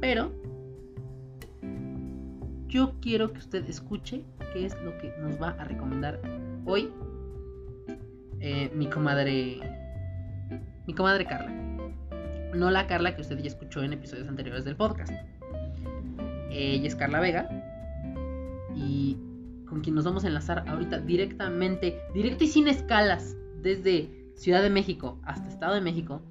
Pero 0.00 0.32
yo 2.66 2.94
quiero 3.00 3.32
que 3.32 3.38
usted 3.38 3.64
escuche 3.68 4.24
qué 4.52 4.66
es 4.66 4.76
lo 4.82 4.98
que 4.98 5.12
nos 5.20 5.40
va 5.40 5.50
a 5.50 5.64
recomendar 5.64 6.20
hoy 6.64 6.90
eh, 8.40 8.70
mi 8.74 8.88
comadre, 8.88 9.60
mi 10.86 10.92
comadre 10.92 11.24
Carla. 11.24 11.75
No 12.54 12.70
la 12.70 12.86
Carla 12.86 13.14
que 13.14 13.22
usted 13.22 13.38
ya 13.38 13.48
escuchó 13.48 13.82
en 13.82 13.92
episodios 13.92 14.28
anteriores 14.28 14.64
del 14.64 14.76
podcast. 14.76 15.12
Ella 16.50 16.86
es 16.86 16.94
Carla 16.94 17.20
Vega 17.20 17.48
y 18.74 19.18
con 19.68 19.80
quien 19.80 19.94
nos 19.94 20.04
vamos 20.04 20.24
a 20.24 20.28
enlazar 20.28 20.64
ahorita 20.68 21.00
directamente, 21.00 22.00
directo 22.14 22.44
y 22.44 22.46
sin 22.46 22.68
escalas, 22.68 23.36
desde 23.62 24.10
Ciudad 24.36 24.62
de 24.62 24.70
México 24.70 25.18
hasta 25.24 25.48
Estado 25.48 25.74
de 25.74 25.80
México, 25.80 26.22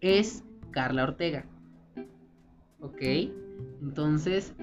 es 0.00 0.44
Carla 0.70 1.04
Ortega. 1.04 1.46
¿Ok? 2.80 3.00
Entonces, 3.80 4.54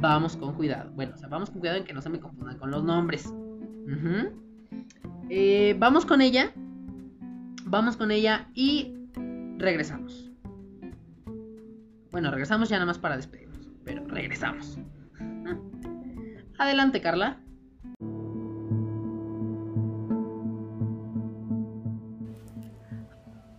vamos 0.00 0.36
con 0.36 0.54
cuidado. 0.54 0.90
Bueno, 0.92 1.12
o 1.14 1.18
sea, 1.18 1.28
vamos 1.28 1.50
con 1.50 1.60
cuidado 1.60 1.78
en 1.78 1.84
que 1.84 1.92
no 1.92 2.00
se 2.00 2.08
me 2.08 2.20
confundan 2.20 2.58
con 2.58 2.70
los 2.70 2.82
nombres. 2.84 3.32
Eh, 5.28 5.76
vamos 5.78 6.06
con 6.06 6.20
ella. 6.20 6.52
Vamos 7.66 7.96
con 7.96 8.10
ella 8.10 8.48
y 8.54 8.94
regresamos. 9.60 10.30
Bueno, 12.10 12.30
regresamos 12.30 12.68
ya 12.68 12.76
nada 12.76 12.86
más 12.86 12.98
para 12.98 13.16
despedirnos, 13.16 13.70
pero 13.84 14.04
regresamos. 14.06 14.78
Adelante, 16.58 17.00
Carla. 17.00 17.40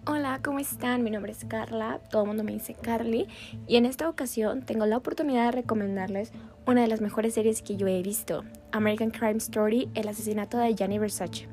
Hola, 0.08 0.42
¿cómo 0.44 0.60
están? 0.60 1.04
Mi 1.04 1.12
nombre 1.12 1.32
es 1.32 1.46
Carla, 1.46 2.00
todo 2.10 2.24
el 2.24 2.28
mundo 2.28 2.44
me 2.44 2.52
dice 2.52 2.74
Carly 2.74 3.28
y 3.68 3.78
en 3.78 3.86
esta 3.86 4.10
ocasión 4.10 4.64
tengo 4.64 4.86
la 4.86 4.98
oportunidad 4.98 5.46
de 5.46 5.52
recomendarles 5.52 6.32
una 6.66 6.82
de 6.82 6.88
las 6.88 7.02
mejores 7.02 7.34
series 7.36 7.62
que 7.62 7.78
yo 7.78 7.88
he 7.88 8.02
visto, 8.02 8.44
American 8.72 9.12
Crime 9.12 9.38
Story, 9.38 9.90
el 9.94 10.08
asesinato 10.08 10.58
de 10.58 10.76
Gianni 10.76 11.00
Versace. 11.00 11.48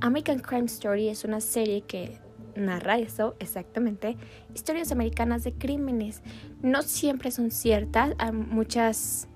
American 0.00 0.38
Crime 0.38 0.66
Story 0.66 1.08
es 1.08 1.24
una 1.24 1.40
serie 1.40 1.82
que 1.82 2.18
narra 2.58 2.98
eso 2.98 3.34
exactamente, 3.38 4.16
historias 4.54 4.92
americanas 4.92 5.44
de 5.44 5.52
crímenes. 5.52 6.22
No 6.62 6.82
siempre 6.82 7.30
son 7.30 7.50
ciertas, 7.50 8.14
muchas 8.32 9.28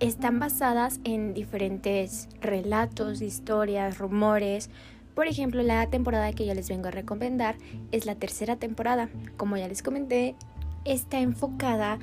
están 0.00 0.38
basadas 0.38 1.00
en 1.04 1.34
diferentes 1.34 2.28
relatos, 2.40 3.22
historias, 3.22 3.98
rumores. 3.98 4.70
Por 5.14 5.28
ejemplo, 5.28 5.62
la 5.62 5.88
temporada 5.88 6.32
que 6.32 6.46
yo 6.46 6.54
les 6.54 6.68
vengo 6.68 6.88
a 6.88 6.90
recomendar 6.90 7.56
es 7.92 8.04
la 8.04 8.14
tercera 8.14 8.56
temporada. 8.56 9.08
Como 9.36 9.56
ya 9.56 9.68
les 9.68 9.82
comenté, 9.82 10.34
está 10.84 11.20
enfocada 11.20 11.98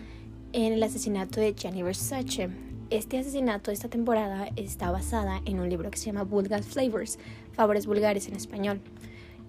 en 0.53 0.74
el 0.74 0.84
asesinato 0.84 1.39
de 1.39 1.53
Gianni 1.53 1.84
Versace. 1.84 2.49
Este 2.89 3.20
asesinato 3.20 3.72
esta 3.72 3.88
temporada 3.88 4.49
está 4.55 4.91
basada 4.91 5.41
en 5.45 5.59
un 5.59 5.70
libro 5.70 5.91
que 5.91 5.97
se 5.97 6.07
llama 6.07 6.24
Vulgar 6.24 6.64
Flavors, 6.64 7.20
Favores 7.53 7.86
Vulgares 7.86 8.28
en 8.28 8.36
español. 8.36 8.82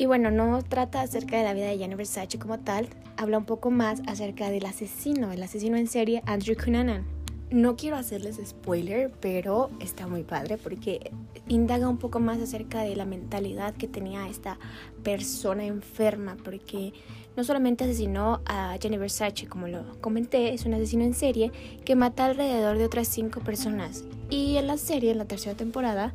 Y 0.03 0.07
bueno, 0.07 0.33
no 0.33 0.61
trata 0.65 1.01
acerca 1.01 1.37
de 1.37 1.45
la 1.45 1.55
vida 1.55 1.67
de 1.67 1.79
Gianni 1.79 1.95
Versace 1.95 2.37
como 2.37 2.59
tal, 2.59 2.89
habla 3.17 3.39
un 3.39 3.45
poco 3.45 3.71
más 3.71 4.03
acerca 4.09 4.51
del 4.51 4.67
asesino, 4.67 5.31
el 5.31 5.41
asesino 5.41 5.77
en 5.77 5.87
serie 5.87 6.25
Andrew 6.27 6.57
Cunanan. 6.57 7.05
No 7.53 7.77
quiero 7.77 7.95
hacerles 7.95 8.41
spoiler, 8.45 9.13
pero 9.21 9.71
está 9.79 10.09
muy 10.09 10.25
padre 10.25 10.59
porque 10.59 11.13
indaga 11.47 11.89
un 11.89 11.99
poco 11.99 12.19
más 12.19 12.41
acerca 12.41 12.83
de 12.83 12.97
la 12.97 13.05
mentalidad 13.05 13.75
que 13.77 13.87
tenía 13.87 14.27
esta 14.27 14.59
persona 15.05 15.67
enferma, 15.67 16.37
porque 16.43 16.93
no 17.37 17.45
solamente 17.45 17.85
asesinó 17.85 18.41
a 18.45 18.77
Jenny 18.83 18.97
Versace, 18.97 19.47
como 19.47 19.69
lo 19.69 20.01
comenté, 20.01 20.53
es 20.53 20.67
un 20.67 20.75
asesino 20.75 21.05
en 21.05 21.15
serie 21.15 21.53
que 21.85 21.95
mata 21.95 22.25
alrededor 22.25 22.77
de 22.77 22.87
otras 22.87 23.07
cinco 23.07 23.39
personas. 23.39 24.03
Y 24.31 24.57
en 24.57 24.67
la 24.67 24.79
serie, 24.79 25.13
en 25.13 25.19
la 25.19 25.27
tercera 25.27 25.57
temporada, 25.57 26.13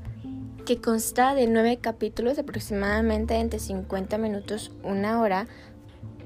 que 0.67 0.81
consta 0.81 1.33
de 1.33 1.47
nueve 1.47 1.77
capítulos 1.77 2.37
aproximadamente 2.37 3.35
entre 3.35 3.57
50 3.57 4.17
minutos, 4.17 4.69
una 4.83 5.21
hora, 5.21 5.47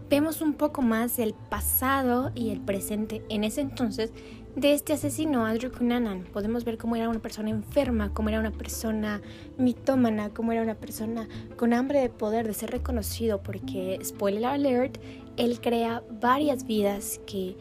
vemos 0.10 0.42
un 0.42 0.56
poco 0.56 0.82
más 0.82 1.20
el 1.20 1.36
pasado 1.36 2.32
y 2.34 2.50
el 2.50 2.60
presente 2.60 3.24
en 3.30 3.44
ese 3.44 3.62
entonces 3.62 4.12
de 4.56 4.74
este 4.74 4.94
asesino, 4.94 5.46
Andrew 5.46 5.72
Cunanan. 5.72 6.24
Podemos 6.24 6.66
ver 6.66 6.80
cómo 6.80 6.96
era 6.96 7.08
una 7.08 7.20
persona 7.20 7.52
enferma, 7.52 8.16
cómo 8.16 8.30
era 8.30 8.40
una 8.40 8.50
persona 8.50 9.22
mitómana, 9.60 10.32
cómo 10.32 10.54
era 10.54 10.64
una 10.64 10.74
persona 10.74 11.28
con 11.56 11.72
hambre 11.72 12.00
de 12.00 12.10
poder, 12.10 12.48
de 12.48 12.56
ser 12.56 12.72
reconocido, 12.72 13.44
porque, 13.44 14.00
spoiler 14.04 14.46
alert, 14.46 14.98
él 15.38 15.62
crea 15.62 16.02
varias 16.20 16.66
vidas 16.66 17.22
que 17.28 17.58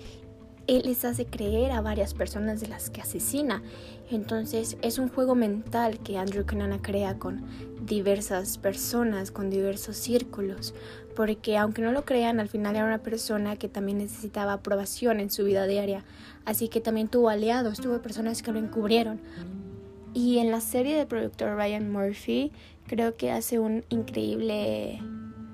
él 0.66 0.82
les 0.84 1.04
hace 1.04 1.26
creer 1.26 1.72
a 1.72 1.80
varias 1.80 2.14
personas 2.14 2.60
de 2.60 2.68
las 2.68 2.90
que 2.90 3.00
asesina. 3.00 3.62
Entonces 4.10 4.76
es 4.82 4.98
un 4.98 5.08
juego 5.08 5.34
mental 5.34 6.00
que 6.00 6.18
Andrew 6.18 6.44
Cunanan 6.44 6.80
crea 6.80 7.18
con 7.18 7.44
diversas 7.86 8.58
personas, 8.58 9.30
con 9.30 9.50
diversos 9.50 9.96
círculos, 9.96 10.74
porque 11.14 11.56
aunque 11.56 11.82
no 11.82 11.92
lo 11.92 12.04
crean, 12.04 12.40
al 12.40 12.48
final 12.48 12.76
era 12.76 12.84
una 12.84 13.02
persona 13.02 13.56
que 13.56 13.68
también 13.68 13.98
necesitaba 13.98 14.54
aprobación 14.54 15.20
en 15.20 15.30
su 15.30 15.44
vida 15.44 15.66
diaria, 15.66 16.04
así 16.44 16.68
que 16.68 16.80
también 16.80 17.08
tuvo 17.08 17.28
aliados, 17.28 17.80
tuvo 17.80 18.02
personas 18.02 18.42
que 18.42 18.52
lo 18.52 18.58
encubrieron. 18.58 19.20
Y 20.12 20.38
en 20.38 20.50
la 20.50 20.60
serie 20.60 20.96
del 20.96 21.06
productor 21.06 21.56
Ryan 21.56 21.90
Murphy, 21.90 22.50
creo 22.88 23.16
que 23.16 23.30
hace 23.30 23.60
un 23.60 23.84
increíble 23.90 25.00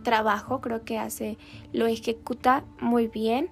trabajo, 0.03 0.61
creo 0.63 0.83
que 0.85 0.99
hace, 0.99 1.37
lo 1.73 1.87
ejecuta 1.87 2.65
muy 2.81 3.07
bien 3.07 3.51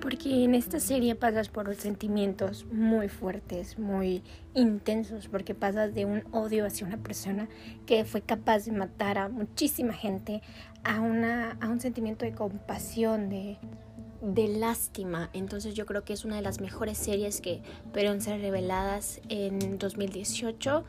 porque 0.00 0.44
en 0.44 0.54
esta 0.54 0.80
serie 0.80 1.14
pasas 1.14 1.48
por 1.48 1.74
sentimientos 1.74 2.66
muy 2.70 3.08
fuertes, 3.08 3.78
muy 3.78 4.22
intensos, 4.54 5.28
porque 5.28 5.54
pasas 5.54 5.94
de 5.94 6.04
un 6.04 6.24
odio 6.32 6.66
hacia 6.66 6.86
una 6.86 6.98
persona 6.98 7.48
que 7.86 8.04
fue 8.04 8.22
capaz 8.22 8.64
de 8.64 8.72
matar 8.72 9.18
a 9.18 9.28
muchísima 9.28 9.92
gente 9.92 10.42
a, 10.84 11.00
una, 11.00 11.58
a 11.60 11.68
un 11.68 11.80
sentimiento 11.80 12.24
de 12.24 12.32
compasión, 12.32 13.28
de, 13.28 13.58
de 14.20 14.48
lástima. 14.48 15.30
Entonces 15.32 15.74
yo 15.74 15.86
creo 15.86 16.04
que 16.04 16.12
es 16.12 16.24
una 16.24 16.36
de 16.36 16.42
las 16.42 16.60
mejores 16.60 16.98
series 16.98 17.40
que 17.40 17.62
pudieron 17.92 18.20
ser 18.20 18.40
reveladas 18.40 19.20
en 19.28 19.78
2018, 19.78 20.84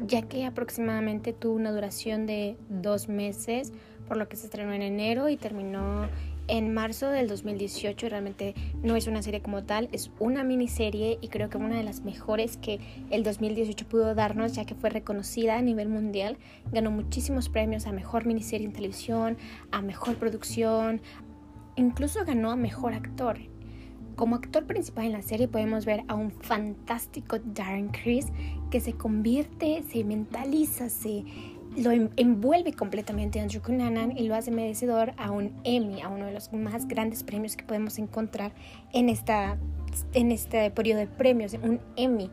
ya 0.00 0.22
que 0.22 0.46
aproximadamente 0.46 1.32
tuvo 1.32 1.54
una 1.54 1.72
duración 1.72 2.26
de 2.26 2.56
dos 2.68 3.08
meses, 3.08 3.72
por 4.06 4.16
lo 4.16 4.28
que 4.28 4.36
se 4.36 4.46
estrenó 4.46 4.72
en 4.72 4.82
enero 4.82 5.28
y 5.28 5.36
terminó 5.36 6.08
en 6.48 6.72
marzo 6.72 7.08
del 7.08 7.28
2018. 7.28 8.08
Realmente 8.08 8.54
no 8.82 8.96
es 8.96 9.06
una 9.06 9.22
serie 9.22 9.42
como 9.42 9.64
tal, 9.64 9.88
es 9.92 10.10
una 10.18 10.44
miniserie 10.44 11.18
y 11.20 11.28
creo 11.28 11.48
que 11.48 11.58
una 11.58 11.76
de 11.76 11.82
las 11.82 12.02
mejores 12.02 12.56
que 12.56 12.80
el 13.10 13.22
2018 13.22 13.86
pudo 13.88 14.14
darnos, 14.14 14.54
ya 14.54 14.64
que 14.64 14.74
fue 14.74 14.90
reconocida 14.90 15.56
a 15.56 15.62
nivel 15.62 15.88
mundial. 15.88 16.38
Ganó 16.72 16.90
muchísimos 16.90 17.48
premios 17.48 17.86
a 17.86 17.92
mejor 17.92 18.26
miniserie 18.26 18.66
en 18.66 18.72
televisión, 18.72 19.36
a 19.70 19.82
mejor 19.82 20.16
producción, 20.16 21.00
incluso 21.76 22.24
ganó 22.24 22.50
a 22.50 22.56
mejor 22.56 22.94
actor. 22.94 23.38
Como 24.16 24.34
actor 24.34 24.64
principal 24.64 25.04
en 25.04 25.12
la 25.12 25.20
serie 25.20 25.46
podemos 25.46 25.84
ver 25.84 26.02
a 26.08 26.14
un 26.14 26.30
fantástico 26.30 27.38
Darren 27.38 27.88
Criss 27.88 28.28
que 28.70 28.80
se 28.80 28.94
convierte, 28.94 29.82
se 29.90 30.04
mentaliza, 30.04 30.88
se 30.88 31.24
lo 31.76 31.90
envuelve 31.90 32.72
completamente 32.72 33.40
Andrew 33.40 33.62
Cunanan 33.62 34.16
y 34.16 34.26
lo 34.26 34.34
hace 34.34 34.50
merecedor 34.50 35.12
a 35.18 35.30
un 35.30 35.52
Emmy, 35.64 36.00
a 36.00 36.08
uno 36.08 36.26
de 36.26 36.32
los 36.32 36.52
más 36.52 36.88
grandes 36.88 37.22
premios 37.22 37.56
que 37.56 37.64
podemos 37.64 37.98
encontrar 37.98 38.52
en, 38.92 39.08
esta, 39.08 39.58
en 40.14 40.32
este 40.32 40.70
periodo 40.70 41.00
de 41.00 41.06
premios, 41.06 41.54
un 41.54 41.80
Emmy. 41.96 42.30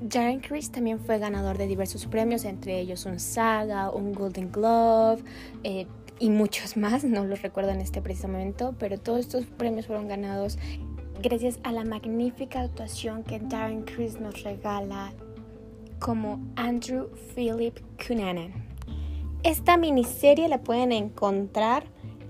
Darren 0.00 0.40
Criss 0.40 0.70
también 0.70 0.98
fue 0.98 1.18
ganador 1.18 1.56
de 1.56 1.66
diversos 1.66 2.06
premios, 2.06 2.44
entre 2.44 2.78
ellos 2.80 3.06
un 3.06 3.20
Saga, 3.20 3.90
un 3.90 4.12
Golden 4.12 4.50
Glove 4.50 5.22
eh, 5.62 5.86
y 6.18 6.30
muchos 6.30 6.76
más, 6.76 7.04
no 7.04 7.24
los 7.24 7.42
recuerdo 7.42 7.70
en 7.70 7.80
este 7.80 8.02
preciso 8.02 8.28
momento, 8.28 8.74
pero 8.78 8.98
todos 8.98 9.20
estos 9.20 9.46
premios 9.46 9.86
fueron 9.86 10.08
ganados 10.08 10.58
gracias 11.22 11.58
a 11.62 11.72
la 11.72 11.84
magnífica 11.84 12.60
actuación 12.60 13.22
que 13.22 13.38
Darren 13.38 13.82
Criss 13.82 14.20
nos 14.20 14.42
regala 14.42 15.12
como 16.04 16.38
Andrew 16.56 17.08
Philip 17.34 17.78
Cunanan. 18.06 18.52
Esta 19.42 19.78
miniserie 19.78 20.48
la 20.48 20.60
pueden 20.60 20.92
encontrar 20.92 21.84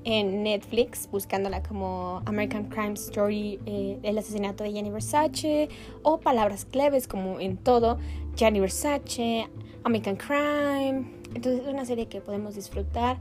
en 0.05 0.45
Netflix 0.45 1.09
buscándola 1.11 1.61
como 1.65 2.23
American 2.25 2.69
Crime 2.69 2.93
Story, 2.93 3.59
eh, 3.67 3.99
el 4.05 4.17
asesinato 4.17 4.63
de 4.63 4.73
Gianni 4.73 4.91
Versace 4.91 5.69
o 6.05 6.21
palabras 6.21 6.65
claves 6.67 7.09
como 7.09 7.41
en 7.41 7.57
todo, 7.57 7.99
Gianni 8.37 8.61
Versace, 8.61 9.49
American 9.83 10.15
Crime. 10.15 11.11
Entonces 11.35 11.63
es 11.63 11.67
una 11.67 11.85
serie 11.85 12.07
que 12.07 12.21
podemos 12.21 12.55
disfrutar. 12.55 13.19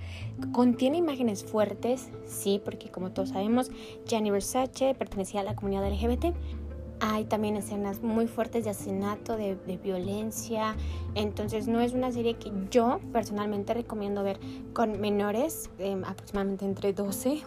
Contiene 0.52 0.98
imágenes 0.98 1.44
fuertes, 1.44 2.10
sí, 2.28 2.62
porque 2.64 2.92
como 2.92 3.10
todos 3.12 3.30
sabemos, 3.30 3.72
Gianni 4.06 4.30
Versace 4.30 4.94
pertenecía 4.94 5.42
a 5.42 5.44
la 5.44 5.56
comunidad 5.56 5.92
LGBT, 5.92 6.26
hay 7.06 7.26
también 7.26 7.58
escenas 7.58 8.02
muy 8.02 8.28
fuertes 8.28 8.64
de 8.64 8.70
asesinato, 8.70 9.36
de, 9.36 9.58
violencia. 9.84 10.76
Entonces 11.16 11.68
no 11.68 11.82
es 11.82 11.92
una 11.92 12.14
serie 12.14 12.36
que 12.36 12.50
yo 12.72 13.02
personalmente 13.12 13.74
recomiendo 13.74 14.24
ver 14.24 14.40
con 14.72 15.02
menores, 15.02 15.70
em, 15.80 16.06
aproximadamente 16.06 16.64
entre 16.64 16.94
12. 16.94 17.42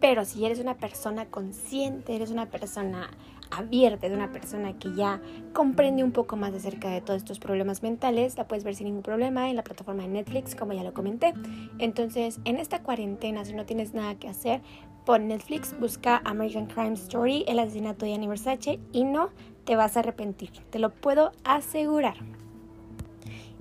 Pero 0.00 0.24
si 0.24 0.44
eres 0.44 0.60
una 0.60 0.76
persona 0.76 1.26
consciente, 1.26 2.14
eres 2.14 2.30
una 2.30 2.46
persona 2.46 3.10
abierta, 3.50 4.06
eres 4.06 4.16
una 4.16 4.30
persona 4.30 4.78
que 4.78 4.94
ya 4.94 5.20
comprende 5.52 6.04
un 6.04 6.12
poco 6.12 6.36
más 6.36 6.54
acerca 6.54 6.88
de 6.90 7.00
todos 7.00 7.18
estos 7.18 7.40
problemas 7.40 7.82
mentales, 7.82 8.36
la 8.36 8.46
puedes 8.46 8.62
ver 8.62 8.76
sin 8.76 8.86
ningún 8.86 9.02
problema 9.02 9.50
en 9.50 9.56
la 9.56 9.64
plataforma 9.64 10.04
de 10.04 10.08
Netflix, 10.10 10.54
como 10.54 10.74
ya 10.74 10.84
lo 10.84 10.94
comenté. 10.94 11.34
Entonces, 11.78 12.40
en 12.44 12.58
esta 12.58 12.82
cuarentena, 12.82 13.44
si 13.44 13.52
no 13.52 13.66
tienes 13.66 13.94
nada 13.94 14.14
que 14.14 14.28
hacer, 14.28 14.62
por 15.04 15.20
Netflix, 15.20 15.78
busca 15.78 16.22
American 16.24 16.66
Crime 16.66 16.94
Story, 16.94 17.44
el 17.48 17.58
asesinato 17.58 18.06
de 18.06 18.14
Annie 18.14 18.28
Versace 18.28 18.78
y 18.92 19.04
no 19.04 19.30
te 19.64 19.76
vas 19.76 19.96
a 19.96 20.00
arrepentir, 20.00 20.50
te 20.70 20.78
lo 20.78 20.90
puedo 20.90 21.32
asegurar. 21.44 22.16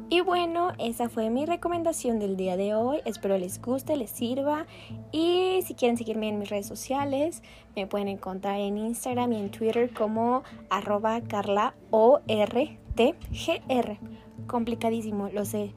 Y 0.09 0.19
bueno, 0.19 0.73
esa 0.77 1.07
fue 1.07 1.29
mi 1.29 1.45
recomendación 1.45 2.19
del 2.19 2.35
día 2.35 2.57
de 2.57 2.75
hoy. 2.75 2.99
Espero 3.05 3.37
les 3.37 3.61
guste, 3.61 3.95
les 3.95 4.09
sirva. 4.09 4.65
Y 5.13 5.61
si 5.63 5.73
quieren 5.73 5.95
seguirme 5.95 6.27
en 6.27 6.37
mis 6.37 6.49
redes 6.49 6.65
sociales, 6.65 7.41
me 7.77 7.87
pueden 7.87 8.09
encontrar 8.09 8.59
en 8.59 8.77
Instagram 8.77 9.31
y 9.31 9.37
en 9.37 9.51
Twitter 9.51 9.93
como 9.93 10.43
arroba 10.69 11.21
carla 11.21 11.75
o 11.91 12.19
r 12.27 12.77
t 12.95 13.15
g 13.31 13.61
r. 13.69 13.99
Complicadísimo, 14.47 15.29
lo 15.29 15.45
sé 15.45 15.73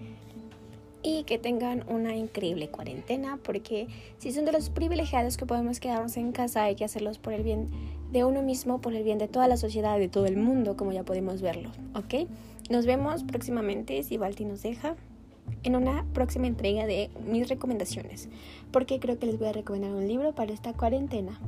y 1.05 1.25
que 1.25 1.39
tengan 1.39 1.85
una 1.89 2.17
increíble 2.17 2.69
cuarentena 2.69 3.39
porque 3.45 3.87
si 4.19 4.33
son 4.33 4.47
de 4.47 4.53
los 4.53 4.71
privilegiados 4.71 5.37
que 5.37 5.47
podemos 5.47 5.79
quedarnos 5.79 6.17
en 6.17 6.33
casa 6.33 6.65
hay 6.65 6.75
que 6.75 6.85
hacerlos 6.85 7.19
por 7.19 7.35
el 7.35 7.45
bien 7.45 7.69
de 8.11 8.25
uno 8.25 8.43
mismo, 8.43 8.81
por 8.81 8.95
el 8.95 9.05
bien 9.05 9.19
de 9.19 9.29
toda 9.29 9.47
la 9.47 9.57
sociedad, 9.57 9.99
de 9.99 10.09
todo 10.09 10.27
el 10.27 10.37
mundo, 10.37 10.77
como 10.77 10.93
ya 10.93 11.05
podemos 11.05 11.43
verlo, 11.43 11.71
¿ok? 11.95 12.29
Nos 12.71 12.87
vemos 12.87 13.23
próximamente, 13.23 14.03
si 14.03 14.17
Balti 14.17 14.45
nos 14.45 14.63
deja, 14.63 14.97
en 15.63 15.77
una 15.77 16.07
próxima 16.15 16.47
entrega 16.47 16.87
de 16.87 17.11
mis 17.27 17.49
recomendaciones, 17.49 18.29
porque 18.71 18.99
creo 18.99 19.19
que 19.19 19.27
les 19.27 19.39
voy 19.39 19.49
a 19.49 19.53
recomendar 19.53 19.93
un 19.93 20.09
libro 20.09 20.35
para 20.35 20.53
esta 20.53 20.73
cuarentena. 20.73 21.39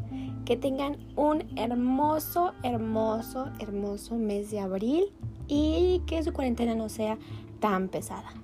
Que 0.44 0.56
tengan 0.56 0.96
un 1.16 1.44
hermoso, 1.56 2.52
hermoso, 2.62 3.50
hermoso 3.58 4.16
mes 4.16 4.50
de 4.50 4.60
abril 4.60 5.12
y 5.48 6.02
que 6.06 6.22
su 6.22 6.32
cuarentena 6.32 6.74
no 6.74 6.88
sea 6.88 7.18
tan 7.60 7.88
pesada. 7.88 8.34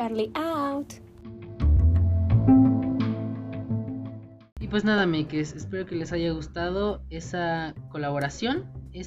Carly 0.00 0.32
out. 0.34 0.94
Y 4.58 4.66
pues 4.68 4.82
nada, 4.82 5.04
Mekes, 5.04 5.52
espero 5.54 5.84
que 5.84 5.94
les 5.94 6.10
haya 6.10 6.32
gustado 6.32 7.02
esa 7.10 7.74
colaboración, 7.90 8.64
eh, 8.94 9.02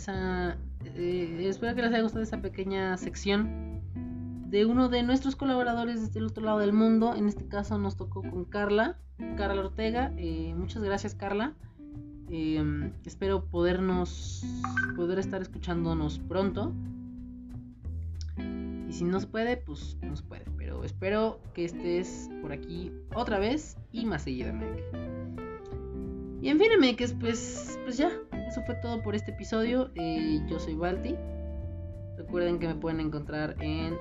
espero 1.50 1.74
que 1.74 1.82
les 1.82 1.91
haya 1.94 2.04
gustado 2.04 2.22
esa 2.22 2.41
pequeña 2.41 2.96
sección 2.98 3.82
de 4.52 4.68
uno 4.68 4.88
de 4.88 5.02
nuestros 5.02 5.36
colaboradores 5.36 6.00
desde 6.00 6.20
el 6.20 6.28
otro 6.28 6.44
lado 6.44 6.60
del 6.60 6.74
mundo. 6.74 7.16
En 7.16 7.28
este 7.28 7.48
caso 7.48 7.80
nos 7.80 7.98
tocó 7.98 8.22
con 8.22 8.46
Carla, 8.46 9.00
Carla 9.36 9.62
Ortega. 9.62 10.14
Eh, 10.18 10.54
muchas 10.56 10.84
gracias, 10.84 11.16
Carla. 11.16 11.56
Eh, 12.30 12.91
espero 13.04 13.46
podernos 13.46 14.46
poder 14.96 15.18
estar 15.18 15.41
escuchándonos 15.41 16.20
pronto. 16.20 16.72
Y 18.94 18.98
si 18.98 19.04
no 19.06 19.20
se 19.20 19.26
puede, 19.26 19.58
pues 19.58 19.98
no 20.04 20.16
se 20.16 20.22
puede 20.22 20.44
espero 20.84 21.39
que 21.54 21.66
estés 21.66 22.30
por 22.41 22.52
aquí 22.52 22.91
otra 23.16 23.39
vez 23.39 23.78
y 23.91 24.06
más 24.06 24.24
seguidamente. 24.24 24.84
Y 26.41 26.50
en 26.50 26.60
fin, 26.60 26.96
que 26.96 27.08
pues, 27.20 27.80
pues 27.84 27.98
ya, 27.98 28.12
eso 28.48 28.62
fue 28.66 28.76
todo 28.76 29.02
por 29.02 29.16
este 29.16 29.32
episodio. 29.32 29.91
Eh, 29.96 30.41
yo 30.48 30.60
soy 30.60 30.76
Balti. 30.76 31.16
Recuerden 32.18 32.60
que 32.60 32.68
me 32.68 32.76
pueden 32.76 33.00
encontrar 33.00 33.56
en 33.62 33.98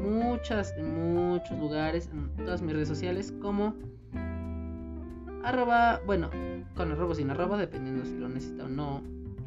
muchas, 0.00 0.72
en 0.76 1.14
muchos 1.14 1.58
lugares, 1.58 2.08
en 2.12 2.30
todas 2.36 2.62
mis 2.62 2.74
redes 2.74 2.88
sociales, 2.88 3.34
como 3.42 3.74
arroba, 5.42 6.00
bueno, 6.06 6.30
con 6.76 6.92
arroba 6.92 7.14
sin 7.14 7.30
arroba, 7.30 7.58
dependiendo 7.58 8.04
si 8.04 8.16
lo 8.16 8.28
necesita 8.28 8.64
o 8.64 8.68
no 8.68 9.02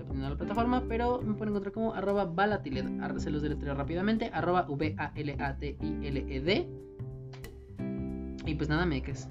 dependiendo 0.08 0.30
de 0.30 0.36
la 0.36 0.38
plataforma, 0.38 0.84
pero 0.88 1.22
me 1.22 1.34
pueden 1.34 1.50
encontrar 1.50 1.74
como 1.74 1.94
arroba 1.94 2.26
valatiled, 2.26 2.86
se 3.18 3.30
los 3.30 3.42
deletreo 3.42 3.76
rápidamente, 3.76 4.30
arroba 4.34 4.66
V-A-L-A-T-I-L-E-D. 4.68 6.68
Y 8.46 8.56
pues 8.56 8.70
nada, 8.70 8.86
mekes. 8.86 9.28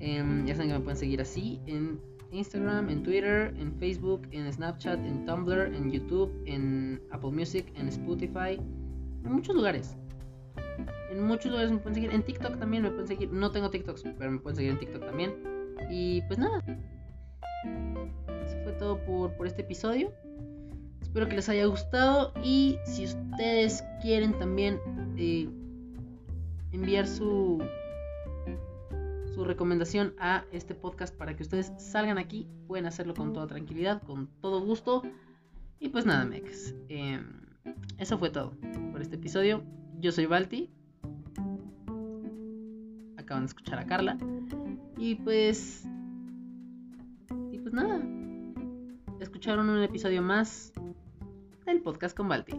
Eh, 0.00 0.42
ya 0.44 0.54
saben 0.54 0.70
que 0.70 0.78
me 0.78 0.80
pueden 0.80 0.98
seguir 0.98 1.20
así 1.20 1.60
en 1.66 1.98
Instagram, 2.32 2.90
en 2.90 3.02
Twitter, 3.02 3.54
en 3.56 3.74
Facebook, 3.78 4.26
en 4.30 4.52
Snapchat, 4.52 4.98
en 4.98 5.24
Tumblr, 5.24 5.74
en 5.74 5.90
YouTube, 5.90 6.30
en 6.46 7.00
Apple 7.10 7.30
Music, 7.30 7.72
en 7.74 7.88
Spotify, 7.88 8.60
en 9.24 9.32
muchos 9.32 9.54
lugares. 9.54 9.96
En 11.10 11.26
muchos 11.26 11.50
lugares 11.50 11.70
me 11.70 11.78
pueden 11.78 11.94
seguir. 11.94 12.10
En 12.10 12.22
TikTok 12.22 12.58
también 12.58 12.82
me 12.82 12.90
pueden 12.90 13.06
seguir. 13.06 13.32
No 13.32 13.50
tengo 13.50 13.70
TikToks, 13.70 14.04
pero 14.18 14.30
me 14.30 14.38
pueden 14.38 14.56
seguir 14.56 14.72
en 14.72 14.78
TikTok 14.78 15.04
también. 15.04 15.34
Y 15.90 16.22
pues 16.22 16.38
nada 16.38 16.62
todo 18.82 18.98
por, 19.04 19.32
por 19.36 19.46
este 19.46 19.62
episodio. 19.62 20.12
Espero 21.00 21.28
que 21.28 21.36
les 21.36 21.48
haya 21.48 21.66
gustado 21.66 22.32
y 22.42 22.78
si 22.84 23.04
ustedes 23.04 23.84
quieren 24.00 24.36
también 24.40 24.80
eh, 25.16 25.48
enviar 26.72 27.06
su, 27.06 27.62
su 29.32 29.44
recomendación 29.44 30.14
a 30.18 30.44
este 30.50 30.74
podcast 30.74 31.14
para 31.16 31.36
que 31.36 31.44
ustedes 31.44 31.70
salgan 31.78 32.18
aquí, 32.18 32.48
pueden 32.66 32.86
hacerlo 32.86 33.14
con 33.14 33.32
toda 33.32 33.46
tranquilidad, 33.46 34.02
con 34.02 34.26
todo 34.40 34.60
gusto. 34.60 35.02
Y 35.78 35.90
pues 35.90 36.04
nada, 36.04 36.24
mex. 36.24 36.74
Em, 36.88 37.40
eso 37.98 38.18
fue 38.18 38.30
todo 38.30 38.52
por 38.90 39.00
este 39.00 39.14
episodio. 39.14 39.62
Yo 40.00 40.10
soy 40.10 40.26
Balti. 40.26 40.70
Acaban 43.16 43.44
de 43.44 43.46
escuchar 43.46 43.78
a 43.78 43.86
Carla. 43.86 44.18
Y 44.96 45.14
pues. 45.14 45.86
Y 47.52 47.58
pues 47.58 47.72
nada. 47.72 48.02
Escucharon 49.22 49.68
un 49.68 49.80
episodio 49.84 50.20
más 50.20 50.72
del 51.64 51.80
podcast 51.80 52.16
con 52.16 52.28
Balti. 52.28 52.56